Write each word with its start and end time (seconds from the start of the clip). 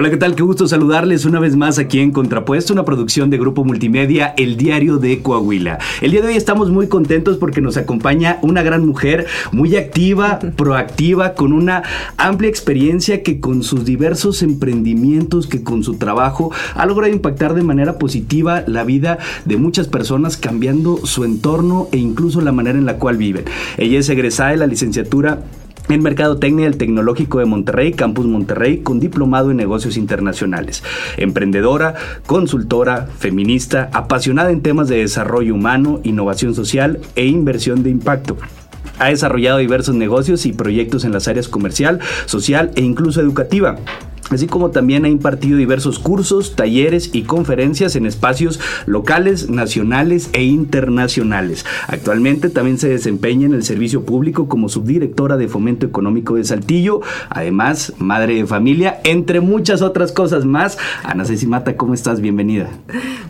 Hola, 0.00 0.08
¿qué 0.08 0.16
tal? 0.16 0.34
Qué 0.34 0.42
gusto 0.42 0.66
saludarles 0.66 1.26
una 1.26 1.40
vez 1.40 1.56
más 1.56 1.78
aquí 1.78 1.98
en 1.98 2.10
Contrapuesto, 2.10 2.72
una 2.72 2.86
producción 2.86 3.28
de 3.28 3.36
Grupo 3.36 3.66
Multimedia, 3.66 4.32
El 4.38 4.56
Diario 4.56 4.96
de 4.96 5.20
Coahuila. 5.20 5.78
El 6.00 6.12
día 6.12 6.22
de 6.22 6.28
hoy 6.28 6.36
estamos 6.36 6.70
muy 6.70 6.86
contentos 6.86 7.36
porque 7.36 7.60
nos 7.60 7.76
acompaña 7.76 8.38
una 8.40 8.62
gran 8.62 8.86
mujer, 8.86 9.26
muy 9.52 9.76
activa, 9.76 10.38
proactiva, 10.56 11.34
con 11.34 11.52
una 11.52 11.82
amplia 12.16 12.48
experiencia 12.48 13.22
que 13.22 13.40
con 13.40 13.62
sus 13.62 13.84
diversos 13.84 14.42
emprendimientos, 14.42 15.46
que 15.46 15.62
con 15.62 15.84
su 15.84 15.96
trabajo, 15.96 16.50
ha 16.74 16.86
logrado 16.86 17.12
impactar 17.12 17.52
de 17.52 17.62
manera 17.62 17.98
positiva 17.98 18.64
la 18.66 18.84
vida 18.84 19.18
de 19.44 19.58
muchas 19.58 19.86
personas, 19.86 20.38
cambiando 20.38 21.04
su 21.04 21.24
entorno 21.24 21.88
e 21.92 21.98
incluso 21.98 22.40
la 22.40 22.52
manera 22.52 22.78
en 22.78 22.86
la 22.86 22.96
cual 22.96 23.18
viven. 23.18 23.44
Ella 23.76 23.98
es 23.98 24.08
egresada 24.08 24.52
de 24.52 24.56
la 24.56 24.66
licenciatura 24.66 25.42
en 25.88 26.02
Mercadotecnia 26.02 26.66
del 26.66 26.76
Tecnológico 26.76 27.38
de 27.38 27.46
Monterrey, 27.46 27.92
Campus 27.92 28.26
Monterrey, 28.26 28.78
con 28.78 29.00
diplomado 29.00 29.50
en 29.50 29.56
negocios 29.56 29.96
internacionales. 29.96 30.82
Emprendedora, 31.16 31.94
consultora, 32.26 33.08
feminista, 33.18 33.90
apasionada 33.92 34.50
en 34.50 34.62
temas 34.62 34.88
de 34.88 34.98
desarrollo 34.98 35.54
humano, 35.54 36.00
innovación 36.04 36.54
social 36.54 37.00
e 37.16 37.26
inversión 37.26 37.82
de 37.82 37.90
impacto. 37.90 38.36
Ha 38.98 39.08
desarrollado 39.08 39.58
diversos 39.58 39.94
negocios 39.94 40.46
y 40.46 40.52
proyectos 40.52 41.04
en 41.04 41.12
las 41.12 41.26
áreas 41.26 41.48
comercial, 41.48 42.00
social 42.26 42.70
e 42.76 42.82
incluso 42.82 43.20
educativa 43.20 43.76
así 44.30 44.46
como 44.46 44.70
también 44.70 45.04
ha 45.04 45.08
impartido 45.08 45.58
diversos 45.58 45.98
cursos, 45.98 46.54
talleres 46.54 47.10
y 47.12 47.22
conferencias 47.22 47.96
en 47.96 48.06
espacios 48.06 48.60
locales, 48.86 49.50
nacionales 49.50 50.30
e 50.32 50.44
internacionales. 50.44 51.66
Actualmente 51.88 52.48
también 52.48 52.78
se 52.78 52.88
desempeña 52.88 53.46
en 53.46 53.54
el 53.54 53.64
servicio 53.64 54.04
público 54.04 54.48
como 54.48 54.68
subdirectora 54.68 55.36
de 55.36 55.48
Fomento 55.48 55.86
Económico 55.86 56.36
de 56.36 56.44
Saltillo, 56.44 57.00
además 57.28 57.92
madre 57.98 58.34
de 58.34 58.46
familia, 58.46 59.00
entre 59.04 59.40
muchas 59.40 59.82
otras 59.82 60.12
cosas 60.12 60.44
más. 60.44 60.78
Ana 61.02 61.24
Ceci 61.24 61.46
Mata, 61.46 61.76
¿cómo 61.76 61.94
estás? 61.94 62.20
Bienvenida. 62.20 62.70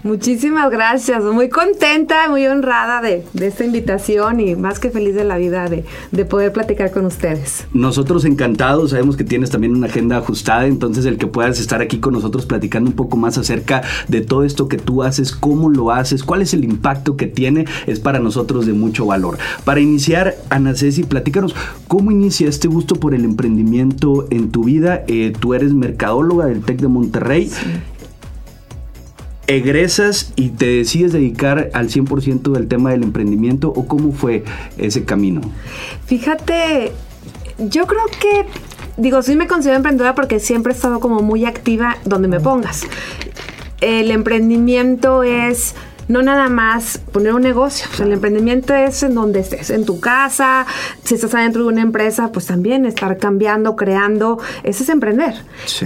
Muchísimas 0.02 0.70
gracias, 0.70 1.22
muy 1.24 1.48
contenta, 1.48 2.28
muy 2.28 2.46
honrada 2.46 3.00
de, 3.00 3.24
esta 3.40 3.64
invitación 3.64 4.40
y 4.40 4.54
más 4.56 4.78
que 4.78 4.90
feliz 4.90 5.14
de 5.14 5.24
la 5.24 5.36
vida 5.36 5.68
de, 5.68 5.84
de 6.10 6.24
poder 6.24 6.52
platicar 6.52 6.90
con 6.90 7.06
ustedes. 7.06 7.66
Nosotros 7.72 8.24
encantados, 8.24 8.90
sabemos 8.90 9.16
que 9.16 9.24
tienes 9.24 9.50
también 9.50 9.74
una 9.74 9.86
agenda 9.86 10.18
ajustada, 10.18 10.66
entonces 10.66 10.89
entonces 10.90 11.10
el 11.10 11.18
que 11.18 11.28
puedas 11.28 11.60
estar 11.60 11.80
aquí 11.80 11.98
con 11.98 12.14
nosotros 12.14 12.46
platicando 12.46 12.90
un 12.90 12.96
poco 12.96 13.16
más 13.16 13.38
acerca 13.38 13.82
de 14.08 14.20
todo 14.20 14.44
esto 14.44 14.68
que 14.68 14.76
tú 14.76 15.02
haces, 15.04 15.32
cómo 15.32 15.70
lo 15.70 15.92
haces, 15.92 16.24
cuál 16.24 16.42
es 16.42 16.52
el 16.52 16.64
impacto 16.64 17.16
que 17.16 17.26
tiene, 17.26 17.64
es 17.86 18.00
para 18.00 18.18
nosotros 18.18 18.66
de 18.66 18.72
mucho 18.72 19.06
valor. 19.06 19.38
Para 19.64 19.80
iniciar, 19.80 20.34
Ana 20.50 20.74
Ceci, 20.74 21.04
platícanos, 21.04 21.54
¿cómo 21.86 22.10
inicia 22.10 22.48
este 22.48 22.66
gusto 22.66 22.96
por 22.96 23.14
el 23.14 23.24
emprendimiento 23.24 24.26
en 24.30 24.50
tu 24.50 24.64
vida? 24.64 25.04
Eh, 25.06 25.32
tú 25.38 25.54
eres 25.54 25.72
mercadóloga 25.72 26.46
del 26.46 26.62
TEC 26.62 26.80
de 26.80 26.88
Monterrey. 26.88 27.50
egresas 29.46 30.32
y 30.36 30.50
te 30.50 30.66
decides 30.66 31.12
dedicar 31.12 31.70
al 31.72 31.88
100% 31.88 32.52
del 32.52 32.68
tema 32.68 32.90
del 32.90 33.02
emprendimiento 33.02 33.68
o 33.68 33.86
cómo 33.86 34.12
fue 34.12 34.44
ese 34.78 35.04
camino? 35.04 35.40
Fíjate, 36.06 36.92
yo 37.58 37.86
creo 37.86 38.06
que 38.20 38.46
digo, 39.00 39.22
sí 39.22 39.36
me 39.36 39.46
considero 39.46 39.76
emprendedora 39.76 40.14
porque 40.14 40.40
siempre 40.40 40.72
he 40.72 40.76
estado 40.76 41.00
como 41.00 41.20
muy 41.20 41.44
activa 41.44 41.96
donde 42.04 42.28
me 42.28 42.40
pongas. 42.40 42.84
El 43.80 44.10
emprendimiento 44.10 45.22
es 45.22 45.74
no 46.10 46.22
nada 46.22 46.48
más 46.48 46.98
poner 46.98 47.32
un 47.34 47.42
negocio. 47.42 47.86
el 48.04 48.12
emprendimiento 48.12 48.74
es 48.74 49.04
en 49.04 49.14
donde 49.14 49.40
estés, 49.40 49.70
en 49.70 49.84
tu 49.84 50.00
casa, 50.00 50.66
si 51.04 51.14
estás 51.14 51.34
adentro 51.36 51.62
de 51.62 51.68
una 51.68 51.82
empresa, 51.82 52.32
pues 52.32 52.46
también 52.46 52.84
estar 52.84 53.16
cambiando, 53.16 53.76
creando, 53.76 54.40
ese 54.64 54.82
es 54.82 54.88
emprender. 54.88 55.34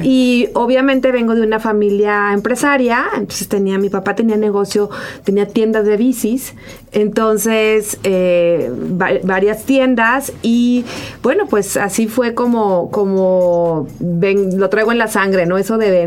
Y 0.03 0.49
obviamente 0.55 1.13
vengo 1.13 1.35
de 1.35 1.43
una 1.43 1.61
familia 1.61 2.33
empresaria, 2.33 3.05
entonces 3.15 3.49
tenía, 3.49 3.79
mi 3.79 3.91
papá 3.91 4.15
tenía 4.15 4.37
negocio, 4.37 4.89
tenía 5.25 5.47
tiendas 5.47 5.85
de 5.85 5.99
bicis, 5.99 6.55
entonces 6.95 7.99
eh, 8.05 8.71
varias 9.25 9.65
tiendas 9.65 10.33
y 10.43 10.85
bueno, 11.23 11.47
pues 11.47 11.77
así 11.77 12.07
fue 12.07 12.35
como, 12.35 12.91
como 12.91 13.89
lo 14.01 14.69
traigo 14.69 14.93
en 14.93 14.99
la 14.99 15.09
sangre, 15.09 15.47
¿no? 15.47 15.59
Eso 15.59 15.77
de, 15.77 16.07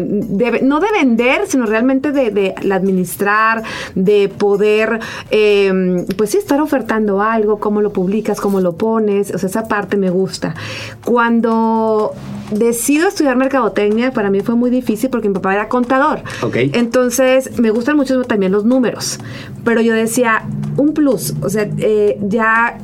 no 0.61 0.79
de 0.79 0.87
vender, 0.91 1.47
sino 1.47 1.65
realmente 1.65 2.11
de, 2.11 2.31
de 2.31 2.55
administrar, 2.71 3.63
de 3.95 4.29
poder, 4.29 4.99
em, 5.29 6.05
pues 6.17 6.31
sí, 6.31 6.37
estar 6.37 6.61
ofertando 6.61 7.21
algo, 7.21 7.59
cómo 7.59 7.81
lo 7.81 7.91
publicas, 7.91 8.39
cómo 8.39 8.61
lo 8.61 8.75
pones, 8.77 9.33
o 9.33 9.37
sea, 9.37 9.49
esa 9.49 9.67
parte 9.67 9.97
me 9.97 10.09
gusta. 10.09 10.55
Cuando 11.03 12.13
decido 12.51 13.09
estudiar 13.09 13.35
mercadotecnia, 13.35 14.11
para 14.11 14.29
mí 14.29 14.41
fue 14.41 14.55
muy 14.55 14.69
difícil 14.69 15.09
porque 15.09 15.27
mi 15.27 15.35
papá 15.35 15.53
era 15.53 15.67
contador. 15.67 16.21
Okay. 16.41 16.71
Entonces, 16.73 17.59
me 17.59 17.71
gustan 17.71 17.97
mucho 17.97 18.23
también 18.23 18.51
los 18.51 18.65
números, 18.65 19.19
pero 19.63 19.81
yo 19.81 19.93
decía, 19.93 20.43
un 20.77 20.93
plus, 20.93 21.33
o 21.41 21.49
sea, 21.49 21.67
eh, 21.79 22.17
ya 22.21 22.77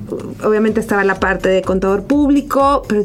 obviamente 0.44 0.80
estaba 0.80 1.04
la 1.04 1.20
parte 1.20 1.50
de 1.50 1.62
contador 1.62 2.04
público, 2.04 2.84
pero 2.88 3.04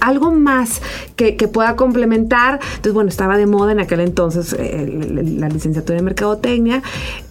algo 0.00 0.30
más 0.32 0.82
que, 1.16 1.32
pueda 1.52 1.76
complementar. 1.76 2.60
Entonces, 2.62 2.92
bueno, 2.92 3.08
estaba 3.08 3.36
de 3.36 3.46
moda 3.46 3.72
en 3.72 3.80
aquel 3.80 4.00
entonces 4.00 4.54
eh, 4.58 4.86
la 5.38 5.48
licenciatura 5.48 5.98
en 5.98 6.04
mercadotecnia, 6.04 6.82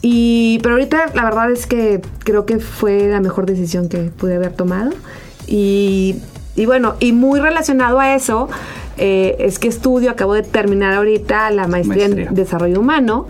y, 0.02 0.60
pero 0.64 0.76
ahorita 0.76 1.12
la 1.14 1.24
verdad 1.24 1.52
es 1.52 1.68
que 1.68 2.02
creo 2.20 2.46
que 2.46 2.60
fue 2.60 3.08
la 3.08 3.22
mejor 3.22 3.46
decisión 3.46 3.88
que 3.88 4.00
pude 4.04 4.36
haber 4.36 4.54
tomado. 4.54 4.92
Y 5.48 6.18
y 6.56 6.66
bueno, 6.66 6.96
y 7.00 7.14
muy 7.14 7.40
relacionado 7.40 8.00
a 8.00 8.14
eso, 8.14 8.50
eh, 8.98 9.38
es 9.40 9.58
que 9.58 9.70
estudio, 9.70 10.12
acabo 10.12 10.34
de 10.34 10.44
terminar 10.44 10.94
ahorita 10.94 11.50
la 11.52 11.68
maestría, 11.68 12.06
en 12.06 12.34
desarrollo 12.34 12.80
humano. 12.80 13.28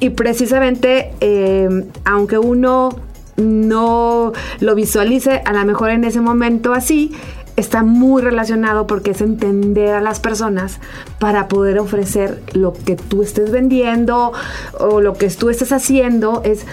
Y 0.00 0.10
precisamente, 0.10 1.12
eh, 1.20 1.84
aunque 2.04 2.38
uno 2.38 2.90
no 3.36 4.32
lo 4.60 4.74
visualice 4.74 5.42
a 5.44 5.52
lo 5.52 5.64
mejor 5.64 5.90
en 5.90 6.04
ese 6.04 6.20
momento 6.20 6.72
así, 6.72 7.12
está 7.56 7.82
muy 7.82 8.22
relacionado 8.22 8.86
porque 8.86 9.10
es 9.12 9.20
entender 9.20 9.94
a 9.94 10.00
las 10.00 10.20
personas 10.20 10.80
para 11.18 11.48
poder 11.48 11.78
ofrecer 11.78 12.42
lo 12.54 12.72
que 12.72 12.96
tú 12.96 13.22
estés 13.22 13.50
vendiendo 13.50 14.32
o 14.78 15.00
lo 15.00 15.14
que 15.14 15.28
tú 15.28 15.50
estés 15.50 15.72
haciendo. 15.72 16.42
Es 16.44 16.64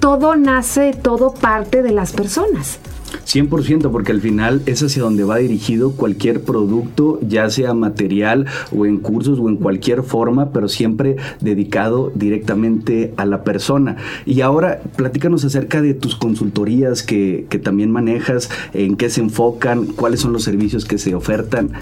todo 0.00 0.36
nace, 0.36 0.92
todo 0.92 1.32
parte 1.34 1.82
de 1.82 1.92
las 1.92 2.12
personas. 2.12 2.78
100%, 3.26 3.90
porque 3.90 4.12
al 4.12 4.20
final 4.20 4.62
es 4.66 4.82
hacia 4.82 5.02
donde 5.02 5.24
va 5.24 5.36
dirigido 5.36 5.92
cualquier 5.92 6.42
producto, 6.42 7.18
ya 7.26 7.48
sea 7.50 7.74
material 7.74 8.46
o 8.76 8.86
en 8.86 8.98
cursos 8.98 9.38
o 9.38 9.48
en 9.48 9.56
cualquier 9.56 10.02
forma, 10.02 10.50
pero 10.50 10.68
siempre 10.68 11.16
dedicado 11.40 12.12
directamente 12.14 13.12
a 13.16 13.24
la 13.24 13.44
persona. 13.44 13.96
Y 14.24 14.40
ahora 14.40 14.80
platícanos 14.96 15.44
acerca 15.44 15.82
de 15.82 15.94
tus 15.94 16.16
consultorías 16.16 17.02
que, 17.02 17.46
que 17.48 17.58
también 17.58 17.90
manejas, 17.90 18.50
en 18.72 18.96
qué 18.96 19.10
se 19.10 19.20
enfocan, 19.20 19.86
cuáles 19.86 20.20
son 20.20 20.32
los 20.32 20.44
servicios 20.44 20.84
que 20.84 20.98
se 20.98 21.14
ofertan 21.14 21.72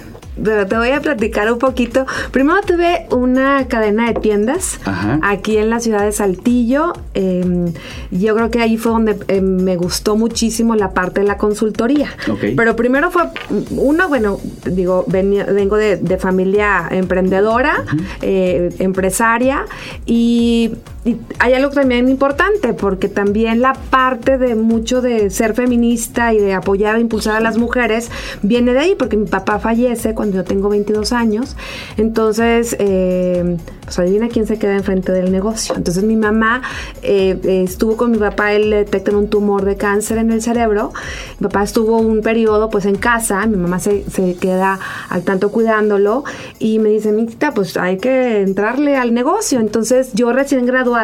pero 0.43 0.67
te 0.67 0.77
voy 0.77 0.91
a 0.91 1.01
platicar 1.01 1.53
un 1.53 1.59
poquito. 1.59 2.07
Primero 2.31 2.61
tuve 2.63 3.07
una 3.11 3.67
cadena 3.69 4.07
de 4.07 4.15
tiendas 4.21 4.81
aquí 5.23 5.57
en 5.57 5.71
la 5.71 5.81
ciudad 5.81 6.05
de 6.05 6.13
Saltillo. 6.13 6.93
Em, 7.15 7.73
yo 8.11 8.35
creo 8.35 8.51
que 8.51 8.61
ahí 8.61 8.77
fue 8.77 8.93
donde 8.93 9.17
em, 9.29 9.45
me 9.63 9.77
gustó 9.77 10.17
muchísimo 10.17 10.75
la 10.75 10.91
parte 10.91 11.21
de 11.21 11.27
la 11.27 11.37
consultoría. 11.37 12.09
Pero 12.57 12.77
primero 12.77 13.11
fue, 13.11 13.25
uno, 13.71 14.09
bueno, 14.09 14.39
digo, 14.65 15.05
vengo 15.07 15.77
de, 15.77 16.19
familia 16.19 16.87
emprendedora, 16.91 17.85
eh, 18.23 18.73
empresaria, 18.79 19.65
y 20.07 20.73
y 21.05 21.19
hay 21.39 21.53
algo 21.53 21.71
también 21.71 22.09
importante, 22.09 22.73
porque 22.73 23.09
también 23.09 23.61
la 23.61 23.75
parte 23.75 24.39
de 24.39 24.55
mucho 24.55 25.03
de 25.03 25.29
ser 25.29 25.55
feminista 25.55 26.33
y 26.33 26.39
de 26.39 26.55
apoyar 26.55 26.97
e 26.97 27.01
impulsar 27.01 27.37
a 27.37 27.41
las 27.41 27.59
mujeres 27.59 28.11
viene 28.43 28.73
de 28.73 28.79
ahí, 28.79 28.95
porque 28.99 29.19
mi 29.19 29.27
papá 29.27 29.59
fallece 29.59 30.15
cuando 30.15 30.24
yo 30.33 30.45
tengo 30.45 30.69
22 30.69 31.13
años. 31.13 31.57
Entonces, 31.97 32.77
eh, 32.79 33.57
pues 33.83 33.99
adivina 33.99 34.29
quién 34.29 34.47
se 34.47 34.59
queda 34.59 34.75
enfrente 34.75 35.13
del 35.13 35.31
negocio. 35.33 35.75
Entonces, 35.77 36.05
mi 36.05 36.17
mamá 36.17 36.63
eh, 37.03 37.65
estuvo 37.65 37.97
con 37.97 38.11
mi 38.11 38.19
papá, 38.19 38.53
él 38.53 38.71
le 38.71 38.87
un 39.15 39.29
tumor 39.29 39.65
de 39.65 39.77
cáncer 39.77 40.19
en 40.19 40.33
el 40.33 40.41
cerebro. 40.43 40.93
Mi 41.39 41.49
papá 41.49 41.63
estuvo 41.63 41.99
un 41.99 42.23
periodo 42.23 42.71
pues 42.71 42.87
en 42.87 42.97
casa, 42.97 43.45
mi 43.47 43.57
mamá 43.57 43.79
se, 43.79 44.05
se 44.11 44.35
queda 44.37 44.79
al 45.11 45.23
tanto 45.23 45.51
cuidándolo 45.51 46.25
y 46.59 46.79
me 46.79 46.89
dice, 46.89 47.13
Miquita, 47.13 47.53
pues 47.53 47.77
hay 47.77 47.99
que 47.99 48.41
entrarle 48.41 48.97
al 48.97 49.13
negocio. 49.13 49.61
Entonces, 49.61 50.13
yo 50.15 50.33
recién 50.33 50.65
graduada 50.67 50.95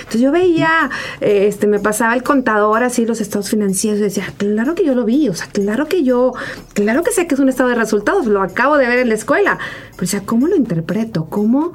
entonces 0.00 0.20
yo 0.20 0.32
veía, 0.32 0.90
eh, 1.20 1.46
este, 1.48 1.66
me 1.66 1.78
pasaba 1.78 2.14
el 2.14 2.22
contador 2.22 2.82
así, 2.82 3.06
los 3.06 3.20
estados 3.20 3.50
financieros, 3.50 4.00
y 4.00 4.02
decía, 4.02 4.26
claro 4.36 4.74
que 4.74 4.84
yo 4.84 4.94
lo 4.94 5.04
vi, 5.04 5.28
o 5.28 5.34
sea, 5.34 5.46
claro 5.46 5.86
que 5.86 6.02
yo, 6.02 6.32
claro 6.72 7.02
que 7.02 7.10
sé 7.10 7.26
que 7.26 7.34
es 7.34 7.40
un 7.40 7.48
estado 7.48 7.70
de 7.70 7.74
resultados, 7.74 8.26
lo 8.26 8.42
acabo 8.64 8.78
de 8.78 8.88
ver 8.88 8.98
en 9.00 9.08
la 9.08 9.14
escuela. 9.14 9.58
Pero 9.92 10.04
o 10.04 10.06
sea, 10.06 10.22
¿cómo 10.22 10.46
lo 10.46 10.56
interpreto? 10.56 11.26
¿Cómo, 11.26 11.74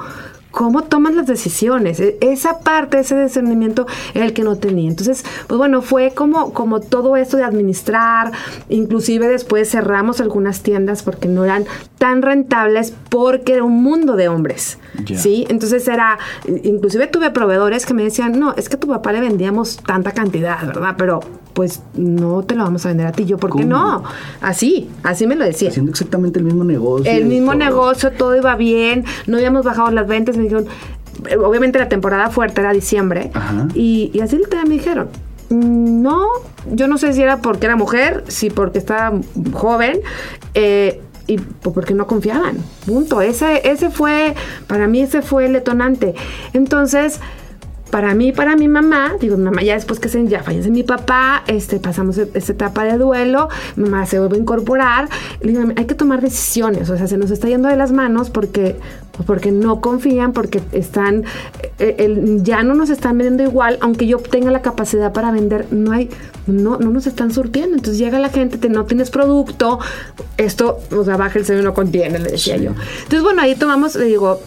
cómo 0.49 0.81
toman 0.83 1.15
las 1.15 1.27
decisiones. 1.27 1.99
E, 1.99 2.17
esa 2.21 2.61
parte, 2.61 2.99
ese 2.99 3.21
discernimiento 3.21 3.85
era 4.15 4.25
el 4.25 4.33
que 4.33 4.43
no 4.43 4.57
tenía. 4.57 4.89
Entonces, 4.89 5.23
pues 5.45 5.57
bueno, 5.59 5.83
fue 5.83 6.13
como, 6.15 6.51
como 6.51 6.79
todo 6.79 7.15
esto 7.15 7.37
de 7.37 7.43
administrar, 7.43 8.31
inclusive 8.69 9.27
después 9.27 9.69
cerramos 9.69 10.19
algunas 10.19 10.63
tiendas 10.63 11.03
porque 11.03 11.27
no 11.27 11.43
eran 11.43 11.65
tan 11.99 12.23
rentables 12.23 12.91
porque 13.09 13.53
era 13.53 13.63
un 13.63 13.83
mundo 13.83 14.15
de 14.15 14.27
hombres. 14.27 14.79
¿Sí? 15.15 15.45
Entonces 15.49 15.87
era, 15.87 16.17
inclusive 16.63 17.05
tuve 17.05 17.29
proveedores 17.29 17.85
que 17.85 17.93
me 17.93 18.03
decían, 18.03 18.39
no, 18.39 18.53
es 18.55 18.67
que 18.67 18.77
a 18.77 18.79
tu 18.79 18.87
papá 18.87 19.11
le 19.11 19.21
vendíamos 19.21 19.77
tanta 19.77 20.11
cantidad, 20.11 20.65
¿verdad? 20.65 20.95
Pero 20.97 21.19
pues 21.53 21.81
no 21.93 22.43
te 22.43 22.55
lo 22.55 22.63
vamos 22.63 22.85
a 22.85 22.89
vender 22.89 23.07
a 23.07 23.11
ti. 23.11 23.25
Yo, 23.25 23.37
¿por 23.37 23.55
qué 23.55 23.65
no? 23.65 24.03
Así, 24.41 24.89
así 25.03 25.27
me 25.27 25.35
lo 25.35 25.45
decía. 25.45 25.69
Haciendo 25.69 25.91
exactamente 25.91 26.39
el 26.39 26.45
mismo 26.45 26.63
negocio. 26.63 27.11
El 27.11 27.25
mismo 27.25 27.53
negocio, 27.53 28.11
todo 28.11 28.35
iba 28.35 28.55
bien, 28.55 29.05
no 29.27 29.37
habíamos 29.37 29.65
bajado 29.65 29.91
las 29.91 30.07
ventas, 30.07 30.37
me 30.37 30.43
dijeron, 30.43 30.67
eh, 31.27 31.37
obviamente 31.37 31.79
la 31.79 31.89
temporada 31.89 32.29
fuerte 32.29 32.61
era 32.61 32.71
diciembre, 32.71 33.31
y, 33.73 34.11
y, 34.13 34.21
así 34.21 34.39
me 34.67 34.75
dijeron. 34.75 35.09
Mm, 35.49 36.01
no, 36.01 36.27
yo 36.71 36.87
no 36.87 36.97
sé 36.97 37.13
si 37.13 37.21
era 37.21 37.37
porque 37.37 37.65
era 37.65 37.75
mujer, 37.75 38.23
si 38.27 38.49
porque 38.49 38.77
estaba 38.77 39.19
joven, 39.53 39.99
eh, 40.53 41.01
y 41.29 41.37
porque 41.37 41.93
no 41.93 42.07
confiaban. 42.07 42.57
Punto. 42.87 43.21
Ese, 43.21 43.61
ese 43.69 43.91
fue, 43.91 44.33
para 44.65 44.87
mí 44.87 45.01
ese 45.01 45.21
fue 45.21 45.45
el 45.45 45.53
detonante. 45.53 46.15
Entonces, 46.53 47.19
para 47.89 48.13
mí, 48.15 48.31
para 48.31 48.55
mi 48.55 48.67
mamá, 48.67 49.15
digo, 49.19 49.37
mi 49.37 49.43
mamá 49.43 49.61
ya 49.61 49.73
después 49.73 49.99
que 49.99 50.09
se, 50.09 50.25
ya 50.27 50.43
fallece 50.43 50.69
mi 50.69 50.83
papá, 50.83 51.43
este, 51.47 51.79
pasamos 51.79 52.17
e, 52.17 52.29
esta 52.33 52.51
etapa 52.51 52.83
de 52.83 52.97
duelo, 52.97 53.49
mi 53.75 53.89
mamá 53.89 54.05
se 54.05 54.19
vuelve 54.19 54.37
a 54.37 54.39
incorporar, 54.39 55.09
digo, 55.41 55.61
hay 55.75 55.85
que 55.85 55.95
tomar 55.95 56.21
decisiones, 56.21 56.89
o 56.89 56.97
sea, 56.97 57.07
se 57.07 57.17
nos 57.17 57.31
está 57.31 57.47
yendo 57.47 57.67
de 57.67 57.75
las 57.75 57.91
manos 57.91 58.29
porque, 58.29 58.75
pues, 59.11 59.25
porque 59.25 59.51
no 59.51 59.81
confían, 59.81 60.33
porque 60.33 60.61
están, 60.71 61.25
eh, 61.79 61.95
el, 61.99 62.43
ya 62.43 62.63
no 62.63 62.75
nos 62.75 62.89
están 62.89 63.17
vendiendo 63.17 63.43
igual, 63.43 63.77
aunque 63.81 64.07
yo 64.07 64.17
tenga 64.17 64.51
la 64.51 64.61
capacidad 64.61 65.11
para 65.11 65.31
vender, 65.31 65.67
no 65.71 65.91
hay, 65.91 66.09
no, 66.47 66.77
no 66.77 66.89
nos 66.91 67.07
están 67.07 67.31
surtiendo, 67.31 67.75
entonces 67.75 67.97
llega 67.97 68.19
la 68.19 68.29
gente, 68.29 68.57
te, 68.57 68.69
no 68.69 68.85
tienes 68.85 69.09
producto, 69.09 69.79
esto, 70.37 70.79
o 70.91 71.03
sea, 71.03 71.17
baja 71.17 71.39
el 71.39 71.45
sello 71.45 71.63
no 71.63 71.73
contiene, 71.73 72.19
le 72.19 72.31
decía 72.31 72.57
yo. 72.57 72.71
Entonces, 72.71 73.23
bueno, 73.23 73.41
ahí 73.41 73.55
tomamos, 73.55 73.95
le 73.95 74.05
digo, 74.05 74.39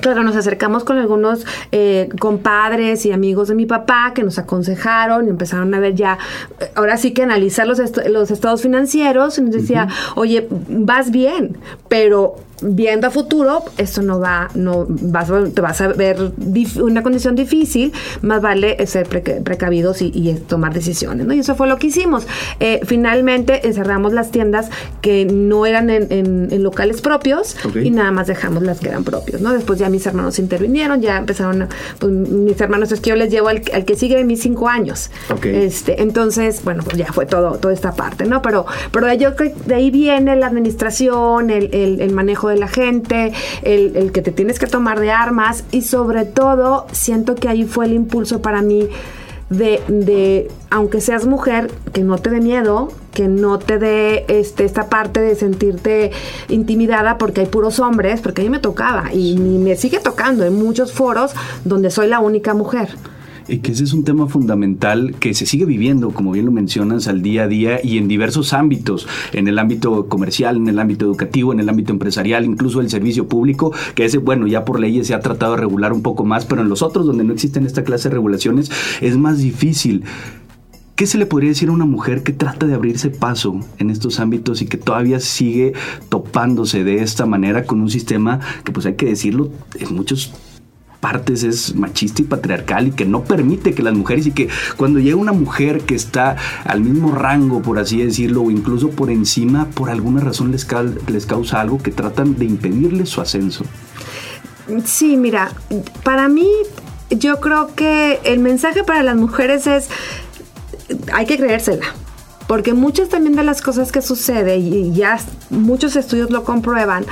Claro, 0.00 0.22
nos 0.22 0.36
acercamos 0.36 0.84
con 0.84 0.98
algunos 0.98 1.46
eh, 1.72 2.10
compadres 2.20 3.06
y 3.06 3.12
amigos 3.12 3.48
de 3.48 3.54
mi 3.54 3.64
papá 3.64 4.12
que 4.14 4.22
nos 4.22 4.38
aconsejaron 4.38 5.26
y 5.26 5.30
empezaron 5.30 5.72
a 5.74 5.80
ver 5.80 5.94
ya, 5.94 6.18
eh, 6.60 6.70
ahora 6.74 6.98
sí 6.98 7.12
que 7.12 7.22
analizar 7.22 7.66
los, 7.66 7.80
los 8.08 8.30
estados 8.30 8.60
financieros 8.60 9.38
y 9.38 9.42
nos 9.42 9.52
decía, 9.52 9.88
oye, 10.14 10.48
vas 10.50 11.10
bien, 11.10 11.56
pero 11.88 12.36
viendo 12.62 13.06
a 13.06 13.10
futuro, 13.10 13.64
esto 13.76 14.02
no 14.02 14.18
va, 14.18 14.48
no 14.54 14.86
vas, 14.88 15.30
te 15.54 15.60
vas 15.60 15.80
a 15.80 15.88
ver 15.88 16.32
una 16.80 17.02
condición 17.02 17.34
difícil, 17.34 17.92
más 18.22 18.40
vale 18.40 18.84
ser 18.86 19.08
precavidos 19.08 20.02
y, 20.02 20.26
tomar 20.48 20.74
decisiones, 20.74 21.26
¿no? 21.26 21.34
Y 21.34 21.40
eso 21.40 21.54
fue 21.54 21.68
lo 21.68 21.78
que 21.78 21.88
hicimos. 21.88 22.26
Eh, 22.60 22.80
finalmente 22.84 23.60
cerramos 23.72 24.12
las 24.12 24.30
tiendas 24.30 24.70
que 25.00 25.24
no 25.24 25.66
eran 25.66 25.90
en, 25.90 26.62
locales 26.62 27.00
propios 27.00 27.56
y 27.82 27.90
nada 27.90 28.10
más 28.10 28.26
dejamos 28.26 28.62
las 28.62 28.80
que 28.80 28.88
eran 28.88 29.04
propios, 29.04 29.40
¿no? 29.40 29.52
Después 29.52 29.78
ya 29.78 29.88
mis 29.88 30.06
hermanos 30.06 30.38
intervinieron, 30.38 31.00
ya 31.00 31.16
empezaron, 31.16 31.68
pues, 31.98 32.12
mis 32.12 32.60
hermanos 32.60 32.90
es 32.92 33.00
que 33.00 33.10
yo 33.10 33.16
les 33.16 33.30
llevo 33.30 33.48
al, 33.48 33.60
que 33.60 33.94
sigue 33.94 34.16
de 34.16 34.24
mis 34.24 34.40
cinco 34.40 34.68
años. 34.68 35.10
Este, 35.42 36.02
entonces, 36.02 36.64
bueno, 36.64 36.82
pues 36.82 36.96
ya 36.96 37.12
fue 37.12 37.26
todo, 37.26 37.58
toda 37.58 37.74
esta 37.74 37.94
parte, 37.94 38.24
¿no? 38.24 38.42
Pero, 38.42 38.66
pero 38.90 39.12
yo 39.14 39.32
de 39.66 39.74
ahí 39.74 39.90
viene 39.90 40.34
la 40.36 40.46
administración, 40.46 41.50
el, 41.50 41.70
el 41.72 42.12
manejo 42.12 42.45
de 42.48 42.56
la 42.56 42.68
gente, 42.68 43.32
el, 43.62 44.12
que 44.12 44.22
te 44.22 44.32
tienes 44.32 44.58
que 44.58 44.66
tomar 44.66 45.00
de 45.00 45.10
armas 45.10 45.64
y 45.70 45.82
sobre 45.82 46.24
todo 46.24 46.86
siento 46.92 47.34
que 47.34 47.48
ahí 47.48 47.64
fue 47.64 47.86
el 47.86 47.92
impulso 47.92 48.42
para 48.42 48.62
mí 48.62 48.88
de, 49.50 49.80
de, 49.88 50.50
aunque 50.70 51.00
seas 51.00 51.26
mujer, 51.26 51.70
que 51.92 52.02
no 52.02 52.18
te 52.18 52.30
dé 52.30 52.40
miedo, 52.40 52.88
que 53.12 53.28
no 53.28 53.58
te 53.58 53.78
dé 53.78 54.24
este, 54.28 54.64
esta 54.64 54.88
parte 54.88 55.20
de 55.20 55.34
sentirte 55.36 56.10
intimidada 56.48 57.16
porque 57.16 57.42
hay 57.42 57.46
puros 57.46 57.78
hombres, 57.78 58.20
porque 58.20 58.42
a 58.42 58.44
mí 58.44 58.50
me 58.50 58.58
tocaba 58.58 59.12
y 59.12 59.36
me 59.36 59.76
sigue 59.76 60.00
tocando 60.00 60.44
en 60.44 60.54
muchos 60.54 60.92
foros 60.92 61.32
donde 61.64 61.90
soy 61.90 62.08
la 62.08 62.18
única 62.18 62.54
mujer 62.54 62.88
y 63.48 63.58
que 63.58 63.72
ese 63.72 63.84
es 63.84 63.92
un 63.92 64.04
tema 64.04 64.26
fundamental 64.26 65.14
que 65.18 65.34
se 65.34 65.46
sigue 65.46 65.64
viviendo, 65.64 66.10
como 66.10 66.32
bien 66.32 66.46
lo 66.46 66.52
mencionas, 66.52 67.08
al 67.08 67.22
día 67.22 67.44
a 67.44 67.48
día 67.48 67.80
y 67.82 67.98
en 67.98 68.08
diversos 68.08 68.52
ámbitos, 68.52 69.06
en 69.32 69.48
el 69.48 69.58
ámbito 69.58 70.08
comercial, 70.08 70.56
en 70.56 70.68
el 70.68 70.78
ámbito 70.78 71.06
educativo, 71.06 71.52
en 71.52 71.60
el 71.60 71.68
ámbito 71.68 71.92
empresarial, 71.92 72.44
incluso 72.44 72.80
el 72.80 72.90
servicio 72.90 73.28
público, 73.28 73.72
que 73.94 74.04
ese, 74.04 74.18
bueno, 74.18 74.46
ya 74.46 74.64
por 74.64 74.80
leyes 74.80 75.06
se 75.06 75.14
ha 75.14 75.20
tratado 75.20 75.52
de 75.54 75.60
regular 75.60 75.92
un 75.92 76.02
poco 76.02 76.24
más, 76.24 76.44
pero 76.44 76.62
en 76.62 76.68
los 76.68 76.82
otros 76.82 77.06
donde 77.06 77.24
no 77.24 77.32
existen 77.32 77.66
esta 77.66 77.84
clase 77.84 78.08
de 78.08 78.14
regulaciones 78.14 78.70
es 79.00 79.16
más 79.16 79.38
difícil. 79.38 80.04
¿Qué 80.96 81.06
se 81.06 81.18
le 81.18 81.26
podría 81.26 81.50
decir 81.50 81.68
a 81.68 81.72
una 81.72 81.84
mujer 81.84 82.22
que 82.22 82.32
trata 82.32 82.66
de 82.66 82.72
abrirse 82.72 83.10
paso 83.10 83.60
en 83.78 83.90
estos 83.90 84.18
ámbitos 84.18 84.62
y 84.62 84.66
que 84.66 84.78
todavía 84.78 85.20
sigue 85.20 85.74
topándose 86.08 86.84
de 86.84 87.02
esta 87.02 87.26
manera 87.26 87.64
con 87.64 87.82
un 87.82 87.90
sistema 87.90 88.40
que, 88.64 88.72
pues 88.72 88.86
hay 88.86 88.94
que 88.94 89.04
decirlo, 89.04 89.50
en 89.78 89.94
muchos 89.94 90.32
partes 91.06 91.44
es 91.44 91.76
machista 91.76 92.22
y 92.22 92.24
patriarcal 92.24 92.88
y 92.88 92.90
que 92.90 93.04
no 93.04 93.22
permite 93.22 93.74
que 93.74 93.82
las 93.84 93.94
mujeres 93.94 94.26
y 94.26 94.32
que 94.32 94.48
cuando 94.76 94.98
llega 94.98 95.14
una 95.14 95.30
mujer 95.30 95.82
que 95.82 95.94
está 95.94 96.34
al 96.64 96.80
mismo 96.80 97.12
rango, 97.12 97.62
por 97.62 97.78
así 97.78 98.02
decirlo, 98.02 98.42
o 98.42 98.50
incluso 98.50 98.90
por 98.90 99.08
encima, 99.08 99.66
por 99.66 99.88
alguna 99.88 100.20
razón 100.20 100.50
les, 100.50 100.64
causa 100.64 101.60
algo 101.60 101.78
que 101.78 101.92
tratan 101.92 102.34
de 102.34 102.46
impedirle 102.46 103.06
su 103.06 103.20
ascenso. 103.20 103.64
Sí, 104.84 105.16
mira, 105.16 105.52
para 106.02 106.28
mí 106.28 106.48
yo 107.10 107.38
creo 107.38 107.72
que 107.76 108.18
el 108.24 108.40
mensaje 108.40 108.82
para 108.82 109.04
las 109.04 109.14
mujeres 109.14 109.68
es 109.68 109.88
hay 111.12 111.24
que 111.26 111.36
creérsela. 111.36 111.86
Porque 112.48 112.74
muchas 112.74 113.10
también 113.10 113.36
de 113.36 113.44
las 113.44 113.62
cosas 113.62 113.92
que 113.92 114.02
sucede, 114.02 114.56
y 114.56 114.92
ya 114.92 115.20
muchos 115.50 115.94
estudios 115.94 116.32
lo 116.32 116.42
comprueban, 116.42 117.06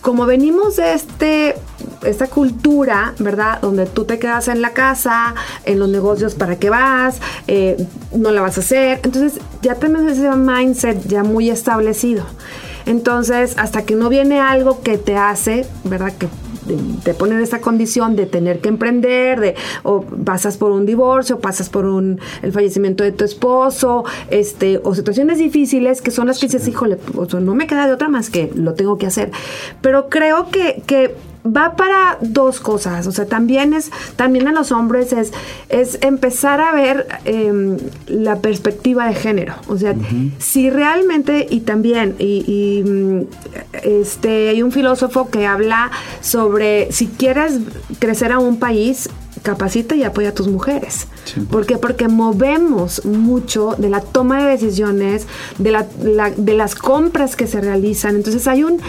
como 0.00 0.24
venimos 0.24 0.76
de 0.76 0.94
este, 0.94 1.56
esta 2.04 2.26
cultura, 2.26 3.14
¿verdad? 3.18 3.60
Donde 3.60 3.86
tú 3.86 4.04
te 4.04 4.18
quedas 4.18 4.48
en 4.48 4.62
la 4.62 4.72
casa, 4.72 5.34
en 5.64 5.78
los 5.78 5.88
negocios 5.88 6.34
para 6.34 6.56
qué 6.58 6.70
vas, 6.70 7.20
eh, 7.46 7.76
no 8.16 8.30
la 8.30 8.42
vas 8.42 8.58
a 8.58 8.60
hacer. 8.60 9.00
Entonces 9.02 9.40
ya 9.62 9.74
tenemos 9.74 10.12
ese 10.12 10.30
mindset 10.30 11.06
ya 11.06 11.22
muy 11.22 11.50
establecido. 11.50 12.24
Entonces, 12.86 13.54
hasta 13.58 13.82
que 13.82 13.94
no 13.94 14.08
viene 14.08 14.40
algo 14.40 14.80
que 14.80 14.96
te 14.96 15.16
hace, 15.16 15.66
¿verdad? 15.84 16.12
Que 16.16 16.28
te 17.02 17.14
pone 17.14 17.34
en 17.34 17.42
esta 17.42 17.60
condición 17.60 18.16
de 18.16 18.26
tener 18.26 18.60
que 18.60 18.68
emprender, 18.68 19.40
de 19.40 19.54
o 19.82 20.02
pasas 20.02 20.56
por 20.56 20.72
un 20.72 20.86
divorcio, 20.86 21.40
pasas 21.40 21.68
por 21.68 21.86
un 21.86 22.20
el 22.42 22.52
fallecimiento 22.52 23.04
de 23.04 23.12
tu 23.12 23.24
esposo, 23.24 24.04
este, 24.30 24.80
o 24.84 24.94
situaciones 24.94 25.38
difíciles 25.38 26.02
que 26.02 26.10
son 26.10 26.26
las 26.26 26.38
que 26.38 26.46
dices, 26.46 26.66
híjole, 26.68 26.98
no 27.40 27.54
me 27.54 27.66
queda 27.66 27.86
de 27.86 27.92
otra 27.92 28.08
más 28.08 28.30
que 28.30 28.50
lo 28.54 28.74
tengo 28.74 28.98
que 28.98 29.06
hacer. 29.06 29.30
Pero 29.80 30.08
creo 30.08 30.50
que, 30.50 30.82
que 30.86 31.14
va 31.46 31.76
para 31.76 32.18
dos 32.20 32.60
cosas, 32.60 33.06
o 33.06 33.12
sea, 33.12 33.26
también 33.26 33.72
es, 33.72 33.90
también 34.16 34.48
a 34.48 34.52
los 34.52 34.72
hombres 34.72 35.12
es, 35.12 35.32
es 35.68 35.98
empezar 36.02 36.60
a 36.60 36.72
ver 36.72 37.06
em, 37.24 37.76
la 38.06 38.36
perspectiva 38.36 39.06
de 39.06 39.14
género, 39.14 39.54
o 39.68 39.76
sea, 39.76 39.94
si 40.38 40.70
realmente, 40.70 41.46
y 41.48 41.60
también, 41.60 42.14
y, 42.18 42.82
mm, 42.84 43.20
este, 43.84 44.50
hay 44.50 44.62
un 44.62 44.72
filósofo 44.72 45.28
que 45.30 45.46
habla 45.46 45.90
sobre 46.20 46.90
si 46.92 47.06
quieres 47.06 47.60
crecer 47.98 48.32
a 48.32 48.38
un 48.38 48.58
país, 48.58 49.08
capacita 49.42 49.94
y 49.94 50.02
apoya 50.02 50.30
a 50.30 50.34
tus 50.34 50.48
mujeres. 50.48 51.06
¿Por 51.50 51.66
qué? 51.66 51.78
Porque 51.78 52.08
movemos 52.08 53.04
mucho 53.04 53.74
de 53.78 53.88
la 53.88 54.00
toma 54.00 54.44
de 54.44 54.50
decisiones, 54.50 55.26
de, 55.58 55.70
la, 55.70 55.86
de 56.36 56.54
las 56.54 56.74
compras 56.74 57.36
que 57.36 57.46
se 57.46 57.60
realizan. 57.60 58.16
Entonces 58.16 58.46
hay 58.46 58.64
un, 58.64 58.80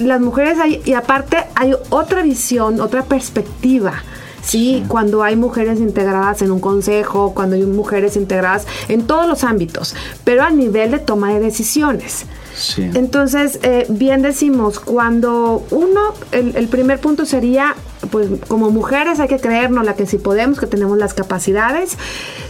las 0.00 0.20
mujeres 0.20 0.58
hay, 0.58 0.82
y 0.84 0.94
aparte 0.94 1.36
hay 1.54 1.74
otra 1.90 2.22
visión, 2.22 2.80
otra 2.80 3.04
perspectiva. 3.04 4.02
Sí, 4.42 4.84
cuando 4.88 5.22
hay 5.22 5.36
mujeres 5.36 5.80
integradas 5.80 6.42
en 6.42 6.50
un 6.50 6.60
consejo, 6.60 7.34
cuando 7.34 7.56
hay 7.56 7.64
mujeres 7.64 8.16
integradas 8.16 8.66
en 8.88 9.06
todos 9.06 9.26
los 9.26 9.44
ámbitos, 9.44 9.94
pero 10.24 10.42
a 10.42 10.50
nivel 10.50 10.92
de 10.92 10.98
toma 10.98 11.32
de 11.34 11.40
decisiones. 11.40 12.24
Sí. 12.56 12.90
Entonces, 12.94 13.58
eh, 13.62 13.86
bien 13.88 14.22
decimos, 14.22 14.80
cuando 14.80 15.64
uno, 15.70 16.14
el, 16.32 16.68
primer 16.68 17.00
punto 17.00 17.24
sería, 17.26 17.74
pues 18.10 18.28
como 18.48 18.70
mujeres 18.70 19.20
hay 19.20 19.28
que 19.28 19.38
creernos 19.38 19.84
la 19.84 19.94
que 19.94 20.06
si 20.06 20.18
podemos, 20.18 20.58
que 20.58 20.66
tenemos 20.66 20.98
las 20.98 21.14
capacidades. 21.14 21.96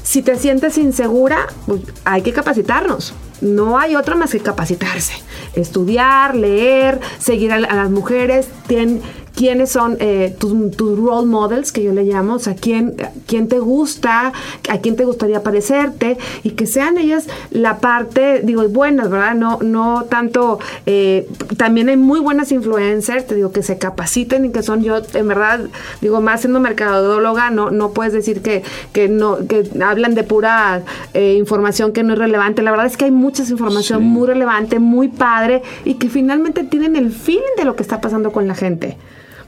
Si 0.03 0.23
te 0.23 0.37
sientes 0.37 0.79
insegura, 0.79 1.49
pues 1.67 1.83
hay 2.05 2.23
que 2.23 2.33
capacitarnos. 2.33 3.15
No 3.41 3.79
hay 3.79 3.97
otra 3.97 4.15
más 4.15 4.33
que 4.33 4.41
capacitarse. 4.41 5.15
Estudiar, 5.55 6.35
leer, 6.35 7.01
seguir 7.19 7.53
a, 7.53 7.59
las 7.59 7.91
mujeres. 7.91 8.49
Tienen, 8.67 9.03
quiénes 9.35 9.71
son 9.71 9.97
eh, 10.01 10.35
tus, 10.39 10.53
role 10.97 11.27
models, 11.27 11.73
que 11.73 11.83
yo 11.83 11.93
le 11.93 12.05
llamo, 12.05 12.35
o 12.35 12.39
sea, 12.39 12.55
quién, 12.55 12.97
quién 13.27 13.49
te 13.49 13.59
gusta, 13.59 14.33
a 14.69 14.79
quién 14.79 14.97
te 14.97 15.05
gustaría 15.05 15.43
parecerte, 15.43 16.19
y 16.43 16.51
que 16.51 16.67
sean 16.67 16.99
ellas 16.99 17.27
la 17.51 17.79
parte, 17.79 18.41
digo, 18.43 18.67
buenas, 18.69 19.11
¿verdad? 19.11 19.35
No, 19.35 19.59
no 19.63 20.05
tanto, 20.09 20.59
eh, 20.87 21.29
también 21.57 21.89
hay 21.89 21.97
muy 21.97 22.21
buenas 22.21 22.53
influencers, 22.53 23.27
te 23.27 23.35
digo, 23.35 23.53
que 23.53 23.63
se 23.63 23.79
capaciten 23.79 24.45
y 24.45 24.51
que 24.51 24.63
son 24.63 24.83
yo, 24.83 25.01
en 25.15 25.29
verdad, 25.29 25.61
digo, 26.01 26.21
más 26.21 26.41
siendo 26.41 26.61
mercadóloga, 26.61 27.51
no, 27.51 27.71
no 27.71 27.91
puedes 27.91 28.13
decir 28.13 28.43
que, 28.43 28.63
que 28.93 29.09
no, 29.09 29.39
que 29.47 29.69
hablan 29.83 30.15
de 30.15 30.25
pura 30.25 30.83
eh, 31.15 31.35
información 31.39 31.93
que 31.93 32.03
no 32.03 32.13
es 32.15 32.19
relevante. 32.19 32.63
La 32.63 32.71
verdad 32.71 32.87
es 32.87 32.97
que 32.97 33.07
hay 33.07 33.11
mucha 33.11 33.43
información 33.43 34.03
muy 34.05 34.27
relevante, 34.27 34.79
muy 34.79 35.09
padre, 35.09 35.63
y 35.85 35.95
que 35.95 36.09
finalmente 36.09 36.65
tienen 36.65 36.97
el 36.97 37.11
feeling 37.11 37.41
de 37.57 37.65
lo 37.65 37.77
que 37.77 37.83
está 37.83 38.01
pasando 38.01 38.33
con 38.33 38.47
la 38.47 38.55
gente 38.55 38.97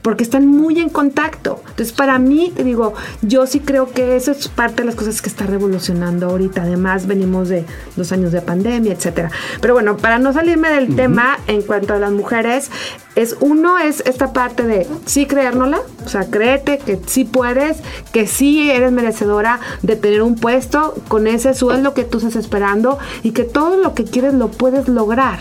porque 0.03 0.25
están 0.25 0.47
muy 0.47 0.81
en 0.81 0.89
contacto. 0.89 1.61
Entonces, 1.71 1.93
para 1.93 2.19
mí, 2.19 2.53
te 2.55 2.65
digo, 2.65 2.95
yo 3.23 3.47
sí 3.47 3.61
creo 3.61 3.91
que 3.91 4.17
eso 4.17 4.33
es 4.33 4.49
parte 4.49 4.83
de 4.83 4.87
las 4.87 4.95
cosas 4.95 5.23
que 5.23 5.29
está 5.29 5.47
revolucionando 5.47 6.29
ahorita. 6.29 6.63
Además, 6.63 7.07
venimos 7.07 7.49
de 7.49 7.65
dos 7.97 8.13
años 8.13 8.33
de 8.33 8.43
pandemia, 8.43 8.93
etcétera. 8.93 9.31
Pero 9.61 9.75
bueno, 9.75 9.97
para 9.97 10.19
no 10.19 10.33
salirme 10.33 10.71
del 10.71 10.95
tema 10.95 11.39
en 11.47 11.63
cuanto 11.63 11.95
a 11.95 11.99
las 11.99 12.13
mujeres, 12.13 12.71
es 13.15 13.37
uno 13.41 13.79
es 13.79 14.03
esta 14.07 14.33
parte 14.33 14.65
de 14.65 14.87
sí 15.05 15.27
creérnosla, 15.27 15.81
o 16.05 16.09
sea, 16.09 16.31
créete 16.31 16.79
que 16.79 16.99
sí 17.07 17.25
puedes, 17.25 17.79
que 18.13 18.27
sí 18.27 18.71
eres 18.71 18.91
merecedora 18.93 19.61
de 19.83 19.97
tener 19.97 20.23
un 20.23 20.37
puesto 20.37 20.95
con 21.09 21.27
ese 21.27 21.55
sueldo 21.55 21.95
que 21.95 22.05
tú 22.05 22.19
estás 22.19 22.37
esperando 22.37 22.99
y 23.23 23.33
que 23.33 23.45
todo 23.45 23.77
lo 23.77 23.95
que 23.95 24.05
quieres 24.05 24.35
lo 24.35 24.49
puedes 24.49 24.89
lograr 24.89 25.41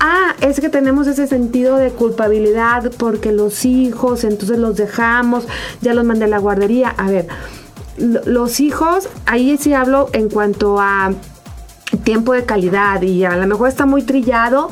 ah, 0.00 0.34
es 0.40 0.60
que 0.60 0.68
tenemos 0.68 1.06
ese 1.06 1.26
sentido 1.26 1.76
de 1.76 1.90
culpabilidad 1.90 2.90
porque 2.98 3.32
los 3.32 3.64
hijos, 3.64 4.24
entonces 4.24 4.58
los 4.58 4.76
dejamos, 4.76 5.46
ya 5.80 5.94
los 5.94 6.04
mandé 6.04 6.24
a 6.24 6.28
la 6.28 6.38
guardería. 6.38 6.88
A 6.88 7.10
ver, 7.10 7.28
los 7.98 8.60
hijos, 8.60 9.08
ahí 9.26 9.56
sí 9.58 9.74
hablo 9.74 10.08
en 10.12 10.28
cuanto 10.28 10.80
a 10.80 11.12
tiempo 12.04 12.32
de 12.32 12.44
calidad 12.44 13.02
y 13.02 13.24
a 13.24 13.36
lo 13.36 13.46
mejor 13.46 13.68
está 13.68 13.84
muy 13.86 14.02
trillado, 14.02 14.70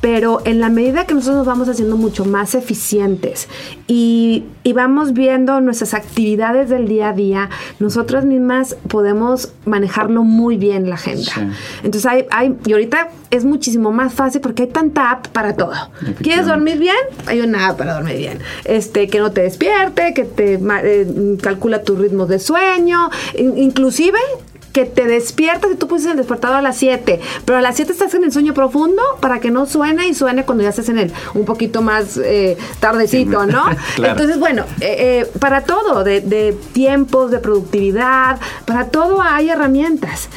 pero 0.00 0.40
en 0.44 0.60
la 0.60 0.68
medida 0.68 1.06
que 1.06 1.14
nosotros 1.14 1.38
nos 1.38 1.46
vamos 1.46 1.68
haciendo 1.68 1.96
mucho 1.96 2.24
más 2.24 2.54
eficientes 2.54 3.48
y, 3.86 4.44
vamos 4.74 5.14
viendo 5.14 5.60
nuestras 5.62 5.94
actividades 5.94 6.68
del 6.68 6.86
día 6.86 7.08
a 7.08 7.12
día, 7.14 7.48
nosotras 7.80 8.26
mismas 8.26 8.76
podemos 8.86 9.52
manejarlo 9.64 10.24
muy 10.24 10.58
bien 10.58 10.90
la 10.90 10.96
agenda. 10.96 11.32
Entonces 11.82 12.04
hay, 12.04 12.26
hay, 12.30 12.54
y 12.66 12.72
ahorita 12.72 13.08
es 13.30 13.46
muchísimo 13.46 13.92
más 13.92 14.12
fácil 14.12 14.42
porque 14.42 14.64
hay 14.64 14.68
tanta 14.68 15.10
app 15.10 15.28
para 15.28 15.56
todo. 15.56 15.72
¿Quieres 16.22 16.46
dormir 16.46 16.78
bien? 16.78 16.94
Hay 17.26 17.40
una 17.40 17.68
app 17.68 17.78
para 17.78 17.94
dormir 17.94 18.18
bien. 18.18 18.38
Este, 18.64 19.08
que 19.08 19.18
no 19.18 19.32
te 19.32 19.40
despierte, 19.40 20.12
que 20.12 20.24
te 20.24 20.60
eh, 20.62 21.36
calcula 21.42 21.82
tus 21.82 21.98
ritmos 21.98 22.28
de 22.28 22.38
sueño, 22.38 23.10
inclusive 23.36 24.18
que 24.72 24.84
te 24.84 25.06
despiertas 25.06 25.70
y 25.72 25.76
tú 25.76 25.88
pusiste 25.88 26.12
el 26.12 26.16
despertador 26.16 26.58
a 26.58 26.62
las 26.62 26.76
7, 26.76 27.20
pero 27.44 27.58
a 27.58 27.60
las 27.62 27.76
7 27.76 27.92
estás 27.92 28.14
en 28.14 28.24
el 28.24 28.32
sueño 28.32 28.54
profundo 28.54 29.02
para 29.20 29.40
que 29.40 29.50
no 29.50 29.66
suene 29.66 30.08
y 30.08 30.14
suene 30.14 30.44
cuando 30.44 30.64
ya 30.64 30.70
estés 30.70 30.88
en 30.88 30.98
el 30.98 31.12
un 31.34 31.44
poquito 31.44 31.82
más 31.82 32.16
eh, 32.16 32.56
tardecito, 32.80 33.46
¿no? 33.46 33.64
Entonces, 33.96 34.38
bueno, 34.38 34.64
eh, 34.80 35.22
eh, 35.22 35.30
para 35.38 35.62
todo, 35.62 36.04
de, 36.04 36.56
tiempos, 36.72 37.30
de 37.30 37.38
productividad, 37.38 38.38
para 38.64 38.86
todo 38.86 39.22
hay 39.22 39.50
herramientas. 39.50 40.28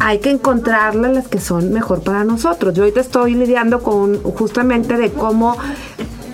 Hay 0.00 0.20
que 0.20 0.30
encontrarlas 0.30 1.12
las 1.12 1.28
que 1.28 1.40
son 1.40 1.72
mejor 1.72 2.02
para 2.02 2.24
nosotros. 2.24 2.74
Yo 2.74 2.82
ahorita 2.82 3.00
estoy 3.00 3.34
lidiando 3.34 3.82
con 3.82 4.22
justamente 4.22 4.96
de 4.96 5.10
cómo 5.12 5.56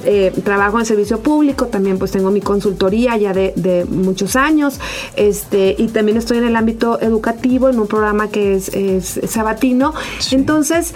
eh, 0.04 0.32
trabajo 0.44 0.78
en 0.78 0.86
servicio 0.86 1.20
público, 1.20 1.66
también 1.66 1.98
pues 1.98 2.10
tengo 2.10 2.30
mi 2.30 2.40
consultoría 2.40 3.16
ya 3.16 3.32
de, 3.32 3.86
muchos 3.88 4.36
años, 4.36 4.80
este, 5.16 5.74
y 5.78 5.88
también 5.88 6.16
estoy 6.16 6.38
en 6.38 6.44
el 6.44 6.56
ámbito 6.56 7.00
educativo, 7.00 7.68
en 7.68 7.78
un 7.78 7.86
programa 7.86 8.28
que 8.28 8.54
es, 8.54 9.20
sabatino. 9.28 9.94
Entonces, 10.30 10.94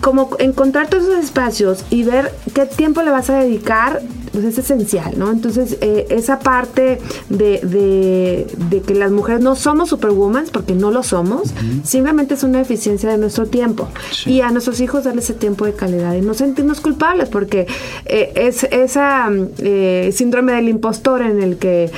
como 0.00 0.30
encontrar 0.38 0.88
todos 0.88 1.04
esos 1.04 1.24
espacios 1.24 1.84
y 1.90 2.04
ver 2.04 2.32
qué 2.54 2.66
tiempo 2.66 3.02
le 3.02 3.10
vas 3.10 3.30
a 3.30 3.38
dedicar, 3.38 4.02
pues 4.32 4.44
es 4.44 4.58
esencial, 4.58 5.18
¿no? 5.18 5.30
Entonces, 5.30 5.76
eh, 5.80 6.06
esa 6.10 6.38
parte 6.38 6.98
de, 7.28 8.46
que 8.86 8.94
las 8.94 9.10
mujeres 9.10 9.42
no 9.42 9.54
somos 9.54 9.90
superwoman, 9.90 10.46
porque 10.52 10.74
no 10.74 10.90
lo 10.90 11.02
somos, 11.02 11.52
simplemente 11.84 12.34
es 12.34 12.42
una 12.42 12.60
eficiencia 12.60 13.10
de 13.10 13.18
nuestro 13.18 13.46
tiempo. 13.46 13.88
Y 14.26 14.40
a 14.40 14.50
nuestros 14.50 14.80
hijos 14.80 15.04
darle 15.04 15.20
ese 15.20 15.34
tiempo 15.34 15.66
de 15.66 15.74
calidad 15.74 16.14
y 16.14 16.22
no 16.22 16.34
sentirnos 16.34 16.80
culpables, 16.80 17.28
porque 17.28 17.66
eh, 18.06 18.32
es 18.34 18.64
esa 18.64 19.30
eh, 19.58 20.10
síndrome 20.12 20.52
del 20.52 20.68
impostor 20.68 21.22
en 21.22 21.42
el 21.42 21.56
que 21.58 21.90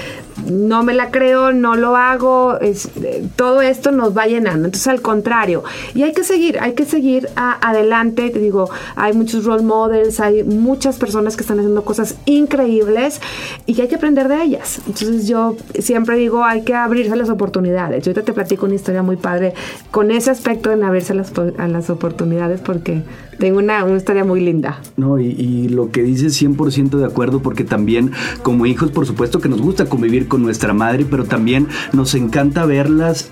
no 0.50 0.82
me 0.82 0.94
la 0.94 1.10
creo, 1.10 1.52
no 1.52 1.76
lo 1.76 1.96
hago, 1.96 2.58
es, 2.60 2.90
todo 3.36 3.62
esto 3.62 3.92
nos 3.92 4.16
va 4.16 4.26
llenando. 4.26 4.66
Entonces, 4.66 4.88
al 4.88 5.00
contrario, 5.00 5.62
y 5.94 6.02
hay 6.02 6.12
que 6.12 6.24
seguir, 6.24 6.58
hay 6.60 6.74
que 6.74 6.84
seguir 6.84 7.28
adelante. 7.36 8.30
Te 8.30 8.38
digo, 8.38 8.68
hay 8.96 9.12
muchos 9.12 9.44
role 9.44 9.62
models, 9.62 10.20
hay 10.20 10.42
muchas 10.42 10.96
personas 10.96 11.36
que 11.36 11.42
están 11.42 11.58
haciendo 11.58 11.84
cosas 11.84 12.16
increíbles 12.26 13.20
y 13.66 13.80
hay 13.80 13.88
que 13.88 13.96
aprender 13.96 14.28
de 14.28 14.42
ellas. 14.42 14.80
Entonces, 14.86 15.28
yo 15.28 15.56
siempre 15.78 16.16
digo, 16.16 16.44
hay 16.44 16.62
que 16.62 16.74
abrirse 16.74 17.16
las 17.16 17.30
oportunidades. 17.30 18.04
Yo 18.04 18.10
ahorita 18.10 18.24
te 18.24 18.32
platico 18.32 18.66
una 18.66 18.74
historia 18.74 19.02
muy 19.02 19.16
padre 19.16 19.54
con 19.90 20.10
ese 20.10 20.30
aspecto 20.30 20.74
de 20.74 20.84
abrirse 20.84 21.14
las, 21.14 21.32
a 21.58 21.68
las 21.68 21.90
oportunidades 21.90 22.60
porque 22.60 23.02
tengo 23.38 23.58
una, 23.58 23.84
historia 23.96 24.24
muy 24.24 24.40
linda. 24.40 24.80
No, 24.96 25.18
y, 25.18 25.26
y 25.26 25.68
lo 25.68 25.90
que 25.90 26.02
dices 26.02 26.40
100% 26.40 26.98
de 26.98 27.04
acuerdo 27.04 27.40
porque 27.40 27.64
también 27.64 28.12
como 28.42 28.66
hijos, 28.66 28.90
por 28.90 29.06
supuesto 29.06 29.40
que 29.40 29.48
nos 29.48 29.60
gusta 29.60 29.86
convivir 29.86 30.23
con 30.26 30.42
nuestra 30.42 30.72
madre, 30.72 31.06
pero 31.08 31.24
también 31.24 31.68
nos 31.92 32.14
encanta 32.14 32.64
verlas 32.66 33.28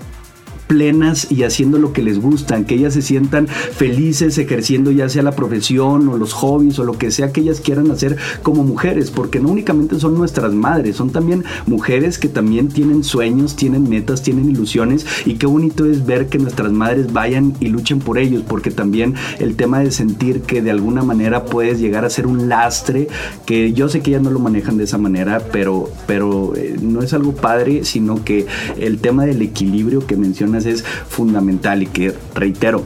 plenas 0.67 1.31
y 1.31 1.43
haciendo 1.43 1.77
lo 1.77 1.93
que 1.93 2.03
les 2.03 2.19
gustan, 2.19 2.65
que 2.65 2.75
ellas 2.75 2.93
se 2.93 3.01
sientan 3.01 3.47
felices 3.47 4.37
ejerciendo 4.37 4.91
ya 4.91 5.09
sea 5.09 5.23
la 5.23 5.31
profesión 5.31 6.07
o 6.09 6.17
los 6.17 6.33
hobbies 6.33 6.79
o 6.79 6.83
lo 6.83 6.97
que 6.97 7.11
sea 7.11 7.31
que 7.31 7.41
ellas 7.41 7.61
quieran 7.61 7.91
hacer 7.91 8.17
como 8.41 8.63
mujeres, 8.63 9.11
porque 9.11 9.39
no 9.39 9.49
únicamente 9.49 9.99
son 9.99 10.15
nuestras 10.15 10.53
madres, 10.53 10.95
son 10.95 11.11
también 11.11 11.43
mujeres 11.65 12.17
que 12.17 12.29
también 12.29 12.69
tienen 12.69 13.03
sueños, 13.03 13.55
tienen 13.55 13.89
metas, 13.89 14.23
tienen 14.23 14.49
ilusiones 14.49 15.05
y 15.25 15.35
qué 15.35 15.45
bonito 15.45 15.85
es 15.85 16.05
ver 16.05 16.27
que 16.27 16.39
nuestras 16.39 16.71
madres 16.71 17.13
vayan 17.13 17.53
y 17.59 17.67
luchen 17.67 17.99
por 17.99 18.17
ellos, 18.17 18.43
porque 18.47 18.71
también 18.71 19.15
el 19.39 19.55
tema 19.55 19.79
de 19.79 19.91
sentir 19.91 20.41
que 20.41 20.61
de 20.61 20.71
alguna 20.71 21.03
manera 21.03 21.45
puedes 21.45 21.79
llegar 21.79 22.05
a 22.05 22.09
ser 22.09 22.27
un 22.27 22.49
lastre, 22.49 23.07
que 23.45 23.73
yo 23.73 23.89
sé 23.89 24.01
que 24.01 24.11
ellas 24.11 24.23
no 24.23 24.31
lo 24.31 24.39
manejan 24.39 24.77
de 24.77 24.85
esa 24.85 24.97
manera, 24.97 25.41
pero, 25.51 25.89
pero 26.07 26.55
eh, 26.55 26.77
no 26.81 27.01
es 27.01 27.13
algo 27.13 27.33
padre, 27.33 27.85
sino 27.85 28.23
que 28.23 28.45
el 28.77 28.99
tema 28.99 29.25
del 29.25 29.41
equilibrio 29.41 30.05
que 30.05 30.15
menciona 30.15 30.52
es 30.55 30.83
fundamental 30.83 31.83
y 31.83 31.87
que, 31.87 32.13
reitero, 32.35 32.83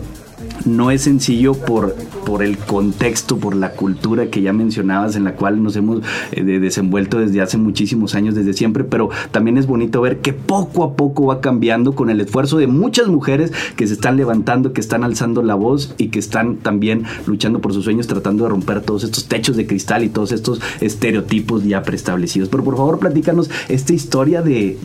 no 0.65 0.91
es 0.91 1.01
sencillo 1.01 1.53
por, 1.53 1.95
por 2.25 2.43
el 2.43 2.57
contexto, 2.57 3.37
por 3.37 3.55
la 3.55 3.71
cultura 3.71 4.29
que 4.29 4.41
ya 4.41 4.53
mencionabas, 4.53 5.15
en 5.15 5.23
la 5.23 5.35
cual 5.35 5.61
nos 5.63 5.75
hemos 5.75 6.01
eh, 6.31 6.43
desenvuelto 6.43 7.19
desde 7.19 7.41
hace 7.41 7.57
muchísimos 7.57 8.15
años, 8.15 8.35
desde 8.35 8.53
siempre, 8.53 8.83
pero 8.83 9.09
también 9.31 9.57
es 9.57 9.67
bonito 9.67 10.01
ver 10.01 10.19
que 10.19 10.33
poco 10.33 10.83
a 10.83 10.95
poco 10.95 11.27
va 11.27 11.41
cambiando 11.41 11.93
con 11.93 12.09
el 12.09 12.21
esfuerzo 12.21 12.57
de 12.57 12.67
muchas 12.67 13.07
mujeres 13.07 13.51
que 13.75 13.87
se 13.87 13.93
están 13.93 14.17
levantando, 14.17 14.73
que 14.73 14.81
están 14.81 15.03
alzando 15.03 15.41
la 15.41 15.55
voz 15.55 15.93
y 15.97 16.09
que 16.09 16.19
están 16.19 16.57
también 16.57 17.03
luchando 17.25 17.59
por 17.59 17.73
sus 17.73 17.83
sueños, 17.83 18.07
tratando 18.07 18.43
de 18.43 18.49
romper 18.49 18.81
todos 18.81 19.03
estos 19.03 19.27
techos 19.27 19.57
de 19.57 19.67
cristal 19.67 20.03
y 20.03 20.09
todos 20.09 20.31
estos 20.31 20.61
estereotipos 20.81 21.63
ya 21.63 21.83
preestablecidos. 21.83 22.49
Pero 22.49 22.63
por 22.63 22.77
favor, 22.77 22.99
platícanos 22.99 23.49
esta 23.67 23.93
historia 23.93 24.41
de, 24.41 24.77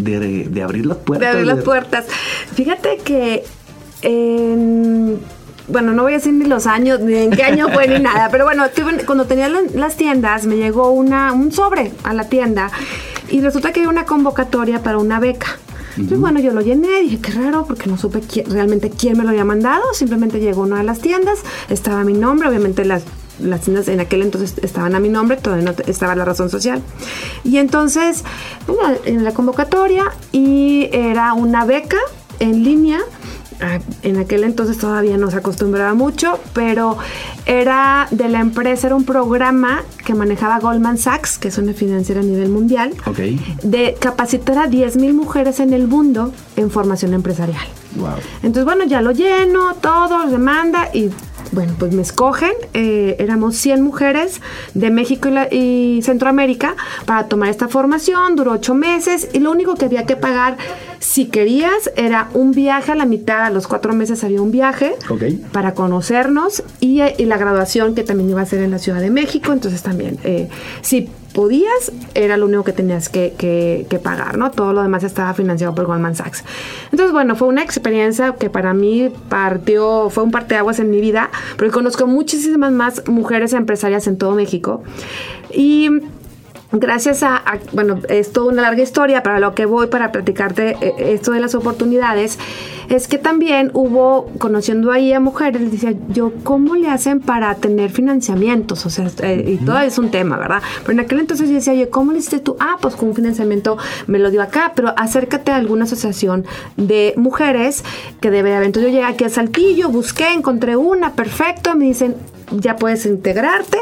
abrir 0.62 0.86
las 0.86 0.98
puertas. 0.98 1.26
De 1.26 1.38
abrir 1.38 1.46
las 1.46 1.64
puertas. 1.64 2.06
Fíjate 2.54 2.98
que 3.04 3.44
en 4.02 5.18
bueno, 5.72 5.92
no 5.92 6.02
voy 6.02 6.12
a 6.12 6.16
decir 6.16 6.32
ni 6.32 6.44
los 6.44 6.66
años, 6.66 7.00
ni 7.00 7.14
en 7.14 7.30
qué 7.30 7.42
año 7.42 7.68
fue, 7.68 7.88
ni 7.88 7.98
nada, 8.00 8.28
pero 8.30 8.44
bueno, 8.44 8.64
cuando 9.06 9.24
tenía 9.24 9.48
las 9.48 9.96
tiendas, 9.96 10.46
me 10.46 10.56
llegó 10.56 10.90
una, 10.90 11.32
un 11.32 11.50
sobre 11.52 11.92
a 12.04 12.12
la 12.14 12.28
tienda 12.28 12.70
y 13.30 13.40
resulta 13.40 13.72
que 13.72 13.80
hay 13.80 13.86
una 13.86 14.04
convocatoria 14.04 14.82
para 14.82 14.98
una 14.98 15.18
beca. 15.18 15.58
Entonces, 15.96 16.20
bueno, 16.20 16.40
yo 16.40 16.52
lo 16.52 16.62
llené, 16.62 17.02
dije, 17.02 17.20
qué 17.20 17.32
raro, 17.32 17.66
porque 17.66 17.86
no 17.90 17.98
supe 17.98 18.20
realmente 18.48 18.90
quién 18.90 19.18
me 19.18 19.24
lo 19.24 19.30
había 19.30 19.44
mandado, 19.44 19.82
simplemente 19.92 20.40
llegó 20.40 20.62
una 20.62 20.78
de 20.78 20.84
las 20.84 21.00
tiendas, 21.00 21.40
estaba 21.68 22.02
mi 22.04 22.14
nombre, 22.14 22.48
obviamente 22.48 22.84
las 22.84 23.04
las 23.40 23.62
tiendas 23.62 23.88
en 23.88 23.98
aquel 23.98 24.22
entonces 24.22 24.54
estaban 24.62 24.94
a 24.94 25.00
mi 25.00 25.08
nombre, 25.08 25.36
todavía 25.36 25.64
no 25.64 25.74
estaba 25.86 26.14
la 26.14 26.24
razón 26.24 26.50
social. 26.50 26.82
Y 27.44 27.56
entonces, 27.56 28.24
en 29.04 29.24
la 29.24 29.32
convocatoria, 29.32 30.04
y 30.32 30.88
era 30.92 31.32
una 31.34 31.64
beca 31.64 31.98
en 32.38 32.62
línea 32.62 33.00
en 34.02 34.16
aquel 34.16 34.44
entonces 34.44 34.78
todavía 34.78 35.16
no 35.16 35.30
se 35.30 35.36
acostumbraba 35.36 35.94
mucho, 35.94 36.38
pero 36.52 36.98
era 37.46 38.08
de 38.10 38.28
la 38.28 38.40
empresa, 38.40 38.88
era 38.88 38.96
un 38.96 39.04
programa 39.04 39.82
que 40.04 40.14
manejaba 40.14 40.58
Goldman 40.58 40.98
Sachs, 40.98 41.38
que 41.38 41.48
es 41.48 41.58
una 41.58 41.72
financiera 41.72 42.20
a 42.20 42.24
nivel 42.24 42.48
mundial, 42.48 42.94
de 43.62 43.96
capacitar 43.98 44.58
a 44.58 44.66
10.000 44.68 45.12
mujeres 45.12 45.60
en 45.60 45.72
el 45.72 45.86
mundo 45.86 46.32
en 46.56 46.70
formación 46.70 47.14
empresarial. 47.14 47.66
Entonces, 48.42 48.64
bueno, 48.64 48.84
ya 48.84 49.00
lo 49.02 49.12
lleno, 49.12 49.74
todo, 49.80 50.26
demanda 50.26 50.88
y 50.92 51.10
bueno, 51.52 51.74
pues 51.78 51.94
me 51.94 52.02
escogen, 52.02 52.52
eh, 52.72 53.16
éramos 53.18 53.56
100 53.56 53.82
mujeres 53.82 54.40
de 54.74 54.90
México 54.90 55.28
y, 55.50 56.00
Centroamérica 56.02 56.74
para 57.04 57.28
tomar 57.28 57.50
esta 57.50 57.68
formación, 57.68 58.36
duró 58.36 58.52
ocho 58.52 58.74
meses 58.74 59.28
y 59.32 59.38
lo 59.38 59.50
único 59.50 59.74
que 59.74 59.84
había 59.84 60.06
que 60.06 60.16
pagar 60.16 60.56
si 60.98 61.26
querías 61.26 61.90
era 61.96 62.28
un 62.32 62.52
viaje 62.52 62.92
a 62.92 62.94
la 62.94 63.04
mitad, 63.04 63.44
a 63.44 63.50
los 63.50 63.68
cuatro 63.68 63.92
meses 63.92 64.24
había 64.24 64.40
un 64.40 64.50
viaje 64.50 64.94
para 65.52 65.74
conocernos 65.74 66.62
y, 66.80 67.02
la 67.22 67.36
graduación 67.36 67.94
que 67.94 68.02
también 68.02 68.30
iba 68.30 68.40
a 68.40 68.46
ser 68.46 68.62
en 68.62 68.70
la 68.70 68.78
Ciudad 68.78 69.00
de 69.00 69.10
México, 69.10 69.52
entonces 69.52 69.82
también, 69.82 70.18
eh, 70.24 70.48
si 70.80 71.08
podías, 71.32 71.92
era 72.14 72.36
lo 72.36 72.46
único 72.46 72.64
que 72.64 72.72
tenías 72.72 73.08
que, 73.08 74.00
pagar, 74.02 74.38
¿no? 74.38 74.50
Todo 74.50 74.72
lo 74.72 74.82
demás 74.82 75.04
estaba 75.04 75.34
financiado 75.34 75.74
por 75.74 75.86
Goldman 75.86 76.14
Sachs. 76.14 76.44
Entonces, 76.90 77.12
bueno, 77.12 77.36
fue 77.36 77.48
una 77.48 77.62
experiencia 77.62 78.34
que 78.34 78.50
para 78.50 78.74
mí 78.74 79.10
partió, 79.28 80.10
fue 80.10 80.24
un 80.24 80.30
parteaguas 80.30 80.78
en 80.78 80.90
mi 80.90 81.00
vida, 81.00 81.30
porque 81.56 81.72
conozco 81.72 82.06
muchísimas 82.06 82.72
más 82.72 83.08
mujeres 83.08 83.52
empresarias 83.52 84.06
en 84.06 84.18
todo 84.18 84.32
México. 84.32 84.82
Y 85.52 85.88
gracias 86.72 87.22
a, 87.22 87.42
bueno, 87.72 88.00
es 88.08 88.32
toda 88.32 88.52
una 88.52 88.62
larga 88.62 88.82
historia, 88.82 89.22
para 89.22 89.38
lo 89.38 89.54
que 89.54 89.66
voy 89.66 89.88
para 89.88 90.10
platicarte 90.10 90.76
eh, 90.80 90.94
esto 91.14 91.32
de 91.32 91.40
las 91.40 91.54
oportunidades, 91.54 92.38
es 92.88 93.08
que 93.08 93.18
también 93.18 93.70
hubo, 93.74 94.26
conociendo 94.38 94.90
ahí 94.90 95.12
a 95.12 95.20
mujeres, 95.20 95.70
decía, 95.70 95.94
yo, 96.08 96.32
¿cómo 96.42 96.74
le 96.74 96.88
hacen 96.88 97.20
para 97.20 97.54
tener 97.54 97.90
financiamientos? 97.90 98.84
O 98.86 98.90
sea, 98.90 99.10
eh, 99.22 99.58
y 99.60 99.64
todo 99.64 99.78
es 99.80 99.98
un 99.98 100.10
tema, 100.10 100.36
¿verdad? 100.38 100.62
Pero 100.80 100.92
en 100.92 101.00
aquel 101.00 101.20
entonces 101.20 101.48
yo 101.48 101.54
decía, 101.54 101.72
oye, 101.72 101.88
¿cómo 101.88 102.12
le 102.12 102.18
hiciste 102.18 102.40
tú? 102.40 102.56
Ah, 102.58 102.76
pues 102.80 102.96
con 102.96 103.10
un 103.10 103.14
financiamiento 103.14 103.76
me 104.06 104.18
lo 104.18 104.30
dio 104.30 104.42
acá, 104.42 104.72
pero 104.74 104.94
acércate 104.96 105.52
a 105.52 105.56
alguna 105.56 105.84
asociación 105.84 106.44
de 106.76 107.14
mujeres 107.16 107.84
que 108.20 108.30
debe 108.30 108.54
haber. 108.54 108.66
Entonces 108.66 108.92
yo 108.92 108.98
llegué 108.98 109.10
aquí 109.10 109.24
a 109.24 109.28
Saltillo, 109.28 109.88
busqué, 109.88 110.32
encontré 110.32 110.76
una, 110.76 111.12
perfecto, 111.12 111.74
me 111.76 111.86
dicen, 111.86 112.16
ya 112.50 112.76
puedes 112.76 113.06
integrarte 113.06 113.78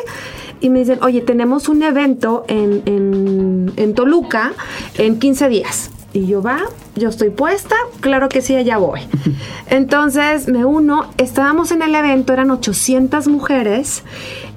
y 0.61 0.71
me 0.71 0.81
dicen, 0.81 0.99
oye, 1.03 1.21
tenemos 1.21 1.69
un 1.69 1.83
evento 1.83 2.45
en, 2.49 2.83
en, 2.87 3.73
en 3.77 3.95
Toluca 3.95 4.53
en 4.99 5.19
15 5.19 5.49
días. 5.49 5.91
Y 6.13 6.27
yo 6.27 6.43
va, 6.43 6.59
yo 6.97 7.09
estoy 7.09 7.31
puesta, 7.31 7.77
claro 8.01 8.29
que 8.29 8.43
sí, 8.43 8.57
allá 8.57 8.79
voy. 8.79 9.01
Entonces 9.69 10.49
me 10.49 10.65
uno, 10.65 11.11
estábamos 11.19 11.71
en 11.71 11.83
el 11.83 11.95
evento, 11.95 12.33
eran 12.33 12.51
800 12.51 13.29
mujeres 13.29 14.03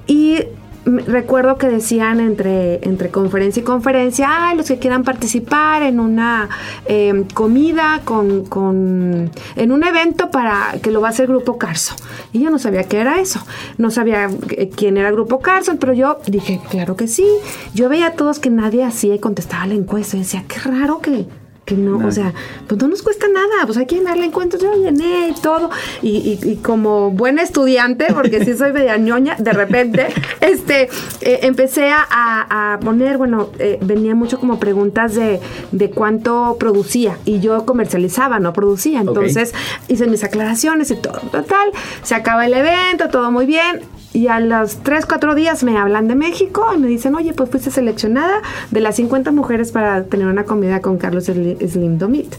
y 0.06 0.40
recuerdo 0.84 1.56
que 1.56 1.68
decían 1.68 2.20
entre, 2.20 2.86
entre 2.86 3.10
conferencia 3.10 3.60
y 3.60 3.64
conferencia, 3.64 4.28
ay, 4.30 4.56
los 4.56 4.66
que 4.66 4.78
quieran 4.78 5.02
participar 5.02 5.82
en 5.82 6.00
una 6.00 6.48
em, 6.86 7.24
comida 7.24 8.02
con, 8.04 8.44
con, 8.44 9.30
en 9.56 9.72
un 9.72 9.84
evento 9.84 10.30
para 10.30 10.74
que 10.82 10.90
lo 10.90 11.00
va 11.00 11.08
a 11.08 11.10
hacer 11.10 11.26
Grupo 11.26 11.58
Carso. 11.58 11.94
Y 12.32 12.40
yo 12.40 12.50
no 12.50 12.58
sabía 12.58 12.84
qué 12.84 13.00
era 13.00 13.20
eso, 13.20 13.40
no 13.78 13.90
sabía 13.90 14.28
eh, 14.50 14.70
quién 14.70 14.96
era 14.96 15.10
Grupo 15.10 15.40
Carso, 15.40 15.76
pero 15.78 15.92
yo 15.92 16.18
dije, 16.26 16.60
claro 16.70 16.96
que 16.96 17.08
sí. 17.08 17.26
Yo 17.74 17.88
veía 17.88 18.08
a 18.08 18.12
todos 18.12 18.38
que 18.38 18.50
nadie 18.50 18.84
hacía 18.84 19.14
y 19.14 19.18
contestaba 19.18 19.66
la 19.66 19.74
encuesta 19.74 20.16
y 20.16 20.20
decía, 20.20 20.44
qué 20.46 20.60
raro 20.60 21.00
que 21.00 21.26
que 21.64 21.76
no, 21.76 22.06
o 22.06 22.10
sea, 22.10 22.32
pues 22.68 22.80
no 22.80 22.88
nos 22.88 23.02
cuesta 23.02 23.26
nada, 23.28 23.66
pues 23.66 23.78
hay 23.78 23.86
que 23.86 24.00
darle 24.02 24.26
encuentros, 24.26 24.62
yo 24.62 24.74
llené 24.74 25.28
y 25.28 25.40
todo, 25.40 25.70
y, 26.02 26.38
y, 26.42 26.56
como 26.56 27.10
buen 27.10 27.38
estudiante, 27.38 28.06
porque 28.12 28.44
sí 28.44 28.56
soy 28.56 28.72
media 28.72 28.96
ñoña, 28.96 29.36
de 29.38 29.52
repente, 29.52 30.08
este, 30.40 30.88
eh, 31.22 31.40
empecé 31.42 31.90
a, 31.90 32.04
a, 32.10 32.78
poner, 32.80 33.16
bueno, 33.16 33.48
eh, 33.58 33.78
venía 33.82 34.14
mucho 34.14 34.38
como 34.38 34.58
preguntas 34.58 35.14
de, 35.14 35.40
de, 35.72 35.90
cuánto 35.90 36.56
producía, 36.58 37.18
y 37.24 37.40
yo 37.40 37.64
comercializaba, 37.64 38.38
no 38.38 38.52
producía, 38.52 39.00
entonces 39.00 39.54
hice 39.88 40.06
mis 40.06 40.22
aclaraciones 40.22 40.90
y 40.90 40.96
todo, 40.96 41.20
total, 41.32 41.70
se 42.02 42.14
acaba 42.14 42.46
el 42.46 42.54
evento, 42.54 43.08
todo 43.08 43.30
muy 43.30 43.46
bien, 43.46 43.80
y 44.14 44.28
a 44.28 44.38
los 44.38 44.76
3, 44.76 45.06
4 45.06 45.34
días 45.34 45.64
me 45.64 45.76
hablan 45.76 46.06
de 46.06 46.14
México 46.14 46.64
y 46.74 46.78
me 46.78 46.86
dicen, 46.86 47.16
oye, 47.16 47.34
pues 47.34 47.50
fuiste 47.50 47.72
seleccionada 47.72 48.42
de 48.70 48.80
las 48.80 48.94
50 48.96 49.32
mujeres 49.32 49.72
para 49.72 50.04
tener 50.04 50.28
una 50.28 50.44
comida 50.44 50.80
con 50.80 50.98
Carlos 50.98 51.28
Slim 51.60 51.98
Domit. 51.98 52.34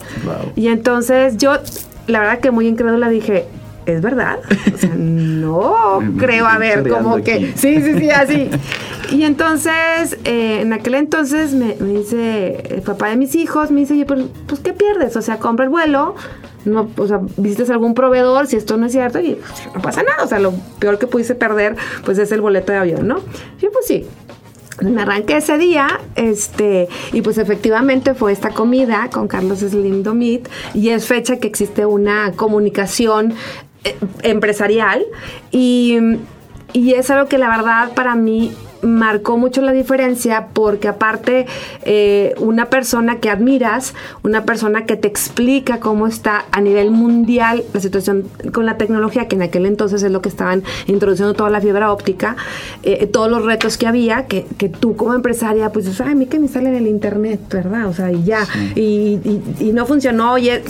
Y 0.56 0.68
entonces 0.68 1.38
yo, 1.38 1.58
la 2.08 2.20
verdad 2.20 2.40
que 2.40 2.52
muy 2.52 2.68
incrédula 2.68 3.10
dije, 3.10 3.46
¿es 3.86 4.02
verdad? 4.02 4.40
O 4.74 4.78
sea, 4.78 4.92
no 4.98 6.00
creo, 6.18 6.46
a 6.46 6.58
ver, 6.58 6.88
como 6.88 7.18
que... 7.18 7.54
Sí, 7.56 7.82
sí, 7.82 8.00
sí, 8.00 8.10
así. 8.10 8.50
Y 9.12 9.22
entonces, 9.22 10.18
eh, 10.24 10.62
en 10.62 10.74
aquel 10.74 10.96
entonces 10.96 11.54
me, 11.54 11.76
dice 11.76 12.64
el 12.72 12.82
papá 12.82 13.10
de 13.10 13.18
mis 13.18 13.36
hijos, 13.36 13.70
me 13.70 13.82
dice, 13.82 14.04
pues, 14.04 14.24
pues 14.48 14.62
¿qué 14.62 14.74
pierdes? 14.74 15.16
O 15.16 15.22
sea, 15.22 15.38
compra 15.38 15.66
el 15.66 15.70
vuelo 15.70 16.16
no, 16.66 16.90
o 16.98 17.08
sea, 17.08 17.22
visites 17.38 17.70
algún 17.70 17.94
proveedor 17.94 18.48
si 18.48 18.56
esto 18.56 18.76
no 18.78 18.88
es 18.88 18.92
cierto 18.92 19.20
y 19.20 19.36
pues, 19.36 19.76
no 19.76 19.82
pasa 19.82 20.04
nada. 20.04 20.24
O 20.24 20.28
sea, 20.28 20.40
lo 20.40 20.54
peor 20.80 20.98
que 20.98 21.08
pudiese 21.08 21.36
perder, 21.36 21.76
pues 22.04 22.18
es 22.18 22.32
el 22.32 22.42
boleto 22.42 22.72
de 22.72 22.80
avión, 22.80 23.08
¿no? 23.08 23.20
Y 23.62 23.68
pues 23.68 23.86
sí. 23.88 24.08
Me 24.82 25.02
arranqué 25.02 25.38
ese 25.38 25.58
día, 25.58 25.88
este, 26.16 26.90
y 27.14 27.22
pues 27.22 27.38
efectivamente 27.38 28.14
fue 28.14 28.34
esta 28.34 28.50
comida 28.50 29.10
con 29.12 29.28
Carlos 29.28 29.60
Slim 29.60 30.04
Domit, 30.04 30.50
y 30.74 30.90
es 30.90 31.08
fecha 31.08 31.38
que 31.38 31.48
existe 31.48 31.86
una 31.86 32.34
comunicación 32.34 33.34
eh, 33.86 33.96
empresarial, 34.24 35.06
y, 35.52 35.98
y 36.74 36.94
es 36.94 37.10
algo 37.10 37.30
que 37.30 37.38
la 37.38 37.48
verdad 37.50 37.94
para 37.94 38.16
mí 38.16 38.54
marcó 38.82 39.38
mucho 39.38 39.62
la 39.62 39.72
diferencia 39.72 40.48
porque 40.54 40.88
aparte 40.88 41.46
eh, 41.84 42.34
una 42.40 42.70
persona 42.70 43.20
que 43.20 43.30
admiras, 43.30 43.94
una 44.24 44.46
persona 44.46 44.86
que 44.86 44.96
te 44.96 45.08
explica 45.08 45.80
cómo 45.80 46.08
está 46.08 46.46
a 46.52 46.62
nivel 46.62 46.92
mundial 46.92 47.64
la 47.74 47.80
situación 47.80 48.28
con 48.54 48.66
la 48.66 48.78
tecnología, 48.78 49.28
que 49.28 49.36
en 49.36 49.44
aquel 49.44 49.66
entonces 49.66 50.04
es 50.04 50.12
lo 50.12 50.22
que 50.22 50.30
estaban 50.30 50.64
introduciendo 50.88 51.34
toda 51.34 51.50
la 51.50 51.62
fibra 51.62 51.92
óptica, 51.92 52.36
eh, 52.84 53.08
todos 53.08 53.30
los 53.30 53.44
retos 53.44 53.78
que 53.78 53.88
había, 53.88 54.26
que, 54.28 54.46
que, 54.58 54.70
tú 54.70 54.96
como 54.96 55.14
empresaria, 55.14 55.72
pues 55.72 55.86
dices, 55.86 56.02
ay, 56.02 56.12
a 56.12 56.16
mí 56.16 56.26
que 56.26 56.40
me 56.40 56.48
sale 56.48 56.70
en 56.70 56.76
el 56.76 56.88
internet, 56.88 57.42
¿verdad? 57.52 57.88
O 57.88 57.94
sea, 57.94 58.12
y 58.12 58.24
ya, 58.24 58.46
y, 58.76 59.20
y, 59.60 59.72
no 59.72 59.86
funcionó, 59.86 60.34
oye, 60.34 60.64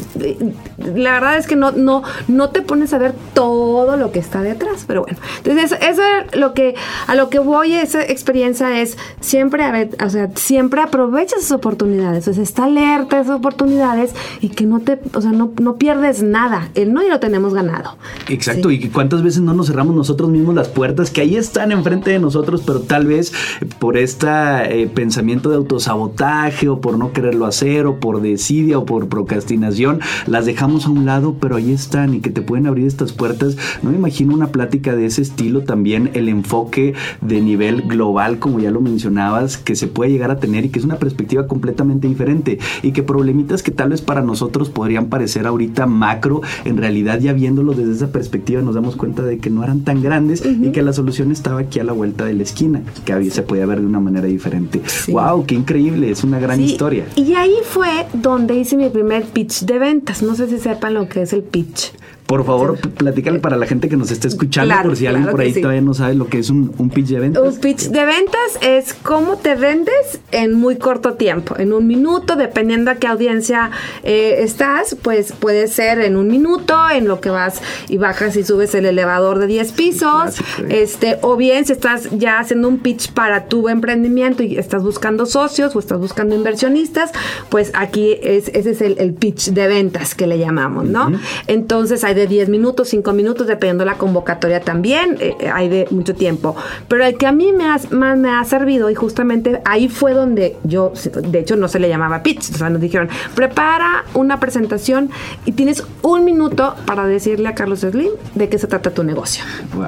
la 0.78 1.13
verdad 1.13 1.38
es 1.38 1.48
que 1.48 1.56
no, 1.56 1.72
no, 1.72 2.04
no 2.28 2.50
te 2.50 2.62
pones 2.62 2.94
a 2.94 2.98
ver 2.98 3.13
todo 3.34 3.98
lo 3.98 4.12
que 4.12 4.20
está 4.20 4.41
detrás, 4.41 4.86
pero 4.88 5.04
bueno, 5.04 5.18
entonces 5.44 5.78
eso, 5.82 6.02
es 6.02 6.36
lo 6.36 6.54
que, 6.54 6.76
a 7.08 7.15
lo 7.15 7.30
que 7.30 7.39
voy 7.39 7.74
es 7.74 7.94
experiencia 7.99 8.81
es 8.81 8.97
siempre, 9.19 9.63
a 9.63 9.71
ver, 9.71 9.89
o 10.03 10.10
sea, 10.10 10.29
siempre 10.36 10.81
aprovecha 10.81 11.36
esas 11.38 11.51
oportunidades, 11.51 12.27
o 12.27 12.34
sea, 12.34 12.43
está 12.43 12.65
alerta 12.65 13.17
a 13.17 13.21
esas 13.21 13.36
oportunidades 13.36 14.13
y 14.41 14.49
que 14.49 14.65
no 14.65 14.79
te, 14.79 14.99
o 15.13 15.21
sea, 15.21 15.31
no, 15.31 15.51
no 15.62 15.75
pierdes 15.77 16.23
nada. 16.23 16.69
El 16.75 16.93
no 16.93 17.01
ya 17.01 17.10
lo 17.10 17.19
tenemos 17.19 17.53
ganado. 17.53 17.97
Exacto, 18.29 18.71
y 18.71 18.89
cuántas 18.89 19.23
veces 19.23 19.41
no 19.41 19.53
nos 19.53 19.67
cerramos 19.67 19.95
nosotros 19.95 20.29
mismos 20.29 20.55
las 20.55 20.67
puertas 20.67 21.12
que 21.12 21.21
ahí 21.21 21.36
están 21.36 21.71
enfrente 21.71 22.12
de 22.12 22.19
nosotros, 22.19 22.63
pero 22.65 22.81
tal 22.81 23.05
vez 23.05 23.34
por 23.79 23.97
este 23.97 24.88
pensamiento 24.93 25.49
de 25.49 25.58
autosabotaje 25.58 26.69
o 26.69 26.81
por 26.81 26.97
no 26.97 27.13
quererlo 27.13 27.45
hacer 27.45 27.86
o 27.86 27.99
por 27.99 28.21
desidia 28.21 28.77
o 28.77 28.86
por 28.86 29.08
procrastinación, 29.10 29.99
las 30.27 30.45
dejamos 30.45 30.86
a 30.86 30.89
un 30.89 31.05
lado, 31.05 31.36
pero 31.39 31.55
ahí 31.55 31.71
están 31.71 32.13
y 32.13 32.19
que 32.19 32.29
te 32.29 32.41
pueden 32.41 32.67
abrir 32.67 32.88
estas 32.88 33.13
puertas. 33.13 33.58
No 33.81 33.91
me 33.91 33.97
imagino 33.97 34.34
una 34.34 34.47
plática 34.47 34.95
de 34.95 35.05
ese 35.05 35.21
estilo 35.21 35.62
también, 35.62 36.12
el 36.13 36.29
enfoque 36.29 36.93
de 37.21 37.41
nivel 37.41 37.85
global, 37.88 38.39
como 38.39 38.60
ya 38.60 38.71
lo 38.71 38.82
mencionabas, 38.82 39.58
que 39.58 39.76
se 39.76 39.88
puede 39.88 40.12
llegar 40.12 40.32
a 40.32 40.39
tener 40.39 40.65
y 40.65 40.69
que 40.69 40.80
es 40.80 40.86
una 40.86 40.98
perspectiva 40.98 41.48
completamente 41.48 42.08
diferente 42.08 42.60
y 42.82 42.91
que 42.91 43.04
problemitas 43.04 43.63
que 43.63 43.71
tal 43.71 43.89
vez 43.89 44.02
para 44.02 44.21
nosotros 44.21 44.69
podrían 44.69 45.08
parecer 45.08 45.48
ahorita 45.48 45.86
macro, 45.86 46.41
en 46.63 46.78
realidad 46.78 47.19
ya 47.19 47.34
viéndolo 47.34 47.74
desde 47.74 47.93
esa 47.93 48.12
perspectiva 48.12 48.62
nos 48.62 48.76
damos 48.76 48.95
cuenta 48.95 49.24
de 49.24 49.38
que 49.38 49.50
no 49.50 49.63
eran 49.63 49.82
tan 49.82 50.02
grandes 50.02 50.43
y 50.45 50.71
que 50.71 50.82
la 50.82 50.93
solución 50.93 51.32
estaba 51.32 51.62
aquí 51.62 51.80
a 51.80 51.84
la 51.84 51.93
vuelta 51.93 52.26
de 52.26 52.34
la 52.34 52.43
esquina, 52.43 52.82
que 53.06 53.32
se 53.32 53.41
podía 53.41 53.65
ver 53.65 53.80
de 53.80 53.86
una 53.86 54.00
manera 54.00 54.28
diferente. 54.28 54.82
¡Wow! 55.08 55.45
¡Qué 55.45 55.56
increíble! 55.56 56.12
Es 56.12 56.24
una 56.24 56.39
gran 56.39 56.62
historia. 56.62 57.06
Y 57.15 57.34
ahí 57.34 57.56
fue 57.63 58.08
donde 58.13 58.56
hice 58.56 58.78
mi 58.78 58.89
primer 58.89 59.24
pitch 59.26 59.62
de 59.62 59.80
ventas. 59.80 60.21
No 60.21 60.36
sé 60.36 60.48
si 60.48 60.60
sepan 60.60 60.93
lo 60.93 61.08
que 61.08 61.21
es 61.21 61.34
el 61.34 61.43
pitch. 61.43 61.93
Por 62.25 62.43
favor, 62.43 62.79
platícale 62.79 63.38
para 63.38 63.55
la 63.55 63.67
gente 63.67 63.88
que 63.88 63.97
nos 63.97 64.09
está 64.09 64.27
escuchando, 64.27 64.73
por 64.81 64.95
si 64.95 65.05
alguien 65.05 65.27
por 65.27 65.41
ahí 65.41 65.53
todavía 65.53 65.81
no 65.81 65.93
sabe 65.93 66.15
lo 66.15 66.27
que 66.27 66.39
es 66.39 66.49
un, 66.49 66.71
pitch 66.89 67.09
de 67.09 67.19
ventas. 67.19 67.43
Un 67.43 67.59
pitch 67.59 67.89
de 67.89 68.03
ventas 68.03 68.59
es 68.61 68.95
cómo 68.95 69.38
te 69.38 69.53
vendes 69.53 70.19
en 70.31 70.53
muy 70.53 70.77
corto 70.77 71.13
tiempo, 71.13 71.55
en 71.59 71.71
un 71.71 71.85
minuto, 71.85 72.35
dependiendo 72.35 72.89
a 72.89 72.95
qué 72.95 73.05
audiencia 73.05 73.69
eh, 74.03 74.38
estás, 74.39 74.95
pues 75.03 75.33
puede 75.33 75.67
ser 75.67 75.99
en 75.99 76.15
un 76.15 76.27
minuto, 76.27 76.75
en 76.91 77.07
lo 77.07 77.21
que 77.21 77.29
vas 77.29 77.61
y 77.89 77.97
bajas 77.97 78.35
y 78.38 78.43
subes 78.43 78.73
el 78.73 78.88
elevador 78.88 79.38
de 79.38 79.45
10 79.45 79.71
pisos, 79.73 80.35
este, 80.69 81.19
o 81.21 81.35
bien 81.35 81.65
si 81.65 81.73
estás 81.73 82.09
ya 82.11 82.39
haciendo 82.39 82.67
un 82.69 82.79
pitch 82.79 83.11
para 83.11 83.45
tu 83.45 83.69
emprendimiento 83.69 84.41
y 84.41 84.57
estás 84.57 84.81
buscando 84.81 85.27
socios 85.27 85.75
o 85.75 85.79
estás 85.79 85.99
buscando 85.99 86.33
inversionistas, 86.33 87.11
pues 87.49 87.71
aquí 87.75 88.17
es, 88.23 88.47
ese 88.47 88.71
es 88.71 88.81
el, 88.81 89.13
pitch 89.13 89.51
de 89.51 89.67
ventas 89.67 90.15
que 90.15 90.25
le 90.25 90.39
llamamos, 90.39 90.85
¿no? 90.85 91.11
Entonces 91.47 92.03
hay 92.03 92.14
de 92.15 92.28
10 92.28 92.49
minutos, 92.49 92.89
5 92.89 93.13
minutos, 93.13 93.47
dependiendo 93.47 93.84
de 93.84 93.91
la 93.91 93.97
convocatoria 93.97 94.62
también, 94.62 95.17
eh, 95.19 95.36
eh, 95.39 95.49
hay 95.54 95.69
de 95.69 95.88
mucho 95.91 96.15
tiempo. 96.15 96.56
Pero 96.88 97.06
el 97.06 97.17
que 97.17 97.28
a 97.28 97.32
mí 97.32 97.51
me 97.51 97.65
ha, 97.65 97.80
más 97.91 98.17
me 98.17 98.30
ha 98.30 98.43
servido 98.45 98.89
y 98.89 98.95
justamente 98.95 99.62
ahí 99.65 99.89
fue 99.89 100.13
donde 100.13 100.58
yo, 100.63 100.93
de 101.13 101.39
hecho 101.39 101.56
no 101.56 101.67
se 101.67 101.80
le 101.80 101.89
llamaba 101.89 102.23
pitch, 102.23 102.51
o 102.51 102.58
sea, 102.58 102.69
nos 102.69 102.82
dijeron, 102.82 103.10
prepara 103.36 104.06
una 104.13 104.39
presentación 104.39 105.10
y 105.45 105.51
tienes 105.51 105.84
un 106.01 106.25
minuto 106.25 106.75
para 106.86 107.06
decirle 107.06 107.49
a 107.49 107.56
Carlos 107.56 107.82
Slim 107.82 108.12
de 108.34 108.49
qué 108.49 108.58
se 108.58 108.67
trata 108.67 108.91
tu 108.91 109.04
negocio. 109.04 109.43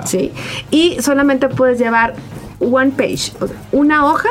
¿sí? 0.06 0.32
Y 0.72 1.02
solamente 1.02 1.50
puedes 1.50 1.80
llevar 1.80 2.13
one 2.60 2.92
page, 2.92 3.32
una 3.72 4.06
hoja 4.06 4.30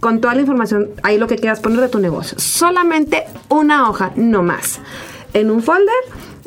con 0.00 0.20
toda 0.20 0.34
la 0.34 0.40
información, 0.40 0.88
ahí 1.02 1.18
lo 1.18 1.26
que 1.26 1.36
quieras 1.36 1.60
poner 1.60 1.80
de 1.80 1.88
tu 1.88 1.98
negocio. 1.98 2.38
Solamente 2.38 3.26
una 3.48 3.88
hoja, 3.88 4.12
no 4.16 4.42
más. 4.42 4.80
En 5.34 5.50
un 5.50 5.62
folder, 5.62 5.94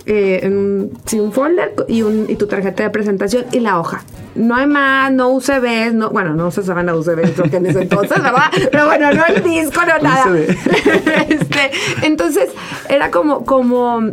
eh, 0.06 0.42
en 0.44 0.92
sí, 1.06 1.20
un 1.20 1.32
folder 1.32 1.74
y, 1.88 2.02
un, 2.02 2.26
y 2.30 2.36
tu 2.36 2.48
tarjeta 2.48 2.84
de 2.84 2.90
presentación 2.90 3.46
y 3.52 3.60
la 3.60 3.80
hoja. 3.80 4.04
No 4.36 4.56
hay 4.56 4.68
más, 4.68 5.12
no 5.12 5.30
UCBs, 5.30 5.94
no, 5.94 6.10
bueno, 6.10 6.34
no 6.34 6.52
se 6.52 6.64
saben 6.64 6.90
a 6.90 6.96
UCBs 6.96 7.32
creo 7.36 7.50
que 7.50 7.58
en 7.58 7.68
ese 7.68 7.84
entonces, 7.84 8.22
¿verdad? 8.22 8.52
Pero 8.72 8.86
bueno, 8.86 9.14
no 9.14 9.26
el 9.26 9.44
disco, 9.44 9.82
no 9.82 10.00
nada. 10.00 10.26
este, 11.30 11.72
entonces, 12.02 12.50
era 12.90 13.12
como, 13.12 13.46
como, 13.46 14.12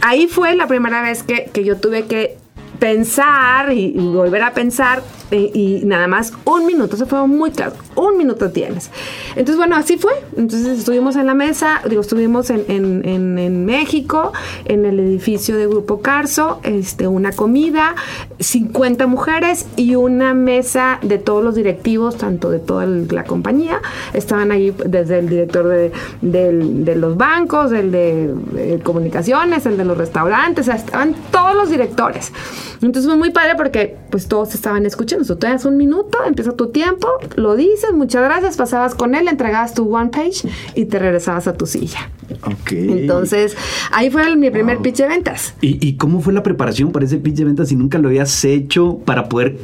ahí 0.00 0.26
fue 0.26 0.54
la 0.56 0.66
primera 0.66 1.00
vez 1.02 1.22
que, 1.22 1.50
que 1.52 1.64
yo 1.64 1.76
tuve 1.76 2.06
que 2.06 2.36
pensar 2.78 3.72
y, 3.72 3.92
volver 3.92 4.42
a 4.42 4.52
pensar 4.52 5.02
eh, 5.30 5.50
y 5.52 5.82
nada 5.84 6.06
más 6.06 6.32
un 6.44 6.66
minuto, 6.66 6.96
se 6.96 7.06
fue 7.06 7.26
muy 7.26 7.50
claro, 7.50 7.74
un 7.96 8.16
minuto 8.16 8.50
tienes. 8.50 8.90
Entonces, 9.30 9.56
bueno, 9.56 9.76
así 9.76 9.98
fue. 9.98 10.12
Entonces 10.36 10.78
estuvimos 10.78 11.16
en 11.16 11.26
la 11.26 11.34
mesa, 11.34 11.80
digo, 11.88 12.00
estuvimos 12.00 12.50
en, 12.50 12.64
en, 12.68 13.38
en, 13.38 13.66
México, 13.66 14.32
en 14.64 14.84
el 14.84 14.98
edificio 15.00 15.56
de 15.56 15.66
Grupo 15.66 16.00
Carso, 16.00 16.60
este, 16.62 17.06
una 17.06 17.32
comida, 17.32 17.94
50 18.38 19.06
mujeres 19.06 19.66
y 19.76 19.96
una 19.96 20.34
mesa 20.34 20.98
de 21.02 21.18
todos 21.18 21.44
los 21.44 21.54
directivos, 21.54 22.16
tanto 22.16 22.50
de 22.50 22.58
toda 22.58 22.86
la 22.86 23.24
compañía. 23.24 23.80
Estaban 24.14 24.52
ahí 24.52 24.74
desde 24.86 25.18
el 25.18 25.28
director 25.28 25.68
de, 25.68 25.92
de 26.22 26.96
los 26.96 27.16
bancos, 27.16 27.72
el 27.72 27.90
de, 27.90 28.34
de, 28.52 28.80
comunicaciones, 28.80 29.66
el 29.66 29.76
de 29.76 29.84
los 29.84 29.98
restaurantes, 29.98 30.68
estaban 30.68 31.14
todos 31.30 31.54
los 31.54 31.70
directores. 31.70 32.32
Entonces 32.80 33.06
fue 33.06 33.16
muy 33.16 33.30
padre 33.30 33.54
porque 33.56 33.96
pues 34.10 34.28
todos 34.28 34.54
estaban 34.54 34.86
escuchando. 34.86 35.17
Tú 35.26 35.36
te 35.36 35.46
das 35.46 35.64
un 35.64 35.76
minuto, 35.76 36.18
empieza 36.26 36.52
tu 36.52 36.68
tiempo, 36.68 37.08
lo 37.36 37.56
dices, 37.56 37.92
muchas 37.92 38.22
gracias, 38.22 38.56
pasabas 38.56 38.94
con 38.94 39.14
él, 39.14 39.28
entregabas 39.28 39.74
tu 39.74 39.94
one 39.94 40.10
page 40.10 40.48
y 40.74 40.84
te 40.86 40.98
regresabas 40.98 41.48
a 41.48 41.54
tu 41.54 41.66
silla. 41.66 42.10
Ok. 42.44 42.72
Entonces, 42.72 43.56
ahí 43.90 44.10
fue 44.10 44.36
mi 44.36 44.50
primer 44.50 44.78
pitch 44.78 44.96
de 44.96 45.08
ventas. 45.08 45.54
¿Y, 45.60 45.84
¿Y, 45.86 45.96
cómo 45.96 46.20
fue 46.20 46.32
la 46.32 46.42
preparación 46.42 46.92
para 46.92 47.04
ese 47.04 47.18
pitch 47.18 47.36
de 47.36 47.44
ventas 47.44 47.68
si 47.68 47.76
nunca 47.76 47.98
lo 47.98 48.08
habías 48.08 48.44
hecho 48.44 48.98
para 49.04 49.28
poder 49.28 49.58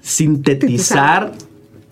sintetizar 0.00 1.32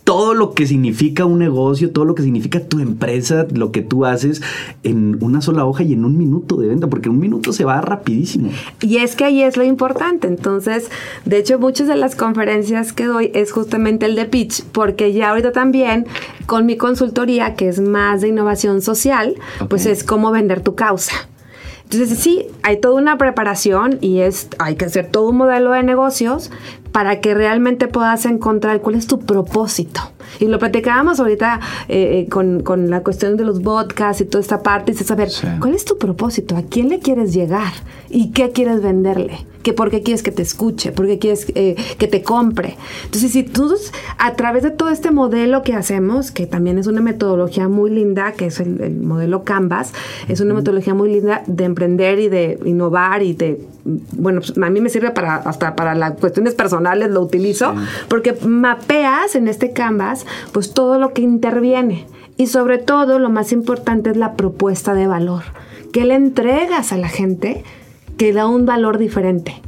todo 0.04 0.34
lo 0.34 0.52
que 0.52 0.66
significa 0.66 1.24
un 1.24 1.38
negocio, 1.38 1.90
todo 1.90 2.04
lo 2.04 2.14
que 2.14 2.22
significa 2.22 2.60
tu 2.60 2.80
empresa, 2.80 3.46
lo 3.52 3.70
que 3.70 3.82
tú 3.82 4.04
haces 4.04 4.42
en 4.82 5.18
una 5.20 5.40
sola 5.40 5.64
hoja 5.64 5.84
y 5.84 5.92
en 5.92 6.04
un 6.04 6.18
minuto 6.18 6.56
de 6.56 6.68
venta, 6.68 6.88
porque 6.88 7.08
un 7.08 7.18
minuto 7.18 7.52
se 7.52 7.64
va 7.64 7.80
rapidísimo. 7.80 8.50
Y 8.80 8.98
es 8.98 9.14
que 9.14 9.24
ahí 9.24 9.42
es 9.42 9.56
lo 9.56 9.64
importante. 9.64 10.26
Entonces, 10.26 10.90
de 11.24 11.38
hecho, 11.38 11.58
muchas 11.58 11.88
de 11.88 11.96
las 11.96 12.16
conferencias 12.16 12.92
que 12.92 13.06
doy 13.06 13.30
es 13.34 13.52
justamente 13.52 14.06
el 14.06 14.16
de 14.16 14.24
pitch, 14.24 14.64
porque 14.64 15.12
ya 15.12 15.30
ahorita 15.30 15.52
también 15.52 16.06
con 16.46 16.66
mi 16.66 16.76
consultoría, 16.76 17.54
que 17.54 17.68
es 17.68 17.80
más 17.80 18.20
de 18.20 18.28
innovación 18.28 18.82
social, 18.82 19.36
okay. 19.56 19.68
pues 19.68 19.86
es 19.86 20.02
cómo 20.02 20.32
vender 20.32 20.60
tu 20.60 20.74
causa. 20.74 21.12
Entonces 21.92 22.18
sí, 22.20 22.46
hay 22.62 22.78
toda 22.80 22.94
una 22.94 23.18
preparación 23.18 23.98
y 24.00 24.20
es, 24.20 24.48
hay 24.58 24.76
que 24.76 24.86
hacer 24.86 25.10
todo 25.10 25.28
un 25.28 25.36
modelo 25.36 25.72
de 25.72 25.82
negocios 25.82 26.50
para 26.90 27.20
que 27.20 27.34
realmente 27.34 27.86
puedas 27.86 28.24
encontrar 28.24 28.80
cuál 28.80 28.94
es 28.94 29.06
tu 29.06 29.20
propósito. 29.20 30.00
Y 30.40 30.46
lo 30.46 30.58
platicábamos 30.58 31.20
ahorita 31.20 31.60
eh, 31.88 32.26
con, 32.30 32.62
con, 32.62 32.90
la 32.90 33.02
cuestión 33.02 33.36
de 33.36 33.44
los 33.44 33.60
podcasts 33.60 34.20
y 34.20 34.24
toda 34.24 34.40
esta 34.40 34.62
parte, 34.62 34.92
es 34.92 34.98
saber 34.98 35.30
sí. 35.30 35.46
cuál 35.60 35.74
es 35.74 35.84
tu 35.84 35.98
propósito, 35.98 36.56
a 36.56 36.62
quién 36.62 36.88
le 36.88 36.98
quieres 36.98 37.32
llegar 37.32 37.72
y 38.10 38.30
qué 38.32 38.50
quieres 38.50 38.82
venderle 38.82 39.46
que 39.62 39.72
por 39.72 39.90
qué 39.90 40.02
quieres 40.02 40.22
que 40.22 40.32
te 40.32 40.42
escuche, 40.42 40.92
por 40.92 41.06
qué 41.06 41.18
quieres 41.18 41.46
eh, 41.54 41.76
que 41.98 42.08
te 42.08 42.22
compre. 42.22 42.76
Entonces, 43.04 43.32
si 43.32 43.42
tú 43.42 43.72
a 44.18 44.34
través 44.34 44.62
de 44.62 44.70
todo 44.70 44.90
este 44.90 45.10
modelo 45.10 45.62
que 45.62 45.74
hacemos, 45.74 46.30
que 46.30 46.46
también 46.46 46.78
es 46.78 46.86
una 46.86 47.00
metodología 47.00 47.68
muy 47.68 47.90
linda, 47.90 48.32
que 48.32 48.46
es 48.46 48.60
el, 48.60 48.80
el 48.80 48.96
modelo 48.96 49.44
Canvas, 49.44 49.92
es 50.28 50.40
una 50.40 50.54
metodología 50.54 50.94
muy 50.94 51.12
linda 51.12 51.42
de 51.46 51.64
emprender 51.64 52.18
y 52.18 52.28
de 52.28 52.58
innovar 52.64 53.22
y 53.22 53.34
de, 53.34 53.64
bueno, 53.84 54.40
pues, 54.40 54.56
a 54.56 54.70
mí 54.70 54.80
me 54.80 54.88
sirve 54.88 55.10
para 55.10 55.36
hasta 55.36 55.74
para 55.76 55.94
las 55.94 56.12
cuestiones 56.18 56.54
personales, 56.54 57.10
lo 57.10 57.20
utilizo, 57.20 57.72
sí. 57.72 57.78
porque 58.08 58.32
mapeas 58.44 59.34
en 59.34 59.48
este 59.48 59.72
Canvas, 59.72 60.21
pues 60.52 60.74
todo 60.74 60.98
lo 60.98 61.12
que 61.12 61.22
interviene. 61.22 62.06
Y 62.36 62.46
sobre 62.46 62.78
todo, 62.78 63.18
lo 63.18 63.30
más 63.30 63.52
importante 63.52 64.10
es 64.10 64.16
la 64.16 64.34
propuesta 64.34 64.94
de 64.94 65.06
valor. 65.06 65.42
¿Qué 65.92 66.04
le 66.04 66.14
entregas 66.14 66.92
a 66.92 66.96
la 66.96 67.08
gente? 67.08 67.64
que 68.16 68.32
da 68.32 68.46
un 68.46 68.66
valor 68.66 68.98
diferente. 68.98 69.60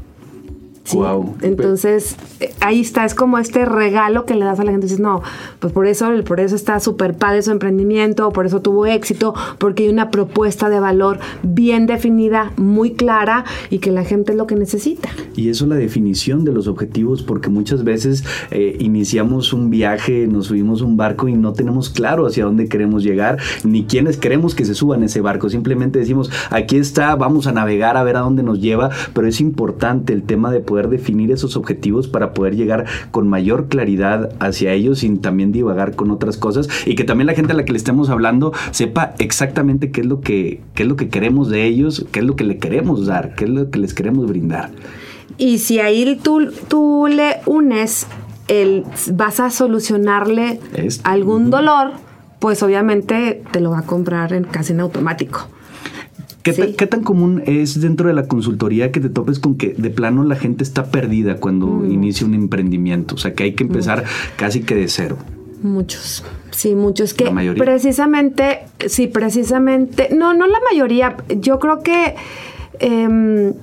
¿Sí? 0.84 0.96
Wow. 0.96 1.36
Entonces, 1.42 2.16
ahí 2.60 2.80
está, 2.80 3.04
es 3.04 3.14
como 3.14 3.38
este 3.38 3.64
regalo 3.64 4.24
que 4.24 4.34
le 4.34 4.44
das 4.44 4.60
a 4.60 4.64
la 4.64 4.70
gente. 4.70 4.86
Dices, 4.86 5.00
no, 5.00 5.22
pues 5.58 5.72
por 5.72 5.86
eso, 5.86 6.10
por 6.26 6.40
eso 6.40 6.54
está 6.54 6.78
súper 6.80 7.14
padre 7.14 7.42
su 7.42 7.50
emprendimiento, 7.50 8.30
por 8.30 8.46
eso 8.46 8.60
tuvo 8.60 8.86
éxito, 8.86 9.34
porque 9.58 9.84
hay 9.84 9.88
una 9.88 10.10
propuesta 10.10 10.68
de 10.68 10.80
valor 10.80 11.18
bien 11.42 11.86
definida, 11.86 12.52
muy 12.56 12.92
clara 12.92 13.44
y 13.70 13.78
que 13.78 13.90
la 13.90 14.04
gente 14.04 14.32
es 14.32 14.38
lo 14.38 14.46
que 14.46 14.56
necesita. 14.56 15.08
Y 15.36 15.48
eso 15.48 15.66
la 15.66 15.76
definición 15.76 16.44
de 16.44 16.52
los 16.52 16.68
objetivos, 16.68 17.22
porque 17.22 17.48
muchas 17.48 17.84
veces 17.84 18.24
eh, 18.50 18.76
iniciamos 18.80 19.52
un 19.52 19.70
viaje, 19.70 20.26
nos 20.26 20.46
subimos 20.46 20.82
un 20.82 20.96
barco 20.96 21.28
y 21.28 21.34
no 21.34 21.52
tenemos 21.52 21.90
claro 21.90 22.26
hacia 22.26 22.44
dónde 22.44 22.68
queremos 22.68 23.02
llegar, 23.02 23.38
ni 23.64 23.84
quiénes 23.84 24.16
queremos 24.16 24.54
que 24.54 24.64
se 24.64 24.74
suban 24.74 25.02
ese 25.02 25.20
barco. 25.20 25.48
Simplemente 25.48 25.98
decimos, 25.98 26.30
aquí 26.50 26.76
está, 26.76 27.14
vamos 27.16 27.46
a 27.46 27.52
navegar 27.52 27.96
a 27.96 28.02
ver 28.04 28.16
a 28.16 28.20
dónde 28.20 28.42
nos 28.42 28.60
lleva, 28.60 28.90
pero 29.12 29.26
es 29.26 29.40
importante 29.40 30.12
el 30.12 30.22
tema 30.22 30.50
de 30.50 30.60
poder 30.60 30.73
definir 30.82 31.30
esos 31.32 31.56
objetivos 31.56 32.08
para 32.08 32.34
poder 32.34 32.56
llegar 32.56 32.86
con 33.10 33.28
mayor 33.28 33.68
claridad 33.68 34.30
hacia 34.40 34.72
ellos 34.72 35.00
sin 35.00 35.20
también 35.20 35.52
divagar 35.52 35.94
con 35.94 36.10
otras 36.10 36.36
cosas 36.36 36.68
y 36.86 36.94
que 36.94 37.04
también 37.04 37.26
la 37.26 37.34
gente 37.34 37.52
a 37.52 37.56
la 37.56 37.64
que 37.64 37.72
le 37.72 37.78
estemos 37.78 38.10
hablando 38.10 38.52
sepa 38.70 39.14
exactamente 39.18 39.90
qué 39.90 40.02
es 40.02 40.06
lo 40.06 40.20
que, 40.20 40.60
qué 40.74 40.82
es 40.82 40.88
lo 40.88 40.96
que 40.96 41.08
queremos 41.08 41.48
de 41.48 41.64
ellos, 41.64 42.06
qué 42.12 42.20
es 42.20 42.26
lo 42.26 42.36
que 42.36 42.44
le 42.44 42.58
queremos 42.58 43.06
dar, 43.06 43.34
qué 43.34 43.44
es 43.44 43.50
lo 43.50 43.70
que 43.70 43.78
les 43.78 43.94
queremos 43.94 44.26
brindar. 44.26 44.70
Y 45.38 45.58
si 45.58 45.80
ahí 45.80 46.18
tú, 46.22 46.52
tú 46.68 47.06
le 47.08 47.40
unes 47.46 48.06
el 48.48 48.84
vas 49.12 49.40
a 49.40 49.50
solucionarle 49.50 50.60
algún 51.02 51.50
dolor, 51.50 51.92
pues 52.38 52.62
obviamente 52.62 53.42
te 53.50 53.60
lo 53.60 53.70
va 53.70 53.80
a 53.80 53.86
comprar 53.86 54.32
en, 54.32 54.44
casi 54.44 54.72
en 54.72 54.80
automático. 54.80 55.48
¿Qué, 56.42 56.52
sí. 56.52 56.74
¿Qué, 56.76 56.86
tan 56.86 57.02
común 57.02 57.42
es 57.46 57.80
dentro 57.80 58.08
de 58.08 58.14
la 58.14 58.26
consultoría 58.26 58.92
que 58.92 59.00
te 59.00 59.08
topes 59.08 59.38
con 59.38 59.56
que 59.56 59.74
de 59.76 59.90
plano 59.90 60.24
la 60.24 60.36
gente 60.36 60.62
está 60.62 60.86
perdida 60.86 61.36
cuando 61.36 61.66
mm. 61.66 61.90
inicia 61.92 62.26
un 62.26 62.34
emprendimiento? 62.34 63.14
O 63.14 63.18
sea, 63.18 63.34
que 63.34 63.44
hay 63.44 63.54
que 63.54 63.64
empezar 63.64 64.04
casi 64.36 64.60
que 64.60 64.74
de 64.74 64.88
cero. 64.88 65.16
Muchos, 65.62 66.22
sí, 66.50 66.74
muchos 66.74 67.14
que 67.14 67.30
precisamente, 67.56 68.64
sí, 68.86 69.06
precisamente, 69.06 70.10
no, 70.14 70.34
no 70.34 70.46
la 70.46 70.58
mayoría, 70.70 71.16
yo 71.40 71.58
creo 71.58 71.82
que 71.82 72.14
eh, 72.80 73.54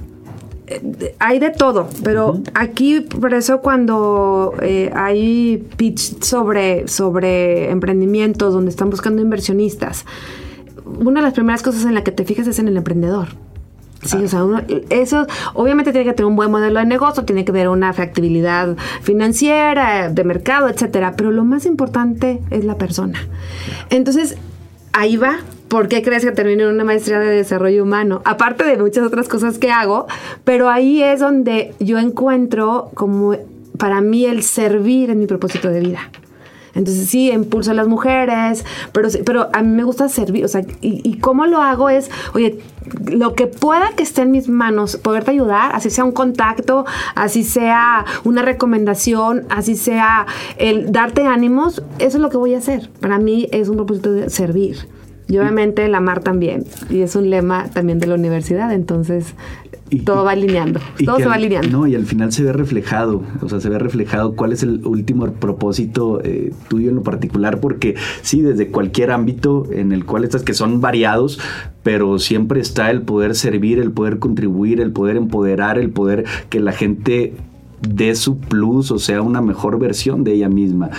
hay 1.20 1.40
de 1.40 1.50
todo, 1.50 1.90
pero 2.04 2.32
uh 2.32 2.34
-huh. 2.38 2.52
aquí 2.54 3.02
por 3.02 3.34
eso 3.34 3.62
cuando 3.62 4.54
eh, 4.62 4.92
hay 4.96 5.68
pitch 5.78 6.24
sobre, 6.24 6.88
sobre 6.88 7.70
emprendimientos 7.70 8.54
donde 8.54 8.72
están 8.72 8.90
buscando 8.90 9.22
inversionistas, 9.22 10.06
una 11.00 11.22
de 11.22 11.26
las 11.26 11.34
primeras 11.34 11.62
cosas 11.62 11.86
en 11.86 11.94
la 11.94 12.04
que 12.04 12.12
te 12.12 12.26
fijas 12.26 12.48
es 12.48 12.60
en 12.60 12.68
el 12.68 12.78
emprendedor. 12.78 13.30
Sí, 14.04 14.18
o 14.18 14.28
sea, 14.28 14.44
uno, 14.44 14.62
eso 14.90 15.28
obviamente 15.54 15.92
tiene 15.92 16.06
que 16.06 16.14
tener 16.14 16.26
un 16.26 16.36
buen 16.36 16.50
modelo 16.50 16.80
de 16.80 16.86
negocio, 16.86 17.24
tiene 17.24 17.46
que 17.46 17.52
ver 17.52 17.70
una 17.70 17.94
factibilidad 17.94 18.76
financiera, 19.04 20.10
de 20.10 20.24
mercado, 20.24 20.70
etcétera, 20.70 21.14
pero 21.16 21.32
lo 21.32 21.44
más 21.44 21.68
importante 21.68 22.42
es 22.50 22.66
la 22.66 22.78
persona. 22.78 23.20
Entonces, 23.92 24.38
ahí 24.94 25.18
va. 25.18 25.40
¿Por 25.68 25.88
qué 25.88 26.02
crees 26.02 26.26
que 26.26 26.32
termino 26.32 26.64
en 26.64 26.76
una 26.76 26.84
maestría 26.84 27.20
de 27.20 27.28
desarrollo 27.28 27.84
humano? 27.84 28.22
Aparte 28.26 28.66
de 28.66 28.78
muchas 28.78 29.06
otras 29.06 29.30
cosas 29.30 29.58
que 29.58 29.72
hago, 29.72 30.06
pero 30.44 30.70
ahí 30.70 31.02
es 31.02 31.22
donde 31.22 31.74
yo 31.80 31.98
encuentro 31.98 32.92
como 32.94 33.38
para 33.78 34.02
mí 34.02 34.26
el 34.26 34.44
servir 34.44 35.12
en 35.12 35.20
mi 35.20 35.28
propósito 35.28 35.70
de 35.70 35.80
vida. 35.80 36.10
Entonces 36.74 37.10
sí, 37.10 37.32
impulso 37.32 37.72
a 37.72 37.74
las 37.74 37.88
mujeres, 37.88 38.66
pero, 38.92 39.10
pero 39.26 39.50
a 39.54 39.62
mí 39.62 39.70
me 39.70 39.84
gusta 39.84 40.10
servir, 40.10 40.46
o 40.46 40.48
sea, 40.48 40.62
y, 40.82 41.02
y, 41.04 41.18
cómo 41.20 41.46
lo 41.46 41.62
hago 41.62 41.90
es, 41.90 42.10
oye, 42.34 42.60
lo 43.12 43.36
que 43.36 43.48
pueda 43.48 43.90
que 43.96 44.04
esté 44.04 44.22
en 44.22 44.32
mis 44.32 44.50
manos, 44.50 44.98
poderte 44.98 45.32
ayudar, 45.32 45.76
así 45.76 45.90
sea 45.90 46.04
un 46.04 46.12
contacto, 46.12 46.86
así 47.16 47.44
sea 47.44 48.06
una 48.24 48.42
recomendación, 48.42 49.46
así 49.50 49.76
sea 49.76 50.26
el 50.58 50.92
darte 50.92 51.26
ánimos, 51.26 51.84
eso 52.00 52.18
es 52.18 52.22
lo 52.22 52.30
que 52.30 52.38
voy 52.38 52.56
a 52.56 52.60
hacer. 52.60 52.90
Para 53.00 53.18
mí 53.20 53.48
es 53.52 53.70
un 53.70 53.76
propósito 53.76 54.12
de 54.12 54.30
servir. 54.30 54.88
Y 55.28 55.38
obviamente 55.38 55.86
el 55.86 55.96
amar 55.96 56.20
también, 56.20 56.66
y 56.90 57.02
es 57.02 57.16
un 57.16 57.30
lema 57.30 57.70
también 57.70 58.00
de 58.00 58.08
la 58.08 58.16
universidad, 58.16 58.74
entonces 58.74 59.34
todo 60.00 60.24
va 60.24 60.32
alineando, 60.32 60.80
todo 61.06 61.18
se 61.18 61.26
va 61.26 61.36
alineando. 61.36 61.70
No, 61.70 61.88
y 61.88 61.96
al 61.96 62.06
final 62.06 62.32
se 62.32 62.44
ve 62.44 62.54
reflejado, 62.54 63.24
o 63.42 63.50
sea, 63.50 63.60
se 63.60 63.70
ve 63.70 63.78
reflejado 63.78 64.36
cuál 64.36 64.54
es 64.54 64.64
el 64.64 64.86
último 64.86 65.32
propósito 65.34 66.22
eh, 66.24 66.54
tuyo 66.70 66.90
en 66.90 66.96
lo 66.96 67.04
particular, 67.04 67.60
porque 67.60 67.96
sí, 68.22 68.42
desde 68.42 68.70
cualquier 68.70 69.12
ámbito 69.12 69.68
en 69.72 69.92
el 69.92 70.06
cual 70.06 70.24
estás, 70.24 70.44
que 70.44 70.54
son 70.54 70.82
variados, 70.82 71.40
pero 71.84 72.20
siempre 72.20 72.62
está 72.62 72.90
el 72.90 73.02
poder 73.02 73.36
servir, 73.36 73.80
el 73.80 73.92
poder 73.92 74.20
contribuir, 74.20 74.80
el 74.80 74.92
poder 74.92 75.18
empoderar, 75.18 75.78
el 75.78 75.90
poder 75.90 76.26
que 76.50 76.60
la 76.60 76.72
gente 76.72 77.34
dé 77.82 78.16
su 78.16 78.38
plus, 78.38 78.92
o 78.92 79.00
sea, 79.00 79.22
una 79.22 79.42
mejor 79.42 79.80
versión 79.80 80.24
de 80.24 80.34
ella 80.34 80.50
misma 80.50 80.92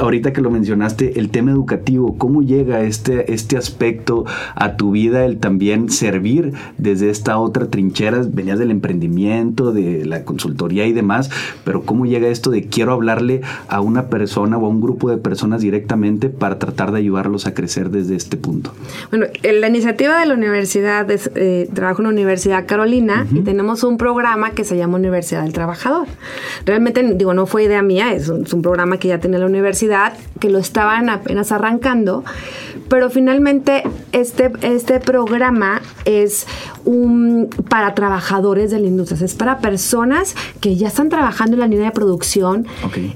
ahorita 0.00 0.32
que 0.32 0.40
lo 0.40 0.50
mencionaste, 0.50 1.18
el 1.18 1.30
tema 1.30 1.50
educativo, 1.50 2.16
¿cómo 2.18 2.42
llega 2.42 2.82
este, 2.82 3.32
este 3.32 3.56
aspecto 3.56 4.24
a 4.54 4.76
tu 4.76 4.92
vida, 4.92 5.24
el 5.24 5.38
también 5.38 5.90
servir 5.90 6.52
desde 6.78 7.10
esta 7.10 7.38
otra 7.38 7.66
trinchera? 7.66 8.22
Venías 8.26 8.58
del 8.58 8.70
emprendimiento, 8.70 9.72
de 9.72 10.04
la 10.04 10.24
consultoría 10.24 10.86
y 10.86 10.92
demás, 10.92 11.30
pero 11.64 11.82
¿cómo 11.82 12.06
llega 12.06 12.28
esto 12.28 12.50
de 12.50 12.66
quiero 12.66 12.92
hablarle 12.92 13.42
a 13.68 13.80
una 13.80 14.08
persona 14.08 14.56
o 14.58 14.66
a 14.66 14.68
un 14.68 14.80
grupo 14.80 15.10
de 15.10 15.16
personas 15.16 15.62
directamente 15.62 16.28
para 16.28 16.58
tratar 16.58 16.92
de 16.92 16.98
ayudarlos 16.98 17.46
a 17.46 17.54
crecer 17.54 17.90
desde 17.90 18.16
este 18.16 18.36
punto? 18.36 18.72
Bueno, 19.10 19.26
la 19.42 19.68
iniciativa 19.68 20.18
de 20.18 20.26
la 20.26 20.34
universidad, 20.34 21.10
es, 21.10 21.30
eh, 21.34 21.68
trabajo 21.72 22.02
en 22.02 22.04
la 22.04 22.12
Universidad 22.12 22.66
Carolina 22.66 23.26
y 23.30 23.40
tenemos 23.40 23.84
un 23.84 23.98
programa 23.98 24.50
que 24.50 24.64
se 24.64 24.76
llama 24.76 24.96
Universidad 24.96 25.42
del 25.42 25.52
Trabajador. 25.52 26.06
Realmente, 26.64 27.02
digo, 27.14 27.34
no 27.34 27.46
fue 27.46 27.64
idea 27.64 27.82
mía, 27.82 28.14
es 28.14 28.28
un, 28.28 28.44
es 28.44 28.52
un 28.52 28.62
programa 28.62 28.98
que 28.98 29.08
ya 29.08 29.18
tiene 29.18 29.38
la 29.38 29.46
universidad 29.46 29.81
que 30.38 30.48
lo 30.48 30.58
estaban 30.58 31.08
apenas 31.08 31.50
arrancando, 31.52 32.24
pero 32.88 33.10
finalmente 33.10 33.82
este, 34.12 34.52
este 34.62 35.00
programa 35.00 35.80
es 36.04 36.46
un, 36.84 37.48
para 37.68 37.94
trabajadores 37.94 38.70
de 38.70 38.80
la 38.80 38.86
industria, 38.86 39.24
es 39.24 39.34
para 39.34 39.58
personas 39.58 40.34
que 40.60 40.76
ya 40.76 40.88
están 40.88 41.08
trabajando 41.08 41.54
en 41.54 41.60
la 41.60 41.66
línea 41.66 41.86
de 41.86 41.92
producción 41.92 42.66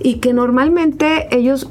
y 0.00 0.14
que 0.16 0.32
normalmente 0.32 1.28
ellos 1.30 1.68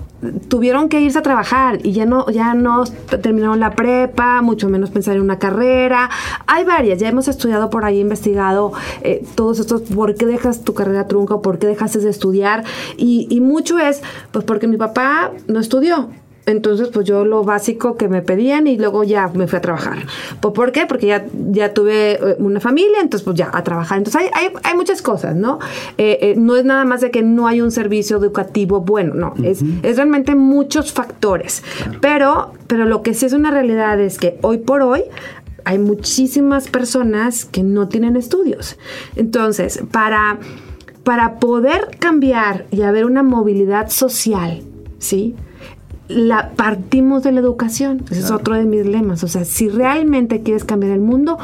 tuvieron 0.48 0.90
que 0.90 1.02
irse 1.02 1.20
a 1.20 1.22
trabajar 1.22 1.80
y 1.84 1.92
ya 1.92 2.06
no, 2.06 2.30
ya 2.30 2.54
no 2.54 2.84
terminaron 3.22 3.60
la 3.60 3.72
prepa, 3.72 4.42
mucho 4.42 4.70
menos 4.70 4.90
pensar 4.90 5.16
en 5.16 5.22
una 5.22 5.40
carrera. 5.40 6.10
Hay 6.48 6.64
varias, 6.64 7.00
ya 7.00 7.10
hemos 7.10 7.28
estudiado 7.28 7.70
por 7.70 7.86
ahí, 7.86 8.00
investigado 8.00 8.74
eh, 9.02 9.26
todos 9.36 9.60
estos, 9.60 9.82
por 9.82 10.16
qué 10.16 10.26
dejas 10.26 10.64
tu 10.64 10.74
carrera 10.74 11.08
trunca, 11.08 11.40
por 11.40 11.60
qué 11.60 11.68
dejaste 11.68 12.00
de 12.00 12.10
estudiar. 12.10 12.64
Y, 12.98 13.28
y 13.30 13.42
mucho 13.42 13.80
es, 13.80 14.02
pues 14.32 14.46
porque 14.46 14.68
mi 14.68 14.78
papá 14.78 15.32
no 15.48 15.60
estudió 15.60 16.10
entonces, 16.46 16.90
pues 16.90 17.08
yo 17.08 17.26
lo 17.26 17.44
básico 17.44 17.98
que 17.98 18.08
me 18.08 18.22
pedían 18.22 18.68
y 18.68 18.78
luego 18.78 19.04
ya 19.04 19.30
me 19.34 19.48
fui 19.48 19.58
a 19.58 19.62
trabajar. 19.62 20.06
¿Pues 20.40 20.54
¿Por 20.54 20.72
qué? 20.72 20.86
Porque 20.86 21.08
ya, 21.08 21.26
ya 21.50 21.74
tuve 21.74 22.14
eh, 22.14 22.36
una 22.38 22.60
familia, 22.60 23.00
entonces 23.02 23.24
pues 23.26 23.36
ya 23.36 23.50
a 23.52 23.64
trabajar. 23.64 23.98
Entonces 23.98 24.22
hay, 24.22 24.30
hay, 24.34 24.54
hay 24.64 24.76
muchas 24.76 25.02
cosas, 25.02 25.36
¿no? 25.36 25.60
Eh, 25.98 26.20
eh, 26.22 26.36
no 26.38 26.56
es 26.56 26.64
nada 26.64 26.86
más 26.86 27.02
de 27.02 27.10
que 27.10 27.24
no 27.24 27.48
hay 27.48 27.62
un 27.62 27.72
servicio 27.72 28.18
educativo 28.18 28.82
bueno, 28.82 29.16
no, 29.16 29.34
es, 29.44 29.64
es 29.82 29.96
realmente 29.96 30.36
muchos 30.36 30.94
factores. 30.94 31.64
Pero, 32.00 32.54
pero 32.68 32.86
lo 32.86 33.02
que 33.02 33.16
sí 33.16 33.26
es 33.26 33.34
una 33.34 33.50
realidad 33.50 34.00
es 34.00 34.20
que 34.20 34.38
hoy 34.42 34.60
por 34.60 34.82
hoy 34.82 35.04
hay 35.64 35.80
muchísimas 35.80 36.68
personas 36.68 37.46
que 37.46 37.64
no 37.64 37.88
tienen 37.88 38.16
estudios. 38.16 38.78
Entonces, 39.16 39.82
para, 39.92 40.38
para 41.04 41.40
poder 41.40 41.98
cambiar 41.98 42.68
y 42.70 42.84
haber 42.84 43.06
una 43.06 43.24
movilidad 43.24 43.90
social, 43.90 44.62
¿sí? 45.00 45.36
La 46.08 46.52
partimos 46.52 47.24
de 47.24 47.32
la 47.32 47.40
educación. 47.40 48.04
Ese 48.10 48.22
es 48.22 48.32
otro 48.32 48.56
de 48.56 48.66
mis 48.66 48.86
lemas. 48.86 49.24
O 49.24 49.28
sea, 49.28 49.46
si 49.46 49.70
realmente 49.70 50.42
quieres 50.42 50.64
cambiar 50.64 50.94
el 50.94 51.02
mundo, 51.02 51.38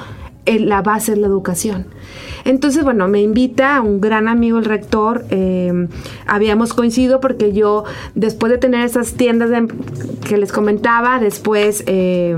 la 0.46 0.82
base 0.82 1.14
es 1.14 1.18
la 1.18 1.28
educación. 1.28 1.86
Entonces, 2.44 2.84
bueno, 2.84 3.08
me 3.08 3.22
invita 3.22 3.82
un 3.82 4.02
gran 4.02 4.28
amigo, 4.28 4.58
el 4.58 4.66
rector. 4.66 5.26
Eh, 5.30 5.88
habíamos 6.26 6.74
coincidido 6.74 7.22
porque 7.22 7.54
yo, 7.54 7.84
después 8.16 8.52
de 8.52 8.58
tener 8.58 8.84
esas 8.86 9.14
tiendas 9.14 9.50
que 10.28 10.38
les 10.38 10.52
comentaba, 10.52 11.20
después 11.20 11.84
eh, 11.88 12.38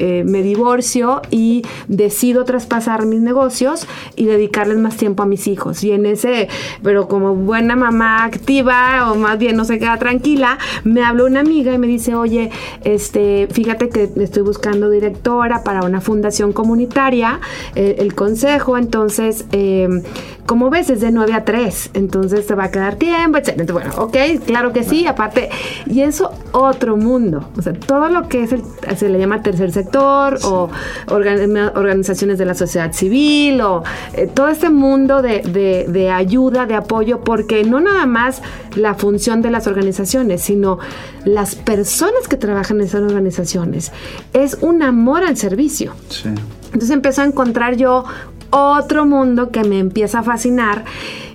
eh, 0.00 0.24
me 0.24 0.42
divorcio 0.42 1.22
y 1.30 1.62
decido 1.88 2.44
traspasar 2.44 3.06
mis 3.06 3.20
negocios 3.20 3.86
y 4.16 4.24
dedicarles 4.24 4.78
más 4.78 4.96
tiempo 4.96 5.22
a 5.22 5.26
mis 5.26 5.46
hijos. 5.46 5.82
Y 5.84 5.92
en 5.92 6.06
ese, 6.06 6.48
pero 6.82 7.08
como 7.08 7.34
buena 7.34 7.76
mamá 7.76 8.24
activa 8.24 9.10
o 9.10 9.14
más 9.14 9.38
bien 9.38 9.56
no 9.56 9.64
se 9.64 9.78
queda 9.78 9.96
tranquila, 9.98 10.58
me 10.84 11.02
habló 11.02 11.26
una 11.26 11.40
amiga 11.40 11.72
y 11.72 11.78
me 11.78 11.86
dice, 11.86 12.14
oye, 12.14 12.50
este, 12.84 13.48
fíjate 13.50 13.88
que 13.88 14.10
estoy 14.16 14.42
buscando 14.42 14.90
directora 14.90 15.62
para 15.62 15.82
una 15.84 16.00
fundación 16.00 16.52
comunitaria, 16.52 17.40
el 17.74 18.14
consejo, 18.14 18.76
entonces, 18.76 19.46
eh, 19.52 20.02
como 20.46 20.70
ves, 20.70 20.90
es 20.90 21.00
de 21.00 21.10
9 21.10 21.32
a 21.32 21.44
3, 21.44 21.90
entonces 21.94 22.46
te 22.46 22.54
va 22.54 22.64
a 22.64 22.70
quedar 22.70 22.96
tiempo, 22.96 23.38
etc. 23.38 23.70
Bueno, 23.72 23.90
ok, 23.96 24.16
claro 24.46 24.72
que 24.72 24.84
sí, 24.84 25.06
aparte, 25.06 25.50
y 25.86 26.02
eso 26.02 26.32
otro 26.52 26.96
mundo, 26.96 27.48
o 27.56 27.62
sea, 27.62 27.72
todo 27.72 28.08
lo 28.08 28.28
que 28.28 28.44
es 28.44 28.52
el, 28.52 28.62
se 28.96 29.08
le 29.08 29.18
llama 29.18 29.42
tercer 29.42 29.72
sector 29.76 30.38
o 30.44 30.70
organizaciones 31.08 32.38
de 32.38 32.46
la 32.46 32.54
sociedad 32.54 32.92
civil 32.92 33.60
o 33.60 33.82
eh, 34.14 34.28
todo 34.32 34.48
este 34.48 34.70
mundo 34.70 35.22
de, 35.22 35.42
de, 35.88 36.10
ayuda, 36.10 36.66
de 36.66 36.74
apoyo, 36.74 37.20
porque 37.20 37.62
no 37.64 37.80
nada 37.80 38.06
más 38.06 38.42
la 38.74 38.94
función 38.94 39.42
de 39.42 39.50
las 39.50 39.66
organizaciones, 39.66 40.42
sino 40.42 40.78
las 41.24 41.54
personas 41.54 42.26
que 42.28 42.36
trabajan 42.36 42.78
en 42.80 42.86
esas 42.86 43.02
organizaciones, 43.02 43.92
es 44.32 44.58
un 44.60 44.82
amor 44.82 45.24
al 45.24 45.36
servicio. 45.36 45.92
Sí. 46.08 46.30
Entonces 46.66 46.90
empezó 46.90 47.22
a 47.22 47.26
encontrar 47.26 47.76
yo 47.76 48.04
otro 48.50 49.04
mundo 49.04 49.50
que 49.50 49.64
me 49.64 49.78
empieza 49.78 50.20
a 50.20 50.22
fascinar 50.22 50.84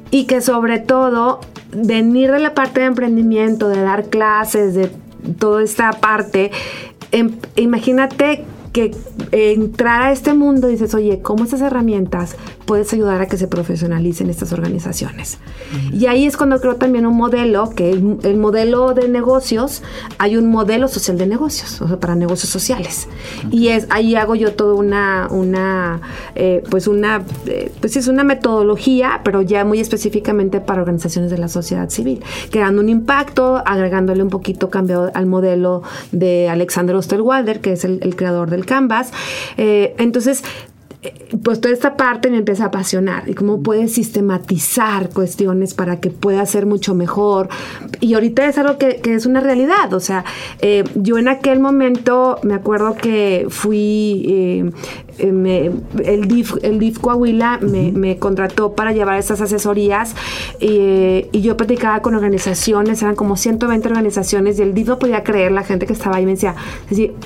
y 0.10 0.26
que 0.26 0.42
sobre 0.42 0.80
todo 0.80 1.42
venir 1.72 2.32
de 2.32 2.40
la 2.40 2.54
parte 2.54 2.82
de 2.82 2.88
emprendimiento, 2.88 3.70
de 3.70 3.82
dar 3.82 4.06
clases, 4.06 4.74
de 4.74 4.92
toda 5.40 5.64
esta 5.64 5.92
parte, 5.92 6.52
imagínate 7.56 8.46
que 8.72 8.92
entrar 9.32 10.02
a 10.02 10.12
este 10.12 10.34
mundo 10.34 10.68
dices, 10.68 10.94
oye, 10.94 11.22
¿cómo 11.22 11.44
estas 11.44 11.62
herramientas 11.62 12.36
puedes 12.66 12.92
ayudar 12.94 13.22
a 13.22 13.28
que 13.28 13.38
se 13.38 13.48
profesionalicen 13.48 14.30
estas 14.30 14.54
organizaciones? 14.54 15.40
Y 15.92 16.06
ahí 16.06 16.26
es 16.26 16.38
cuando 16.38 16.60
creo 16.60 16.76
también 16.76 17.06
un 17.06 17.16
modelo, 17.16 17.70
que 17.70 17.92
el, 17.92 18.18
el, 18.24 18.38
modelo 18.38 18.94
de 18.94 19.08
negocios, 19.08 19.84
hay 20.18 20.38
un 20.38 20.50
modelo 20.50 20.88
social 20.88 21.18
de 21.18 21.28
negocios, 21.28 21.82
o 21.82 21.88
sea, 21.88 22.00
para 22.00 22.16
negocios 22.16 22.50
sociales. 22.50 23.08
Y 23.52 23.70
es 23.70 23.88
ahí 23.90 24.16
hago 24.16 24.36
yo 24.36 24.54
toda 24.54 24.74
una, 24.74 25.28
una 25.30 26.02
eh, 26.36 26.64
pues 26.70 26.88
una, 26.88 27.24
eh, 27.46 27.72
pues 27.80 27.96
es 27.98 28.08
una 28.08 28.24
metodología, 28.24 29.22
pero 29.24 29.42
ya 29.42 29.66
muy 29.66 29.80
específicamente 29.80 30.62
para 30.62 30.82
organizaciones 30.82 31.32
de 31.32 31.38
la 31.38 31.48
sociedad 31.48 31.90
civil, 31.90 32.24
creando 32.50 32.82
un 32.82 32.90
impacto, 32.90 33.62
agregándole 33.66 34.24
un 34.24 34.30
poquito 34.30 34.70
cambio 34.70 35.12
al 35.14 35.26
modelo 35.26 35.84
de 36.12 36.50
Alexander 36.50 36.96
Osterwalder, 36.96 37.62
que 37.62 37.74
es 37.74 37.86
el, 37.86 38.00
el 38.02 38.16
creador 38.16 38.50
del 38.50 38.61
Canvas. 38.66 39.12
Eh, 39.58 39.96
entonces, 39.98 40.44
pues 41.44 41.60
toda 41.60 41.74
esta 41.74 41.98
parte 41.98 42.30
me 42.30 42.38
empieza 42.38 42.66
a 42.66 42.68
apasionar 42.68 43.28
y 43.28 43.34
cómo 43.34 43.64
puedes 43.64 43.94
sistematizar 43.94 45.10
cuestiones 45.10 45.74
para 45.74 46.00
que 46.00 46.12
pueda 46.12 46.46
ser 46.46 46.68
mucho 46.68 46.94
mejor. 46.94 47.50
Y 48.00 48.14
ahorita 48.14 48.46
es 48.46 48.58
algo 48.60 48.78
que, 48.78 49.02
es 49.04 49.26
una 49.26 49.42
realidad. 49.42 49.94
O 49.94 50.00
sea, 50.00 50.24
eh, 50.60 50.84
yo 50.94 51.18
en 51.18 51.28
aquel 51.28 51.60
momento 51.60 52.40
me 52.44 52.54
acuerdo 52.54 52.96
que 52.96 53.48
fui, 53.50 54.26
eh, 54.28 54.72
el, 55.18 56.28
DIF, 56.28 56.56
el 56.62 56.78
DIF 56.78 57.00
Coahuila 57.00 57.60
me, 57.62 58.18
contrató 58.18 58.74
para 58.74 58.92
llevar 58.92 59.18
esas 59.18 59.42
asesorías 59.42 60.16
y 60.60 61.42
yo 61.42 61.58
platicaba 61.58 62.02
con 62.02 62.14
organizaciones, 62.14 63.02
eran 63.02 63.16
como 63.16 63.38
120 63.38 63.88
organizaciones 63.88 64.60
y 64.60 64.62
el 64.62 64.74
DIF 64.74 64.88
no 64.90 65.00
podía 65.00 65.24
creer 65.24 65.52
la 65.52 65.64
gente 65.64 65.86
que 65.88 65.94
estaba 65.94 66.18
ahí 66.18 66.26
me 66.26 66.32
decía, 66.32 66.56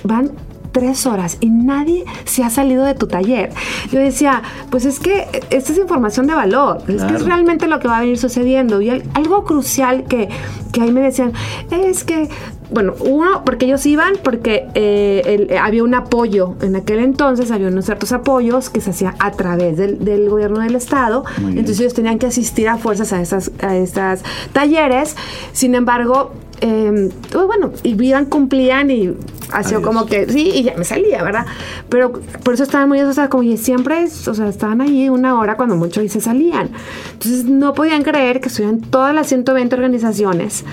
van 0.04 0.32
tres 0.76 1.06
horas 1.06 1.38
y 1.40 1.50
nadie 1.50 2.04
se 2.26 2.44
ha 2.44 2.50
salido 2.50 2.84
de 2.84 2.96
tu 2.96 3.08
taller. 3.08 3.50
Yo 3.94 4.00
decía, 4.00 4.44
pues 4.70 4.84
es 4.84 5.00
que 5.00 5.26
esta 5.50 5.72
es 5.72 5.78
información 5.78 6.28
de 6.28 6.34
valor, 6.34 6.84
es 6.90 7.02
que 7.02 7.16
es 7.16 7.26
realmente 7.26 7.68
lo 7.68 7.80
que 7.80 7.88
va 7.88 8.00
a 8.00 8.02
venir 8.02 8.18
sucediendo. 8.18 8.82
Y 8.82 8.90
algo 9.14 9.46
crucial 9.46 10.04
que, 10.04 10.28
que 10.74 10.82
ahí 10.82 10.92
me 10.92 11.00
decían, 11.00 11.32
es 11.72 12.04
que 12.04 12.28
bueno, 12.72 12.94
uno, 13.00 13.44
porque 13.46 13.68
ellos 13.68 13.86
iban, 13.86 14.16
porque 14.22 14.68
eh, 14.74 15.58
había 15.62 15.82
un 15.84 15.94
apoyo. 15.94 16.56
En 16.62 16.76
aquel 16.76 17.00
entonces 17.00 17.52
había 17.52 17.70
unos 17.70 17.86
ciertos 17.86 18.12
apoyos 18.12 18.70
que 18.70 18.82
se 18.82 18.90
hacían 18.90 19.16
a 19.20 19.32
través 19.32 19.78
del, 19.78 20.30
gobierno 20.30 20.60
del 20.60 20.76
Estado. 20.76 21.24
Entonces 21.38 21.80
ellos 21.80 21.94
tenían 21.94 22.20
que 22.20 22.26
asistir 22.26 22.68
a 22.68 22.78
fuerzas 22.78 23.14
a 23.14 23.22
estas, 23.22 23.52
a 23.62 23.78
estas 23.78 24.24
talleres. 24.52 25.16
Sin 25.54 25.74
embargo, 25.76 26.34
eh, 26.68 27.10
pues 27.32 27.46
bueno, 27.46 27.72
iban, 27.84 28.26
cumplían 28.26 28.90
y 28.90 29.14
hacía 29.52 29.82
como 29.82 30.08
que 30.08 30.28
sí, 30.28 30.50
y 30.52 30.64
ya 30.64 30.76
me 30.76 30.84
salía, 30.84 31.22
¿verdad? 31.22 31.46
Pero 31.90 32.14
por 32.44 32.56
eso 32.56 32.64
estaban 32.64 32.90
muy, 32.90 33.00
o 33.02 33.14
sea, 33.14 33.30
como 33.30 33.44
que 33.44 33.58
siempre, 33.58 34.04
o 34.06 34.34
sea, 34.34 34.48
estaban 34.48 34.82
ahí 34.82 35.08
una 35.08 35.38
hora 35.38 35.58
cuando 35.58 35.76
mucho 35.76 36.02
y 36.02 36.10
se 36.10 36.22
salían. 36.22 36.72
Entonces 37.14 37.46
no 37.46 37.76
podían 37.76 38.02
creer 38.02 38.42
que 38.42 38.48
estuvieran 38.48 38.82
todas 38.82 39.14
las 39.14 39.28
120 39.28 39.76
organizaciones 39.76 40.66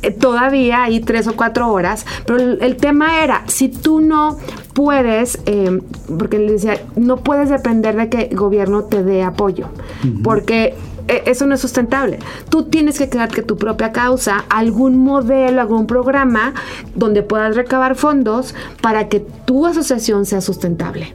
eh, 0.00 0.12
todavía 0.12 0.84
ahí 0.84 1.00
tres 1.00 1.26
o 1.26 1.36
cuatro 1.36 1.70
horas, 1.70 2.06
pero 2.24 2.38
el, 2.38 2.76
tema 2.76 3.22
era, 3.22 3.42
si 3.46 3.68
tú 3.68 4.00
no 4.00 4.38
puedes, 4.72 5.40
eh, 5.44 5.78
porque 6.18 6.38
le 6.38 6.52
decía, 6.52 6.80
no 6.96 7.18
puedes 7.18 7.50
depender 7.50 7.96
de 7.96 8.08
que 8.08 8.22
el 8.22 8.36
gobierno 8.36 8.84
te 8.84 9.02
dé 9.02 9.22
apoyo, 9.22 9.68
porque 10.22 10.64
eh, 10.64 10.74
eso 11.08 11.46
no 11.46 11.54
es 11.54 11.60
sustentable. 11.60 12.18
Tú 12.48 12.64
tienes 12.64 12.98
que 12.98 13.08
crear 13.08 13.28
que 13.28 13.42
tu 13.42 13.56
propia 13.56 13.92
causa, 13.92 14.44
algún 14.48 14.96
modelo, 14.96 15.60
algún 15.60 15.86
programa 15.86 16.54
donde 16.94 17.22
puedas 17.22 17.56
recabar 17.56 17.96
fondos 17.96 18.54
para 18.80 19.08
que 19.08 19.20
tu 19.20 19.66
asociación 19.66 20.26
sea 20.26 20.40
sustentable. 20.40 21.14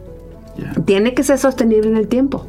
Tiene 0.85 1.13
que 1.13 1.23
ser 1.23 1.37
sostenible 1.37 1.89
en 1.89 1.97
el 1.97 2.07
tiempo. 2.07 2.45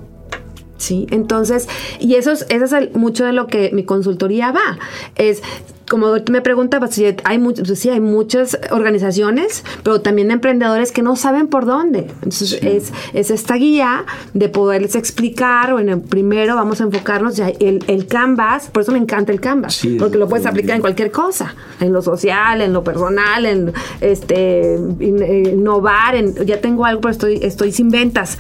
Sí, 0.77 1.07
entonces, 1.11 1.69
y 1.99 2.15
eso 2.15 2.33
es, 2.33 2.47
eso 2.49 2.77
es 2.77 2.95
mucho 2.95 3.27
de 3.27 3.33
lo 3.33 3.47
que 3.47 3.71
mi 3.73 3.85
consultoría 3.85 4.51
va. 4.51 4.79
Es 5.15 5.43
como 5.91 6.15
me 6.31 6.41
preguntabas, 6.41 6.95
si 6.95 7.05
hay, 7.25 7.39
muchos, 7.39 7.67
pues 7.67 7.81
sí, 7.81 7.91
hay 7.91 7.99
muchas 7.99 8.57
organizaciones, 8.71 9.65
pero 9.83 10.01
también 10.01 10.31
emprendedores 10.31 10.93
que 10.93 11.03
no 11.03 11.17
saben 11.17 11.49
por 11.49 11.67
dónde. 11.67 12.07
Entonces, 12.23 12.61
es, 12.63 12.93
es, 13.13 13.33
esta 13.33 13.57
guía 13.57 14.05
de 14.33 14.49
poderles 14.49 14.95
explicar, 14.95 15.73
bueno, 15.73 16.01
primero 16.01 16.55
vamos 16.55 16.81
a 16.81 16.85
enfocarnos 16.85 17.37
ya 17.37 17.49
el, 17.49 17.83
el 17.89 18.07
Canvas, 18.07 18.71
por 18.71 18.85
eso 18.85 18.93
me 18.93 18.99
encanta 18.99 19.33
el 19.33 19.41
Canvas, 19.41 19.83
porque 19.99 20.17
lo 20.17 20.29
puedes 20.29 20.47
aplicar 20.47 20.77
en 20.77 20.81
cualquier 20.81 21.11
cosa, 21.11 21.57
en 21.81 21.93
lo 21.93 22.03
social, 22.03 22.61
en 22.61 22.73
lo 22.73 22.85
personal, 22.85 23.45
en 23.45 23.73
este 24.01 24.79
innovar, 25.01 26.15
en, 26.15 26.37
ya 26.47 26.61
tengo 26.61 26.85
algo, 26.85 27.01
pero 27.01 27.11
estoy, 27.11 27.41
estoy 27.43 27.73
sin 27.73 27.91
ventas. 27.91 28.39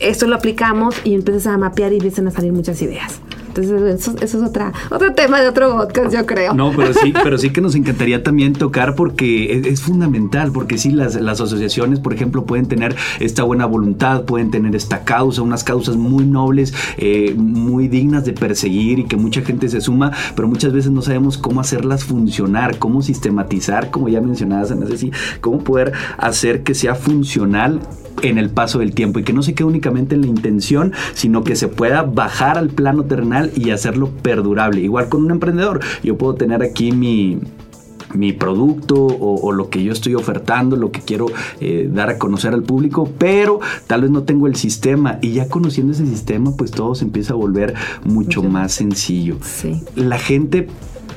Esto 0.00 0.26
lo 0.26 0.36
aplicamos 0.36 0.94
y 1.02 1.14
empiezas 1.14 1.46
a 1.46 1.56
mapear 1.56 1.94
y 1.94 1.96
empiezan 1.96 2.28
a 2.28 2.30
salir 2.30 2.52
muchas 2.52 2.82
ideas. 2.82 3.20
Entonces, 3.56 4.06
eso, 4.06 4.14
es 4.20 4.34
otra, 4.36 4.72
otro 4.90 5.12
tema 5.12 5.40
de 5.40 5.48
otro 5.48 5.76
podcast, 5.76 6.14
yo 6.14 6.24
creo. 6.24 6.54
No, 6.54 6.72
pero 6.76 6.94
sí, 6.94 7.12
pero 7.12 7.36
sí 7.36 7.50
que 7.52 7.60
nos 7.60 7.74
encantaría 7.74 8.22
también 8.22 8.52
tocar 8.52 8.94
porque 8.94 9.60
es, 9.64 9.80
fundamental, 9.82 10.52
porque 10.52 10.78
sí, 10.78 10.90
las, 10.92 11.16
las, 11.16 11.40
asociaciones, 11.40 11.98
por 11.98 12.14
ejemplo, 12.14 12.44
pueden 12.44 12.66
tener 12.66 12.94
esta 13.18 13.42
buena 13.42 13.66
voluntad, 13.66 14.22
pueden 14.22 14.50
tener 14.50 14.76
esta 14.76 15.04
causa, 15.04 15.42
unas 15.42 15.64
causas 15.64 15.96
muy 15.96 16.24
nobles, 16.24 16.72
eh, 16.96 17.34
muy 17.36 17.88
dignas 17.88 18.24
de 18.24 18.32
perseguir 18.32 19.00
y 19.00 19.04
que 19.04 19.16
mucha 19.16 19.42
gente 19.42 19.68
se 19.68 19.80
suma, 19.80 20.12
pero 20.36 20.46
muchas 20.46 20.72
veces 20.72 20.92
no 20.92 21.02
sabemos 21.02 21.38
cómo 21.38 21.60
hacerlas 21.60 22.04
funcionar, 22.04 22.78
cómo 22.78 23.02
sistematizar, 23.02 23.90
como 23.90 24.08
ya 24.08 24.20
mencionabas, 24.20 24.70
Ana 24.70 24.86
Ceci, 24.86 25.10
cómo 25.40 25.64
poder 25.64 25.92
hacer 26.18 26.62
que 26.62 26.74
sea 26.74 26.94
funcional 26.94 27.80
en 28.22 28.38
el 28.38 28.50
paso 28.50 28.78
del 28.78 28.92
tiempo 28.92 29.18
y 29.18 29.24
que 29.24 29.32
no 29.32 29.42
se 29.42 29.54
quede 29.54 29.66
únicamente 29.66 30.14
en 30.14 30.22
la 30.22 30.26
intención, 30.26 30.92
sino 31.14 31.42
que 31.42 31.56
se 31.56 31.68
pueda 31.68 32.02
bajar 32.02 32.58
al 32.58 32.68
plano 32.68 33.04
terrenal 33.04 33.39
y 33.54 33.70
hacerlo 33.70 34.10
perdurable. 34.22 34.80
Igual 34.80 35.08
con 35.08 35.24
un 35.24 35.30
emprendedor, 35.30 35.80
yo 36.02 36.16
puedo 36.16 36.34
tener 36.34 36.62
aquí 36.62 36.92
mi, 36.92 37.38
mi 38.14 38.32
producto 38.32 38.96
o, 38.96 39.52
lo 39.52 39.68
que 39.68 39.82
yo 39.82 39.92
estoy 39.92 40.14
ofertando, 40.14 40.76
lo 40.76 40.90
que 40.90 41.00
quiero 41.00 41.26
eh, 41.60 41.88
dar 41.92 42.10
a 42.10 42.18
conocer 42.18 42.54
al 42.54 42.62
público, 42.62 43.08
pero 43.18 43.60
tal 43.86 44.02
vez 44.02 44.10
no 44.10 44.22
tengo 44.22 44.46
el 44.46 44.56
sistema 44.56 45.18
y 45.20 45.32
ya 45.32 45.48
conociendo 45.48 45.92
ese 45.92 46.06
sistema, 46.06 46.52
pues 46.56 46.70
todo 46.70 46.94
se 46.94 47.04
empieza 47.04 47.34
a 47.34 47.36
volver 47.36 47.74
mucho 48.04 48.42
más 48.42 48.72
sencillo. 48.72 49.36
La 49.94 50.18
gente 50.18 50.68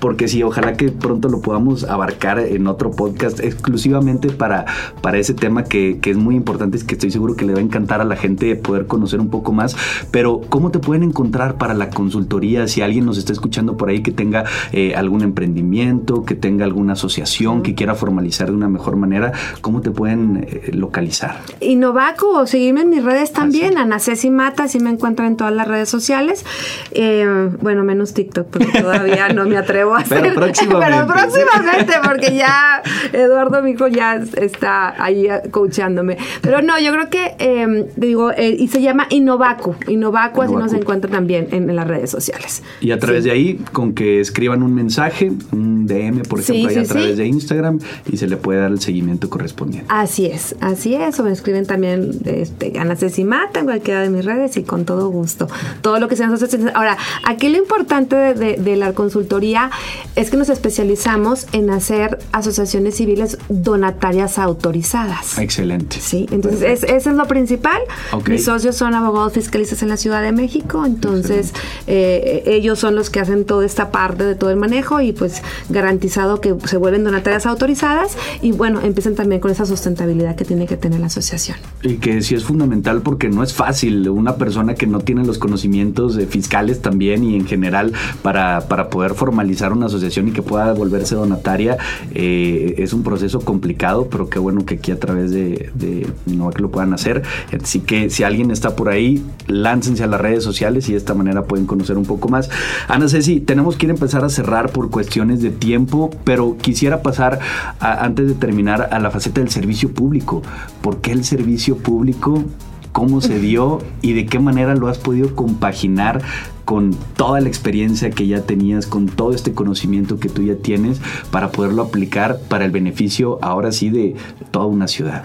porque 0.04 0.28
sí, 0.28 0.44
ojalá 0.44 0.74
que 0.74 0.92
pronto 0.92 1.30
lo 1.30 1.40
podamos 1.40 1.86
abarcar 1.86 2.38
en 2.38 2.68
otro 2.68 2.92
podcast 2.92 3.40
exclusivamente 3.40 4.32
para, 4.32 4.66
para 5.00 5.18
ese 5.18 5.34
tema 5.34 5.64
que, 5.64 5.98
es 6.04 6.18
muy 6.18 6.36
importante 6.36 6.78
y 6.78 6.82
que 6.82 6.96
estoy 6.96 7.10
seguro 7.10 7.38
que 7.38 7.46
le 7.46 7.54
va 7.54 7.60
a 7.60 7.62
encantar 7.62 8.02
a 8.02 8.04
la 8.04 8.18
gente 8.18 8.54
poder 8.58 8.86
conocer 8.86 9.22
un 9.22 9.30
poco 9.30 9.54
más. 9.54 9.78
Pero, 10.12 10.42
¿cómo 10.50 10.72
te 10.72 10.80
pueden 10.80 11.04
encontrar 11.04 11.58
para 11.58 11.74
la 11.74 11.90
consultoría? 11.90 12.68
Si 12.68 12.82
alguien 12.82 13.06
nos 13.06 13.18
está 13.18 13.32
escuchando 13.32 13.78
por 13.78 13.88
ahí 13.88 14.04
que 14.04 14.12
tenga 14.12 14.44
eh, 14.74 14.94
algún 14.94 15.22
emprendimiento, 15.22 16.26
que 16.26 16.36
tenga 16.36 16.66
alguna 16.66 16.94
asociación, 16.94 17.62
que 17.62 17.74
quiera 17.74 17.96
formalizar 17.96 18.50
de 18.50 18.56
una 18.56 18.68
mejor 18.68 18.98
manera, 18.98 19.32
¿cómo 19.62 19.80
te 19.80 19.92
pueden 19.92 20.46
eh, 20.50 20.72
localizar? 20.74 21.38
Innovaco, 21.62 22.42
o 22.42 22.46
seguirme 22.46 22.82
en 22.82 22.90
mis 22.90 23.06
redes 23.06 23.32
también, 23.32 23.78
Ana 23.78 24.00
Ceci 24.00 24.30
Mata, 24.30 24.68
si 24.68 24.82
me 24.82 24.90
encuentran 24.90 25.30
en 25.30 25.38
todas 25.38 25.54
las 25.54 25.66
redes 25.66 25.88
sociales. 25.88 26.44
Eh, 26.92 27.52
bueno, 27.62 27.86
menos 27.86 28.14
TikTok, 28.14 28.48
porque 28.48 28.82
todavía 28.82 29.30
no 29.30 29.46
me 29.46 29.56
atrevo 29.56 29.93
pero 30.10 30.34
próximamente. 30.34 30.96
Pero 30.96 31.08
próximamente, 31.08 31.94
porque 32.04 32.36
ya 32.36 32.82
Eduardo, 33.12 33.62
mi 33.62 33.72
hijo, 33.72 33.88
ya 33.88 34.16
está 34.16 35.02
ahí 35.02 35.28
coachándome. 35.52 36.18
Pero 36.42 36.62
no, 36.62 36.80
yo 36.80 36.92
creo 36.92 37.10
que, 37.10 37.36
eh, 37.40 37.92
digo, 37.96 38.32
eh, 38.32 38.56
y 38.58 38.68
se 38.68 38.82
llama 38.82 39.08
Innovacu. 39.10 39.76
Innovacu, 39.88 40.42
así 40.42 40.54
nos 40.54 40.74
encuentra 40.74 41.10
también 41.10 41.48
en, 41.52 41.74
las 41.74 41.88
redes 41.88 42.12
sociales. 42.12 42.62
Y 42.82 42.92
a 42.92 43.00
través 43.00 43.24
de 43.24 43.32
ahí, 43.32 43.60
con 43.72 43.94
que 43.94 44.20
escriban 44.20 44.62
un 44.62 44.76
mensaje, 44.76 45.32
un 45.52 45.73
DM, 45.88 46.24
por 46.24 46.40
ejemplo, 46.40 46.70
ahí 46.70 46.78
a 46.78 46.84
través 46.84 47.18
de 47.18 47.26
Instagram, 47.26 47.80
y 48.12 48.18
se 48.18 48.28
le 48.28 48.38
puede 48.38 48.60
dar 48.60 48.72
el 48.72 48.80
seguimiento 48.80 49.30
correspondiente. 49.30 49.88
Así 49.90 50.26
es, 50.26 50.56
así 50.60 50.96
es. 50.96 51.20
O 51.20 51.24
me 51.24 51.32
escriben 51.32 51.66
también, 51.66 52.12
este, 52.26 52.80
Ana 52.80 52.96
Ceci 52.96 53.24
Mata, 53.24 53.60
en 53.60 53.66
cualquiera 53.66 54.02
de 54.02 54.10
mis 54.10 54.26
redes, 54.26 54.58
y 54.58 54.64
con 54.64 54.86
todo 54.86 55.10
gusto. 55.10 55.48
Todo 55.82 56.00
lo 56.00 56.08
que 56.08 56.16
sean 56.16 56.34
asociaciones. 56.34 56.76
Ahora, 56.76 56.98
aquí 57.26 57.50
lo 57.50 57.58
importante 57.58 58.16
de, 58.16 58.58
de 58.58 58.76
la 58.76 58.94
consultoría 58.94 59.72
es 60.16 60.30
que 60.30 60.38
nos 60.38 60.50
especializamos 60.50 61.48
en 61.52 61.70
hacer 61.70 62.20
asociaciones 62.32 62.96
civiles 62.96 63.38
donatarias 63.50 64.38
autorizadas. 64.40 65.38
Excelente. 65.38 65.98
Sí, 66.00 66.28
entonces 66.32 66.84
eso 66.84 67.10
es 67.10 67.16
lo 67.16 67.26
principal. 67.28 67.82
Mis 68.28 68.46
socios 68.46 68.76
son 68.76 68.94
abogados 68.94 69.34
fiscalistas 69.34 69.82
en 69.84 69.90
la 69.90 69.98
Ciudad 69.98 70.22
de 70.22 70.32
México, 70.32 70.86
entonces 70.86 71.54
eh, 71.88 72.44
ellos 72.46 72.80
son 72.80 72.96
los 72.96 73.10
que 73.10 73.20
hacen 73.20 73.46
toda 73.46 73.66
esta 73.66 73.92
parte 73.92 74.24
de 74.24 74.36
todo 74.36 74.50
el 74.50 74.58
manejo 74.58 75.02
y 75.02 75.14
pues 75.14 75.42
garantizado 75.74 76.40
que 76.40 76.56
se 76.66 76.78
vuelven 76.78 77.04
donatarias 77.04 77.46
autorizadas 77.46 78.18
y 78.42 78.52
bueno, 78.52 78.80
empiezan 78.82 79.16
también 79.16 79.42
con 79.42 79.52
esa 79.52 79.66
sustentabilidad 79.66 80.36
que 80.36 80.46
tiene 80.46 80.68
que 80.68 80.78
tener 80.78 81.00
la 81.00 81.08
asociación. 81.08 81.58
Y 81.82 81.96
que 81.96 82.22
sí 82.22 82.36
es 82.36 82.44
fundamental 82.44 83.02
porque 83.02 83.30
no 83.30 83.44
es 83.44 83.54
fácil 83.54 84.08
una 84.10 84.38
persona 84.38 84.76
que 84.76 84.88
no 84.88 85.00
tiene 85.00 85.26
los 85.26 85.38
conocimientos 85.38 86.18
fiscales 86.30 86.82
también 86.82 87.24
y 87.24 87.36
en 87.36 87.46
general 87.46 87.94
para, 88.22 88.62
para 88.68 88.90
poder 88.90 89.14
formalizar 89.16 89.74
una 89.74 89.88
asociación 89.88 90.30
y 90.30 90.32
que 90.32 90.42
pueda 90.42 90.74
volverse 90.74 91.16
donataria 91.16 91.78
eh, 92.14 92.76
es 92.78 92.94
un 92.94 93.04
proceso 93.04 93.42
complicado, 93.42 94.08
pero 94.10 94.30
qué 94.30 94.40
bueno 94.40 94.66
que 94.66 94.76
aquí 94.76 94.92
a 94.92 95.00
través 95.00 95.32
de, 95.32 95.72
de 95.74 96.08
que 96.26 96.62
lo 96.62 96.72
puedan 96.72 96.94
hacer. 96.94 97.24
Así 97.62 97.80
que 97.80 98.10
si 98.10 98.24
alguien 98.24 98.52
está 98.52 98.76
por 98.76 98.90
ahí, 98.90 99.24
láncense 99.48 100.04
a 100.04 100.08
las 100.08 100.22
redes 100.22 100.44
sociales 100.44 100.88
y 100.90 100.94
de 100.94 100.98
esta 100.98 101.14
manera 101.14 101.44
pueden 101.44 101.66
conocer 101.66 101.98
un 101.98 102.06
poco 102.06 102.30
más. 102.30 102.50
Ana 102.88 103.08
Ceci, 103.08 103.40
tenemos 103.40 103.76
que 103.76 103.86
ir 103.86 103.92
a 103.92 103.94
empezar 103.96 104.24
a 104.24 104.30
cerrar 104.30 104.72
por 104.72 104.90
cuestiones 104.90 105.42
de 105.42 105.52
tiempo, 105.64 106.10
pero 106.26 106.58
quisiera 106.58 107.02
pasar 107.02 107.40
antes 107.80 108.28
de 108.28 108.34
terminar 108.34 108.90
a 108.92 109.00
la 109.00 109.12
faceta 109.12 109.40
del 109.40 109.50
servicio 109.50 109.94
público. 109.94 110.42
¿Por 110.82 111.00
qué 111.00 111.14
el 111.14 111.24
servicio 111.24 111.78
público? 111.78 112.44
cómo 112.92 113.22
se 113.22 113.40
dio 113.50 113.80
y 114.04 114.14
de 114.14 114.28
qué 114.28 114.38
manera 114.38 114.76
lo 114.76 114.88
has 114.88 115.00
podido 115.00 115.36
compaginar 115.36 116.22
con 116.64 116.92
toda 117.18 117.42
la 117.42 117.48
experiencia 117.48 118.12
que 118.12 118.28
ya 118.28 118.42
tenías, 118.42 118.86
con 118.86 119.08
todo 119.08 119.34
este 119.34 119.54
conocimiento 119.54 120.20
que 120.20 120.30
tú 120.30 120.44
ya 120.44 120.56
tienes 120.56 121.02
para 121.32 121.50
poderlo 121.52 121.82
aplicar 121.82 122.38
para 122.50 122.66
el 122.66 122.72
beneficio 122.72 123.40
ahora 123.42 123.72
sí 123.72 123.90
de 123.90 124.16
toda 124.52 124.68
una 124.68 124.88
ciudad. 124.88 125.24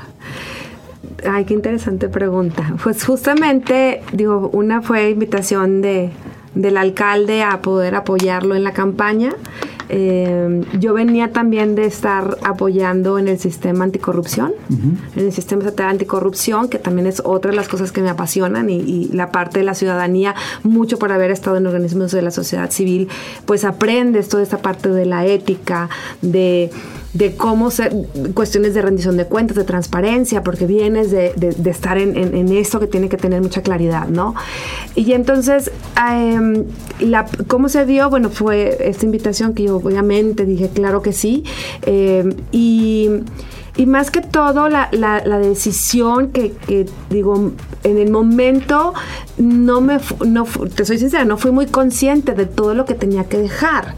Ay, 1.29 1.44
qué 1.44 1.53
interesante 1.53 2.09
pregunta. 2.09 2.74
Pues 2.83 3.05
justamente, 3.05 4.01
digo, 4.14 4.48
una 4.55 4.81
fue 4.81 5.11
invitación 5.11 5.83
de, 5.83 6.11
del 6.55 6.77
alcalde 6.77 7.42
a 7.42 7.61
poder 7.61 7.94
apoyarlo 7.94 8.55
en 8.55 8.64
la 8.64 8.72
campaña 8.72 9.35
eh, 9.88 10.64
yo 10.79 10.92
venía 10.92 11.33
también 11.33 11.74
de 11.74 11.87
estar 11.87 12.37
apoyando 12.42 13.18
en 13.18 13.29
el 13.29 13.38
sistema 13.38 13.85
anticorrupción, 13.85 14.53
en 14.70 15.24
el 15.24 15.33
sistema 15.33 15.62
estatal 15.62 15.90
anticorrupción, 15.90 16.68
que 16.68 16.79
también 16.79 17.07
es 17.07 17.22
otra 17.24 17.51
de 17.51 17.57
las 17.57 17.68
cosas 17.68 17.92
que 17.92 18.03
me 18.03 18.11
apasionan 18.11 18.68
y, 18.70 19.09
la 19.12 19.33
parte 19.33 19.61
de 19.61 19.64
la 19.64 19.74
ciudadanía, 19.74 20.35
mucho 20.62 20.98
por 20.98 21.12
haber 21.12 21.31
estado 21.31 21.57
en 21.57 21.66
organismos 21.66 22.12
de 22.12 22.22
la 22.22 22.31
sociedad 22.31 22.70
civil, 22.70 23.09
pues 23.46 23.64
aprendes 23.64 24.29
toda 24.29 24.42
esta 24.42 24.59
parte 24.59 24.90
de 24.90 25.07
la 25.07 25.24
ética, 25.24 25.88
de 26.20 26.70
de 27.14 27.37
cómo 27.37 27.71
ser, 27.71 27.92
cuestiones 28.35 28.75
de 28.75 28.83
rendición 28.83 29.16
de 29.16 29.25
cuentas, 29.25 29.57
de 29.57 29.64
transparencia, 29.64 30.42
porque 30.42 30.66
vienes 30.66 31.11
de, 31.11 31.33
estar 31.64 31.99
en, 31.99 32.53
esto 32.53 32.81
que 32.81 32.87
tiene 32.87 33.09
que 33.09 33.16
tener 33.16 33.40
mucha 33.40 33.62
claridad, 33.62 34.09
¿no? 34.09 34.35
Y 34.94 35.12
entonces, 35.12 35.71
em, 36.11 36.64
la, 37.01 37.27
¿cómo 37.47 37.68
se 37.68 37.87
dio? 37.87 38.11
Bueno, 38.11 38.31
fue 38.31 38.77
esta 38.81 39.07
invitación 39.07 39.55
que 39.55 39.64
yo 39.64 39.77
obviamente 39.77 40.44
dije, 40.44 40.68
claro 40.68 41.03
que 41.03 41.12
sí, 41.12 41.44
em, 41.83 42.35
y 42.53 43.09
y 43.79 43.87
más 43.87 44.11
que 44.11 44.21
todo 44.21 44.68
la, 44.68 44.88
decisión 45.40 46.33
que, 46.33 46.53
digo 47.11 47.53
en 47.85 47.97
el 47.97 48.11
momento 48.11 48.92
no 49.38 49.81
me 49.81 50.01
no 50.27 50.44
te 50.75 50.85
soy 50.85 50.99
sincera 50.99 51.25
no 51.25 51.38
fui 51.38 51.53
muy 51.53 51.66
consciente 51.66 52.35
de 52.35 52.44
todo 52.44 52.75
lo 52.75 52.85
que 52.85 52.94
tenía 52.94 53.25
que 53.29 53.38
dejar 53.38 53.94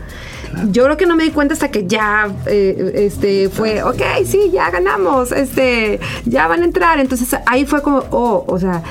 yo 0.70 0.84
creo 0.84 0.96
que 0.96 1.06
no 1.06 1.16
me 1.16 1.24
di 1.24 1.30
cuenta 1.30 1.54
hasta 1.54 1.70
que 1.70 1.86
ya 1.86 2.28
eh, 2.46 2.92
este 2.94 3.48
fue, 3.48 3.82
ok, 3.82 4.02
sí, 4.24 4.50
ya 4.52 4.70
ganamos, 4.70 5.32
este, 5.32 6.00
ya 6.24 6.46
van 6.48 6.62
a 6.62 6.64
entrar. 6.64 7.00
Entonces 7.00 7.36
ahí 7.46 7.64
fue 7.64 7.82
como, 7.82 8.04
oh, 8.10 8.44
o 8.46 8.58
sea, 8.58 8.82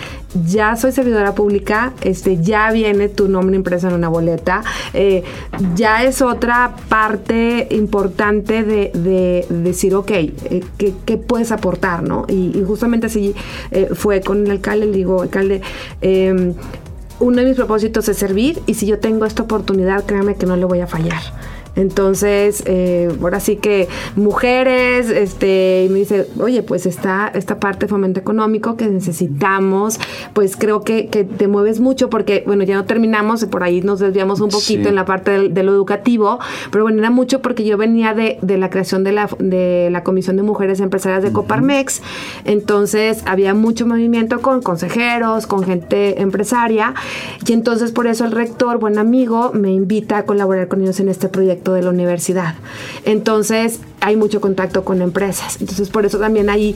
ya 0.46 0.76
soy 0.76 0.92
servidora 0.92 1.34
pública, 1.34 1.94
este, 2.02 2.42
ya 2.42 2.72
viene 2.72 3.10
tu 3.10 3.28
nombre 3.28 3.56
impreso 3.56 3.88
en 3.88 3.94
una 3.94 4.10
boleta, 4.10 4.64
eh, 4.94 5.24
ya 5.76 6.04
es 6.04 6.22
otra 6.22 6.76
parte 6.88 7.68
importante 7.72 8.64
de, 8.64 9.46
decir, 9.50 9.96
ok, 9.96 10.12
eh, 10.12 10.64
¿qué, 10.78 11.18
puedes 11.18 11.52
aportar? 11.52 12.04
¿no? 12.04 12.26
Y, 12.28 12.64
justamente 12.66 13.08
así 13.08 13.34
eh, 13.72 13.90
fue 13.94 14.22
con 14.22 14.46
el 14.46 14.52
alcalde, 14.52 14.86
le 14.86 14.98
digo, 14.98 15.22
alcalde, 15.22 15.62
em, 16.02 16.54
uno 17.20 17.38
de 17.38 17.48
mis 17.48 17.56
propósitos 17.56 18.08
es 18.08 18.18
servir 18.18 18.62
y 18.66 18.76
si 18.76 18.86
yo 18.86 19.00
tengo 19.00 19.26
esta 19.26 19.44
oportunidad, 19.44 20.06
créame 20.06 20.36
que 20.36 20.46
no 20.46 20.56
le 20.56 20.66
voy 20.66 20.80
a 20.80 20.88
fallar. 20.88 21.22
Entonces, 21.76 22.64
eh, 22.66 23.10
ahora 23.22 23.40
sí 23.40 23.56
que 23.56 23.88
mujeres, 24.16 25.10
este, 25.10 25.86
y 25.86 25.90
me 25.90 26.00
dice, 26.00 26.28
oye, 26.40 26.64
pues 26.64 26.86
está 26.86 27.32
esta 27.34 27.60
parte 27.60 27.86
de 27.86 27.90
fomento 27.90 28.20
económico 28.20 28.76
que 28.76 28.88
necesitamos, 28.88 30.00
pues 30.34 30.56
creo 30.58 30.82
que, 30.82 31.08
que, 31.08 31.24
te 31.24 31.48
mueves 31.48 31.80
mucho 31.80 32.10
porque, 32.10 32.44
bueno, 32.46 32.64
ya 32.64 32.76
no 32.76 32.86
terminamos, 32.86 33.46
por 33.46 33.64
ahí 33.64 33.82
nos 33.82 34.00
desviamos 34.00 34.42
un 34.42 34.50
poquito 34.50 34.90
en 34.90 34.96
la 34.96 35.06
parte 35.06 35.50
de, 35.50 35.64
lo 35.64 35.72
educativo, 35.72 36.40
pero 36.72 36.84
bueno, 36.84 37.00
era 37.00 37.12
mucho 37.12 37.42
porque 37.42 37.64
yo 37.64 37.78
venía 37.78 38.14
de, 38.14 38.40
de, 38.42 38.58
la 38.58 38.70
creación 38.70 39.04
de 39.04 39.12
la, 39.12 39.30
de 39.40 39.90
la 39.92 40.04
Comisión 40.04 40.38
de 40.38 40.44
Mujeres 40.44 40.80
Empresarias 40.80 41.24
de 41.24 41.32
Coparmex, 41.32 42.02
entonces 42.46 43.22
había 43.26 43.54
mucho 43.54 43.86
movimiento 43.86 44.42
con 44.42 44.62
consejeros, 44.62 45.48
con 45.48 45.64
gente 45.64 46.22
empresaria, 46.22 46.94
y 47.46 47.54
entonces 47.54 47.92
por 47.92 48.08
eso 48.08 48.26
el 48.26 48.32
rector, 48.32 48.80
buen 48.80 48.98
amigo, 48.98 49.52
me 49.54 49.72
invita 49.72 50.18
a 50.18 50.26
colaborar 50.26 50.68
con 50.68 50.82
ellos 50.82 51.00
en 51.00 51.10
este 51.10 51.30
proyecto 51.30 51.59
de 51.64 51.82
la 51.82 51.90
universidad. 51.90 52.56
Entonces, 53.06 53.80
hay 54.02 54.16
mucho 54.16 54.42
contacto 54.42 54.84
con 54.84 55.02
empresas. 55.02 55.58
Entonces, 55.60 55.90
por 55.90 56.06
eso 56.06 56.20
también 56.20 56.50
ahí 56.50 56.76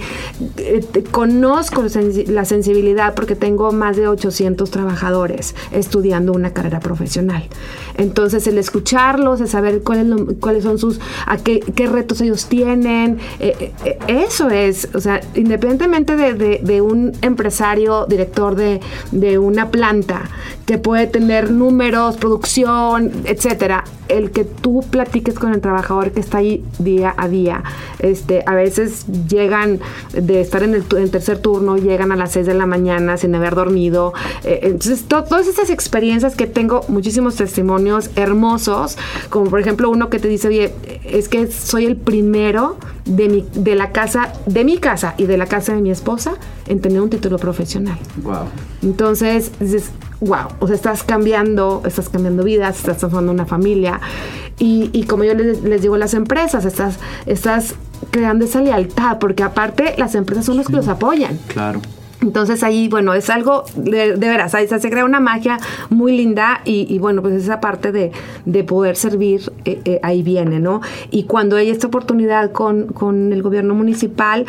eh, 0.57 0.83
conozco 1.11 1.83
la 2.27 2.45
sensibilidad 2.45 3.13
porque 3.15 3.35
tengo 3.35 3.71
más 3.71 3.95
de 3.97 4.07
800 4.07 4.69
trabajadores 4.69 5.55
estudiando 5.71 6.33
una 6.33 6.53
carrera 6.53 6.79
profesional. 6.79 7.47
Entonces, 7.95 8.47
el 8.47 8.57
escucharlos, 8.57 9.41
el 9.41 9.47
saber 9.47 9.81
cuáles 9.83 10.63
son 10.63 10.77
sus, 10.77 10.99
a 11.25 11.37
qué, 11.37 11.61
retos 11.91 12.21
ellos 12.21 12.47
tienen, 12.47 13.19
eh, 13.39 13.73
eh, 13.85 13.99
eso 14.07 14.49
es, 14.49 14.89
o 14.93 14.99
sea, 14.99 15.21
independientemente 15.35 16.15
de, 16.15 16.81
un 16.81 17.13
empresario, 17.21 18.05
director 18.07 18.55
de, 18.55 18.81
de 19.11 19.37
una 19.37 19.69
planta 19.69 20.23
que 20.65 20.77
puede 20.77 21.07
tener 21.07 21.51
números, 21.51 22.17
producción, 22.17 23.11
etcétera, 23.25 23.83
el 24.07 24.31
que 24.31 24.43
tú 24.43 24.83
platiques 24.89 25.35
con 25.35 25.53
el 25.53 25.61
trabajador 25.61 26.11
que 26.11 26.19
está 26.19 26.39
ahí 26.39 26.63
día 26.79 27.13
a 27.17 27.27
día. 27.27 27.63
Este, 27.99 28.43
a 28.45 28.53
veces 28.55 29.05
llegan 29.27 29.79
de 30.13 30.41
estar 30.41 30.63
en 30.63 30.73
el, 30.73 30.83
tercer 30.85 31.39
turno, 31.39 31.77
llegan 31.77 32.11
a 32.11 32.15
las 32.15 32.31
6 32.33 32.45
de 32.45 32.53
la 32.53 32.65
mañana 32.65 33.17
sin 33.17 33.33
haber 33.35 33.55
dormido. 33.55 34.13
Eh, 34.43 34.59
entonces, 34.63 35.05
todas 35.05 35.47
esas 35.47 35.69
experiencias 35.69 36.35
que 36.35 36.47
tengo, 36.47 36.83
muchísimos 36.87 37.35
testimonios 37.35 38.09
hermosos, 38.15 38.97
como 39.29 39.49
por 39.49 39.59
ejemplo 39.59 39.89
uno 39.89 40.09
que 40.09 40.19
te 40.19 40.27
dice, 40.27 40.47
oye, 40.47 40.73
es 41.03 41.29
que 41.29 41.51
soy 41.51 41.85
el 41.85 41.95
primero 41.95 42.77
de, 43.05 43.29
mi, 43.29 43.45
de 43.53 43.75
la 43.75 43.91
casa, 43.91 44.33
de 44.45 44.63
mi 44.63 44.77
casa 44.77 45.15
y 45.17 45.25
de 45.25 45.37
la 45.37 45.45
casa 45.45 45.73
de 45.73 45.81
mi 45.81 45.91
esposa 45.91 46.35
en 46.67 46.79
tener 46.79 47.01
un 47.01 47.09
título 47.09 47.37
profesional. 47.37 47.97
Wow. 48.23 48.47
Entonces, 48.81 49.51
dices, 49.59 49.91
wow, 50.23 50.47
o 50.59 50.67
sea, 50.67 50.75
estás 50.75 51.03
cambiando, 51.03 51.81
estás 51.85 52.09
cambiando 52.09 52.43
vidas, 52.43 52.77
estás 52.77 52.97
transformando 52.97 53.31
una 53.31 53.45
familia. 53.45 53.99
Y, 54.59 55.05
como 55.07 55.23
yo 55.25 55.33
les, 55.33 55.81
digo 55.81 55.95
a 55.95 55.97
las 55.97 56.13
empresas, 56.13 56.63
estás, 56.63 56.97
estás 57.25 57.75
creando 58.11 58.45
esa 58.45 58.61
lealtad, 58.61 59.17
porque 59.19 59.43
aparte 59.43 59.95
las 59.97 60.15
empresas 60.15 60.45
son 60.45 60.57
los 60.57 60.67
que 60.67 60.73
los 60.73 60.87
apoyan. 60.87 61.37
Claro. 61.47 61.81
Entonces 62.21 62.63
ahí, 62.63 62.87
bueno, 62.87 63.13
es 63.13 63.29
algo 63.29 63.65
de, 63.75 64.15
veras, 64.15 64.55
ahí 64.55 64.65
se 64.67 64.89
crea 64.89 65.03
una 65.03 65.19
magia 65.19 65.57
muy 65.89 66.15
linda 66.15 66.61
y, 66.63 66.97
bueno, 66.99 67.21
pues 67.21 67.33
esa 67.33 67.59
parte 67.59 67.91
de, 67.91 68.63
poder 68.63 68.95
servir 68.95 69.51
eh, 69.65 69.81
eh, 69.83 69.99
ahí 70.03 70.23
viene, 70.23 70.61
¿no? 70.61 70.79
Y 71.11 71.23
cuando 71.23 71.57
hay 71.57 71.69
esta 71.69 71.87
oportunidad 71.87 72.53
con, 72.53 72.87
con 72.87 73.33
el 73.33 73.41
gobierno 73.41 73.75
municipal, 73.75 74.45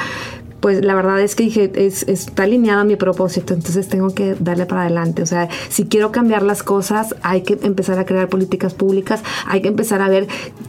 pues 0.64 0.82
la 0.82 0.94
verdad 0.94 1.20
es 1.20 1.34
que 1.34 1.42
dije, 1.42 1.70
es, 1.74 2.04
está 2.04 2.44
alineado 2.44 2.80
a 2.80 2.84
mi 2.84 2.96
propósito, 2.96 3.52
entonces 3.52 3.86
tengo 3.86 4.14
que 4.14 4.34
darle 4.40 4.64
para 4.64 4.80
adelante. 4.80 5.20
O 5.20 5.26
sea, 5.26 5.50
si 5.68 5.84
quiero 5.84 6.10
cambiar 6.10 6.42
las 6.42 6.62
cosas, 6.62 7.14
hay 7.20 7.42
que 7.42 7.58
empezar 7.66 7.98
a 7.98 8.06
crear 8.06 8.30
políticas 8.30 8.72
públicas, 8.72 9.22
hay 9.46 9.60
que 9.60 9.68
empezar 9.68 10.00
a 10.00 10.08
ver 10.08 10.26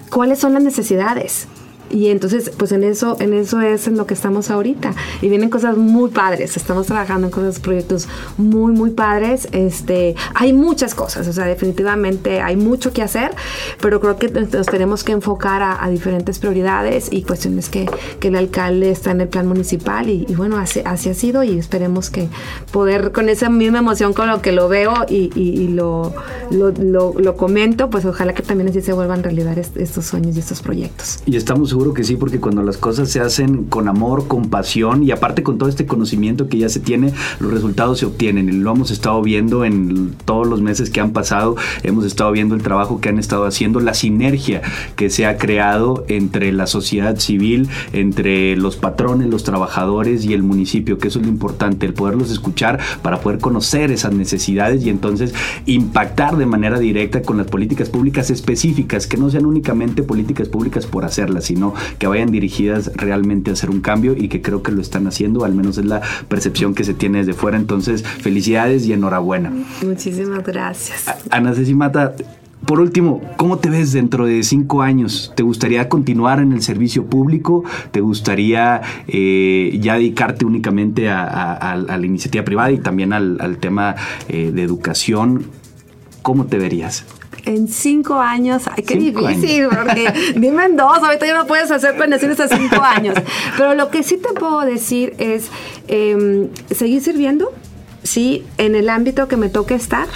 cuáles 0.10 0.40
son 0.40 0.54
las 0.54 0.62
necesidades. 0.62 1.48
Y 1.96 2.10
entonces, 2.10 2.52
pues 2.58 2.74
en 2.74 2.84
eso, 2.84 3.16
en 3.22 3.34
eso 3.34 3.62
es 3.62 3.88
en 3.88 3.96
lo 3.96 4.06
que 4.06 4.14
estamos 4.14 4.52
ahorita. 4.52 4.94
Y 5.22 5.30
vienen 5.30 5.50
cosas 5.50 5.78
muy 5.78 6.10
padres. 6.10 6.58
Estamos 6.58 6.88
trabajando 6.88 7.28
en 7.28 7.32
cosas, 7.32 7.62
proyectos 7.62 8.10
muy, 8.38 8.74
muy 8.74 8.90
padres. 8.90 9.48
Este, 9.54 10.14
hay 10.34 10.52
muchas 10.52 10.94
cosas, 10.94 11.26
o 11.30 11.32
sea, 11.32 11.46
definitivamente 11.46 12.42
hay 12.42 12.58
mucho 12.58 12.92
que 12.92 13.02
hacer, 13.02 13.32
pero 13.80 14.02
creo 14.02 14.18
que 14.18 14.28
nos 14.28 14.66
tenemos 14.66 15.06
que 15.06 15.14
enfocar 15.14 15.64
a, 15.64 15.90
diferentes 15.90 16.40
prioridades 16.40 17.08
y 17.12 17.22
cuestiones 17.22 17.70
que, 17.70 17.90
que, 18.20 18.28
el 18.28 18.36
alcalde 18.36 18.92
está 18.92 19.12
en 19.12 19.22
el 19.22 19.30
plan 19.30 19.48
municipal. 19.48 20.10
Y, 20.10 20.26
bueno, 20.36 20.58
así, 20.58 20.82
así, 20.84 21.10
ha 21.10 21.14
sido 21.14 21.44
y 21.44 21.58
esperemos 21.58 22.10
que 22.10 22.28
poder, 22.74 23.14
con 23.14 23.30
esa 23.30 23.50
misma 23.50 23.80
emoción 23.80 24.12
con 24.12 24.28
lo 24.28 24.42
que 24.42 24.52
lo 24.52 24.68
veo 24.68 25.06
y, 25.08 25.32
y, 25.40 25.70
lo, 25.70 26.14
lo, 26.52 26.72
lo, 27.14 27.38
comento, 27.38 27.90
pues 27.90 28.04
ojalá 28.04 28.34
que 28.34 28.44
también 28.44 28.70
así 28.70 28.82
se 28.82 28.92
vuelvan 28.92 29.24
realidad 29.24 29.58
estos 29.58 30.06
sueños 30.06 30.36
y 30.36 30.40
estos 30.40 30.62
proyectos. 30.62 31.20
Y 31.26 31.38
estamos 31.38 31.72
seguro 31.86 31.94
que 31.94 32.04
sí, 32.04 32.16
porque 32.16 32.40
cuando 32.40 32.64
las 32.64 32.78
cosas 32.78 33.12
se 33.12 33.20
hacen 33.20 33.66
con 33.66 33.88
amor, 33.88 34.28
con 34.28 34.50
pasión 34.50 35.04
y 35.04 35.12
aparte 35.12 35.44
con 35.44 35.60
todo 35.60 35.70
este 35.70 35.86
conocimiento 35.86 36.50
que 36.50 36.58
ya 36.58 36.68
se 36.68 36.80
tiene, 36.80 37.14
los 37.40 37.54
resultados 37.54 38.00
se 38.00 38.08
obtienen. 38.08 38.64
Lo 38.64 38.72
hemos 38.72 38.90
estado 38.90 39.22
viendo 39.22 39.66
en 39.66 40.16
todos 40.26 40.48
los 40.48 40.62
meses 40.62 40.90
que 40.90 41.00
han 41.00 41.12
pasado, 41.12 41.58
hemos 41.84 42.04
estado 42.04 42.32
viendo 42.32 42.56
el 42.56 42.64
trabajo 42.64 43.02
que 43.02 43.10
han 43.10 43.20
estado 43.20 43.46
haciendo, 43.46 43.80
la 43.82 43.94
sinergia 43.94 44.64
que 44.96 45.12
se 45.12 45.28
ha 45.28 45.38
creado 45.38 46.06
entre 46.08 46.52
la 46.54 46.66
sociedad 46.66 47.20
civil, 47.20 47.68
entre 47.94 48.56
los 48.56 48.78
patrones, 48.78 49.30
los 49.30 49.44
trabajadores 49.44 50.26
y 50.26 50.34
el 50.34 50.42
municipio, 50.42 50.98
que 50.98 51.10
eso 51.10 51.20
es 51.20 51.26
lo 51.26 51.32
importante, 51.32 51.86
el 51.86 51.94
poderlos 51.94 52.32
escuchar 52.32 52.80
para 53.04 53.22
poder 53.22 53.38
conocer 53.38 53.92
esas 53.92 54.12
necesidades 54.12 54.84
y 54.84 54.90
entonces 54.90 55.36
impactar 55.68 56.36
de 56.38 56.48
manera 56.48 56.80
directa 56.80 57.22
con 57.22 57.38
las 57.38 57.46
políticas 57.46 57.90
públicas 57.90 58.32
específicas, 58.32 59.06
que 59.06 59.18
no 59.18 59.30
sean 59.30 59.46
únicamente 59.46 60.02
políticas 60.02 60.50
públicas 60.50 60.88
por 60.88 61.06
hacerlas, 61.06 61.46
sino 61.46 61.65
que 61.98 62.08
vayan 62.08 62.32
dirigidas 62.32 62.92
realmente 62.96 63.50
a 63.50 63.54
hacer 63.54 63.70
un 63.70 63.82
cambio 63.82 64.16
y 64.18 64.28
que 64.28 64.42
creo 64.42 64.64
que 64.64 64.72
lo 64.72 64.82
están 64.82 65.08
haciendo, 65.08 65.46
al 65.46 65.54
menos 65.54 65.78
es 65.78 65.86
la 65.86 66.02
percepción 66.28 66.76
que 66.76 66.84
se 66.84 66.94
tiene 66.94 67.20
desde 67.20 67.34
fuera. 67.34 67.58
Entonces, 67.58 68.04
felicidades 68.04 68.86
y 68.86 68.94
enhorabuena. 68.94 69.52
Muchísimas 69.84 70.44
gracias. 70.44 71.06
Ana 71.30 71.54
Ceci 71.54 71.74
Mata, 71.74 72.16
por 72.66 72.80
último, 72.80 73.22
¿cómo 73.38 73.60
te 73.60 73.70
ves 73.70 73.94
dentro 73.94 74.26
de 74.26 74.42
cinco 74.42 74.82
años? 74.82 75.32
¿Te 75.36 75.44
gustaría 75.44 75.88
continuar 75.88 76.40
en 76.40 76.52
el 76.52 76.64
servicio 76.64 77.06
público? 77.06 77.64
¿Te 77.92 78.02
gustaría 78.02 78.82
eh, 79.08 79.78
ya 79.80 79.96
dedicarte 79.96 80.46
únicamente 80.46 81.10
a, 81.10 81.76
la 81.76 82.06
iniciativa 82.06 82.44
privada 82.44 82.72
y 82.72 82.80
también 82.80 83.14
al, 83.14 83.58
tema 83.60 83.96
eh, 84.28 84.52
de 84.52 84.64
educación? 84.64 85.46
¿Cómo 86.24 86.46
te 86.46 86.58
verías? 86.58 87.06
En 87.46 87.68
cinco 87.68 88.16
años, 88.16 88.64
ay, 88.68 88.84
qué 88.84 88.96
difícil, 88.96 89.68
porque 89.70 90.34
dime 90.36 90.66
en 90.66 90.76
dos, 90.76 90.98
ahorita 90.98 91.26
ya 91.26 91.38
no 91.38 91.48
puedes 91.48 91.72
hacer 91.72 91.96
planeaciones 91.96 92.40
a 92.40 92.48
cinco 92.48 92.82
años. 92.82 93.16
Pero 93.58 93.76
lo 93.76 93.90
que 93.90 94.04
sí 94.04 94.18
te 94.18 94.34
puedo 94.34 94.62
decir 94.62 95.14
es 95.18 95.50
em, 95.88 96.50
seguir 96.72 97.02
sirviendo, 97.02 97.52
sí, 98.04 98.46
en 98.58 98.76
el 98.76 98.90
ámbito 98.90 99.28
que 99.28 99.38
me 99.38 99.50
toque 99.50 99.76
estar. 99.76 100.08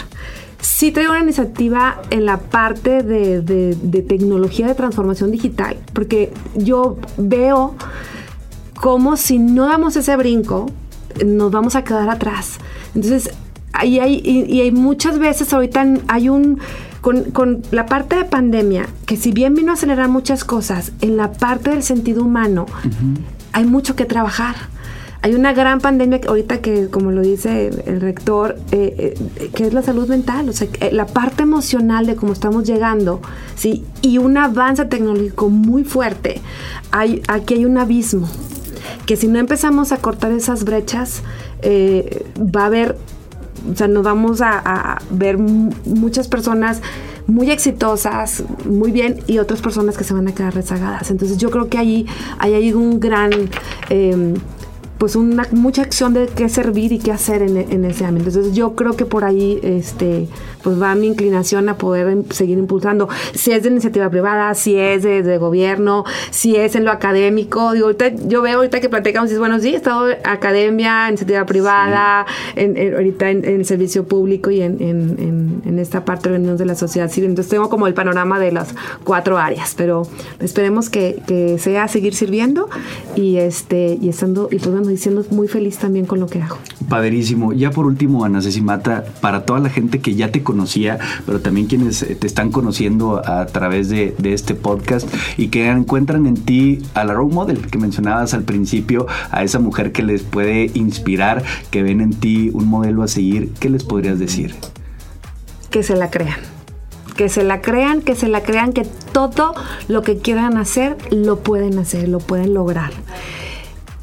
Sí 0.62 0.92
traigo 0.92 1.12
una 1.12 1.22
iniciativa 1.22 2.02
en 2.10 2.26
la 2.26 2.38
parte 2.38 3.02
de, 3.02 3.42
de 3.42 4.02
tecnología 4.02 4.68
de 4.68 4.76
transformación 4.76 5.32
digital, 5.32 5.78
porque 5.94 6.34
yo 6.56 6.98
veo 7.18 7.76
como 8.76 9.18
si 9.18 9.40
no 9.40 9.68
damos 9.68 9.96
ese 9.96 10.16
brinco, 10.18 10.70
nos 11.26 11.52
vamos 11.52 11.76
a 11.76 11.84
quedar 11.84 12.10
atrás. 12.10 12.58
Entonces, 12.96 13.32
ahí 13.74 14.00
hay, 14.00 14.22
y, 14.24 14.62
hay 14.62 14.72
muchas 14.72 15.20
veces 15.20 15.54
ahorita 15.54 15.86
hay 16.08 16.30
un 16.30 16.60
con, 17.02 17.62
la 17.72 17.86
parte 17.86 18.16
de 18.16 18.26
pandemia, 18.26 18.88
que 19.06 19.16
si 19.16 19.32
bien 19.32 19.56
vino 19.56 19.72
a 19.72 19.76
acelerar 19.76 20.10
muchas 20.10 20.44
cosas, 20.44 20.92
en 21.02 21.18
la 21.18 21.32
parte 21.32 21.70
del 21.70 21.84
sentido 21.84 22.24
humano 22.24 22.66
hay 23.54 23.66
mucho 23.66 23.96
que 23.96 24.06
trabajar. 24.06 24.56
Hay 25.22 25.34
una 25.34 25.52
gran 25.52 25.82
pandemia 25.82 26.22
ahorita 26.26 26.62
que, 26.62 26.90
como 26.90 27.12
lo 27.12 27.22
dice 27.22 27.72
el 27.86 28.00
rector, 28.00 28.58
eh, 28.72 29.16
eh, 29.38 29.50
que 29.54 29.68
es 29.68 29.74
la 29.74 29.82
salud 29.82 30.08
mental, 30.08 30.48
o 30.48 30.54
sea, 30.54 30.70
eh, 30.80 30.92
la 30.94 31.08
parte 31.08 31.44
emocional 31.44 32.06
de 32.06 32.16
cómo 32.16 32.32
estamos 32.32 32.66
llegando, 32.66 33.22
¿sí? 33.56 33.84
Y 34.02 34.18
un 34.18 34.38
avance 34.38 34.86
tecnológico 34.86 35.50
muy 35.50 35.84
fuerte. 35.84 36.40
Hay, 36.92 37.22
aquí 37.28 37.56
hay 37.56 37.66
un 37.66 37.78
abismo, 37.78 38.30
que 39.06 39.18
si 39.18 39.28
no 39.28 39.40
empezamos 39.40 39.92
a 39.92 39.98
cortar 39.98 40.32
esas 40.32 40.64
brechas, 40.64 41.22
va 41.62 42.62
a 42.62 42.66
haber 42.68 42.96
o 43.72 43.76
sea, 43.76 43.88
nos 43.88 44.04
vamos 44.04 44.42
a, 44.42 45.00
ver 45.12 45.38
muchas 45.38 46.28
personas 46.28 46.82
muy 47.28 47.52
exitosas, 47.52 48.44
muy 48.66 48.92
bien, 48.92 49.20
y 49.28 49.38
otras 49.38 49.62
personas 49.62 49.98
que 49.98 50.04
se 50.04 50.14
van 50.14 50.28
a 50.28 50.34
quedar 50.34 50.54
rezagadas. 50.56 51.12
Entonces 51.12 51.38
yo 51.38 51.52
creo 51.52 51.70
que 51.70 51.78
ahí, 51.78 52.06
hay 52.40 52.74
un 52.74 53.00
gran... 53.00 53.32
Em, 53.90 54.36
pues 55.00 55.16
una 55.16 55.48
mucha 55.52 55.82
acción 55.82 56.14
de 56.14 56.28
qué 56.28 56.50
servir 56.50 56.92
y 56.92 57.00
qué 57.00 57.12
hacer 57.12 57.42
en, 57.42 57.58
en, 57.58 57.86
ese 57.86 58.06
ámbito. 58.06 58.30
Entonces 58.30 58.54
yo 58.54 58.76
creo 58.76 58.96
que 58.96 59.06
por 59.06 59.24
ahí 59.24 59.60
este 59.64 60.28
pues 60.62 60.82
va 60.82 60.94
mi 60.96 61.08
inclinación 61.08 61.70
a 61.70 61.78
poder 61.78 62.24
seguir 62.32 62.58
impulsando. 62.58 63.08
Si 63.34 63.52
es 63.52 63.64
de 63.64 63.70
iniciativa 63.70 64.10
privada, 64.10 64.54
si 64.54 64.76
es 64.76 65.04
de, 65.04 65.38
gobierno, 65.38 66.04
si 66.32 66.58
es 66.58 66.76
en 66.76 66.84
lo 66.84 66.92
académico. 66.92 67.72
Digo, 67.72 67.86
ahorita, 67.86 68.10
yo 68.28 68.42
veo 68.42 68.58
ahorita 68.58 68.82
que 68.82 68.90
platicamos 68.90 69.30
y 69.30 69.32
dices, 69.32 69.40
bueno, 69.40 69.60
sí, 69.60 69.74
he 69.74 69.78
estado 69.78 70.08
academia, 70.26 71.08
iniciativa 71.08 71.46
privada, 71.46 72.26
en, 72.56 72.94
ahorita 72.94 73.30
en, 73.30 73.46
el 73.46 73.66
servicio 73.66 74.06
público 74.06 74.52
y 74.52 74.62
en, 74.62 75.80
esta 75.80 76.04
parte 76.04 76.30
de 76.30 76.66
la 76.66 76.76
sociedad 76.76 77.10
civil. 77.10 77.30
Entonces 77.30 77.50
tengo 77.50 77.70
como 77.70 77.88
el 77.88 77.94
panorama 77.94 78.38
de 78.38 78.52
las 78.52 78.76
cuatro 79.06 79.38
áreas, 79.38 79.76
pero 79.78 80.06
esperemos 80.42 80.90
que, 80.90 81.22
que 81.26 81.58
sea 81.58 81.88
seguir 81.88 82.14
sirviendo 82.14 82.68
y 83.16 83.38
este 83.38 83.98
y 84.02 84.10
estando 84.10 84.50
y 84.52 84.58
pues 84.58 84.76
bueno, 84.90 84.96
diciendo 84.96 85.26
muy 85.32 85.48
feliz 85.48 85.78
también 85.78 86.06
con 86.06 86.20
lo 86.20 86.28
que 86.28 86.42
hago. 86.42 86.58
Padrísimo. 86.88 87.54
Ya 87.54 87.72
por 87.72 87.86
último, 87.86 88.26
Ana 88.26 88.40
Mata, 88.62 89.06
para 89.22 89.46
toda 89.46 89.60
la 89.60 89.70
gente 89.70 90.00
que 90.00 90.16
ya 90.16 90.32
te 90.32 90.44
conocía, 90.44 90.98
pero 91.26 91.40
también 91.42 91.68
quienes 91.68 92.00
te 92.00 92.28
están 92.28 92.52
conociendo 92.52 93.22
a 93.26 93.46
través 93.46 93.90
de, 93.90 94.16
este 94.24 94.54
podcast 94.54 95.08
y 95.38 95.48
que 95.48 95.68
encuentran 95.68 96.26
en 96.26 96.36
ti 96.36 96.80
a 96.94 97.04
la 97.04 97.14
role 97.14 97.34
model 97.34 97.68
que 97.68 97.78
mencionabas 97.78 98.34
al 98.34 98.44
principio, 98.44 99.08
a 99.32 99.44
esa 99.44 99.60
mujer 99.60 99.92
que 99.92 100.04
les 100.04 100.22
puede 100.24 100.72
inspirar, 100.74 101.44
que 101.72 101.84
ven 101.84 102.02
en 102.02 102.14
ti 102.14 102.52
un 102.54 102.68
modelo 102.68 103.04
a 103.04 103.08
seguir, 103.08 103.54
¿qué 103.60 103.70
les 103.70 103.84
podrías 103.84 104.20
decir? 104.20 104.56
Que 105.70 105.84
se 105.84 105.96
la 105.96 106.10
crean 106.10 106.40
que 107.16 107.28
se 107.28 107.44
la 107.44 107.60
crean, 107.60 108.02
que 108.02 108.16
se 108.16 108.30
la 108.30 108.44
crean, 108.44 108.72
que 108.72 108.86
todo 109.12 109.54
lo 109.90 110.04
que 110.04 110.20
quieran 110.20 110.56
hacer 110.56 110.96
lo 111.12 111.40
pueden 111.40 111.78
hacer, 111.78 112.08
lo 112.08 112.20
pueden 112.20 112.54
lograr. 112.54 112.92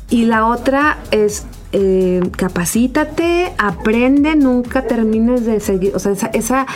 Y 0.08 0.26
la 0.26 0.46
otra 0.46 0.98
es 1.10 1.46
eh, 1.72 2.22
capacítate, 2.36 3.52
aprende, 3.58 4.36
nunca 4.36 4.86
termines 4.86 5.44
de 5.44 5.60
seguir, 5.60 5.92
o 5.94 5.98
sea, 5.98 6.12
esa, 6.12 6.28
esa 6.28 6.66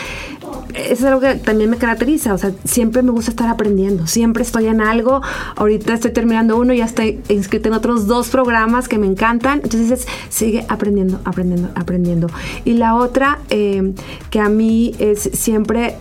es 0.74 1.02
algo 1.04 1.20
que 1.20 1.36
también 1.36 1.70
me 1.70 1.76
caracteriza, 1.76 2.34
o 2.34 2.38
sea, 2.38 2.52
siempre 2.64 3.02
me 3.02 3.10
gusta 3.10 3.30
estar 3.30 3.48
aprendiendo, 3.48 4.06
siempre 4.06 4.42
estoy 4.42 4.66
en 4.66 4.80
algo, 4.80 5.22
ahorita 5.56 5.94
estoy 5.94 6.10
terminando 6.10 6.58
uno, 6.58 6.74
ya 6.74 6.84
estoy 6.84 7.20
inscrita 7.28 7.68
en 7.68 7.74
otros 7.74 8.06
dos 8.06 8.28
programas 8.28 8.88
que 8.88 8.98
me 8.98 9.06
encantan, 9.06 9.60
entonces 9.62 10.06
sigue 10.28 10.66
aprendiendo, 10.68 11.20
aprendiendo, 11.24 11.70
aprendiendo. 11.76 12.26
Y 12.64 12.74
la 12.74 12.96
otra, 12.96 13.38
eh, 13.48 13.94
que 14.30 14.40
a 14.40 14.48
mí 14.48 14.94
es 14.98 15.30
siempre, 15.32 15.96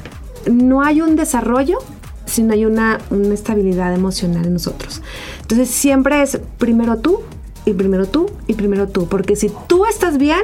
no 0.52 0.82
hay 0.82 1.02
un 1.02 1.16
desarrollo, 1.16 1.78
sino 2.30 2.54
hay 2.54 2.66
una, 2.66 3.00
una 3.10 3.34
estabilidad 3.34 3.94
emocional 3.94 4.46
en 4.46 4.54
nosotros. 4.54 5.02
Entonces 5.42 5.70
siempre 5.70 6.22
es 6.22 6.40
primero 6.58 6.98
tú, 6.98 7.22
y 7.66 7.74
primero 7.74 8.08
tú 8.08 8.30
y 8.48 8.54
primero 8.54 8.88
tú, 8.88 9.08
porque 9.08 9.36
si 9.36 9.52
tú 9.68 9.86
estás 9.86 10.18
bien, 10.18 10.42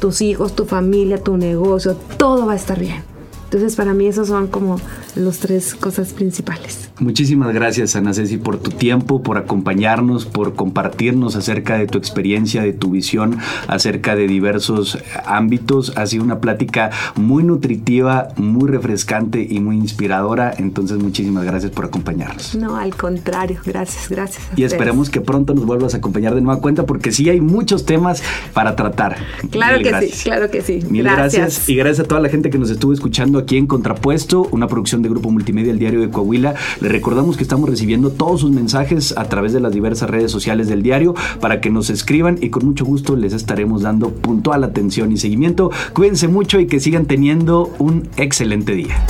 tus 0.00 0.20
hijos, 0.20 0.54
tu 0.54 0.64
familia, 0.64 1.22
tu 1.22 1.36
negocio, 1.36 1.96
todo 2.16 2.46
va 2.46 2.54
a 2.54 2.56
estar 2.56 2.78
bien. 2.78 3.13
Entonces 3.54 3.76
para 3.76 3.94
mí 3.94 4.08
esos 4.08 4.26
son 4.26 4.48
como 4.48 4.80
los 5.14 5.38
tres 5.38 5.76
cosas 5.76 6.12
principales. 6.12 6.90
Muchísimas 6.98 7.54
gracias 7.54 7.94
Ana 7.94 8.12
Ceci 8.12 8.36
por 8.36 8.58
tu 8.58 8.72
tiempo, 8.72 9.22
por 9.22 9.38
acompañarnos, 9.38 10.26
por 10.26 10.56
compartirnos 10.56 11.36
acerca 11.36 11.78
de 11.78 11.86
tu 11.86 11.96
experiencia, 11.96 12.62
de 12.62 12.72
tu 12.72 12.90
visión 12.90 13.38
acerca 13.68 14.16
de 14.16 14.26
diversos 14.26 14.98
ámbitos. 15.24 15.92
Ha 15.96 16.04
sido 16.06 16.24
una 16.24 16.40
plática 16.40 16.90
muy 17.14 17.44
nutritiva, 17.44 18.30
muy 18.36 18.68
refrescante 18.68 19.46
y 19.48 19.60
muy 19.60 19.76
inspiradora. 19.76 20.52
Entonces 20.58 20.98
muchísimas 20.98 21.44
gracias 21.44 21.70
por 21.70 21.84
acompañarnos. 21.84 22.56
No, 22.56 22.74
al 22.74 22.96
contrario, 22.96 23.60
gracias, 23.64 24.08
gracias. 24.08 24.42
y 24.56 24.64
esperemos 24.64 25.10
que 25.10 25.20
pronto 25.20 25.54
nos 25.54 25.64
vuelvas 25.64 25.94
a 25.94 25.98
acompañar 25.98 26.34
de 26.34 26.40
nueva 26.40 26.60
cuenta 26.60 26.86
porque 26.86 27.12
sí 27.12 27.30
hay 27.30 27.40
muchos 27.40 27.86
temas 27.86 28.20
para 28.52 28.74
tratar. 28.74 29.16
Claro 29.52 29.78
que 29.78 30.08
sí, 30.08 30.24
claro 30.24 30.50
que 30.50 30.60
sí. 30.60 30.80
Mil 30.90 31.04
gracias. 31.04 31.68
y 31.68 31.76
gracias 31.76 32.04
a 32.04 32.08
toda 32.08 32.20
la 32.20 32.28
gente 32.28 32.50
que 32.50 32.58
nos 32.58 32.70
estuvo 32.70 32.92
escuchando 32.92 33.43
aquí 33.44 33.58
en 33.58 33.66
Contrapuesto, 33.66 34.48
una 34.50 34.66
producción 34.66 35.02
de 35.02 35.10
Grupo 35.10 35.30
Multimedia, 35.30 35.70
el 35.70 35.78
Diario 35.78 36.00
de 36.00 36.10
Coahuila. 36.10 36.54
Le 36.80 36.88
recordamos 36.88 37.36
que 37.36 37.42
estamos 37.42 37.68
recibiendo 37.68 38.10
todos 38.10 38.40
sus 38.40 38.50
mensajes 38.50 39.14
a 39.16 39.24
través 39.24 39.52
de 39.52 39.60
las 39.60 39.72
diversas 39.72 40.08
redes 40.10 40.32
sociales 40.32 40.66
del 40.66 40.82
diario 40.82 41.14
para 41.40 41.60
que 41.60 41.70
nos 41.70 41.90
escriban 41.90 42.38
y 42.40 42.48
con 42.48 42.64
mucho 42.64 42.84
gusto 42.84 43.16
les 43.16 43.34
estaremos 43.34 43.82
dando 43.82 44.10
puntual 44.10 44.64
atención 44.64 45.12
y 45.12 45.18
seguimiento. 45.18 45.70
Cuídense 45.92 46.26
mucho 46.26 46.58
y 46.58 46.66
que 46.66 46.80
sigan 46.80 47.04
teniendo 47.06 47.70
un 47.78 48.08
excelente 48.16 48.72
día. 48.72 49.04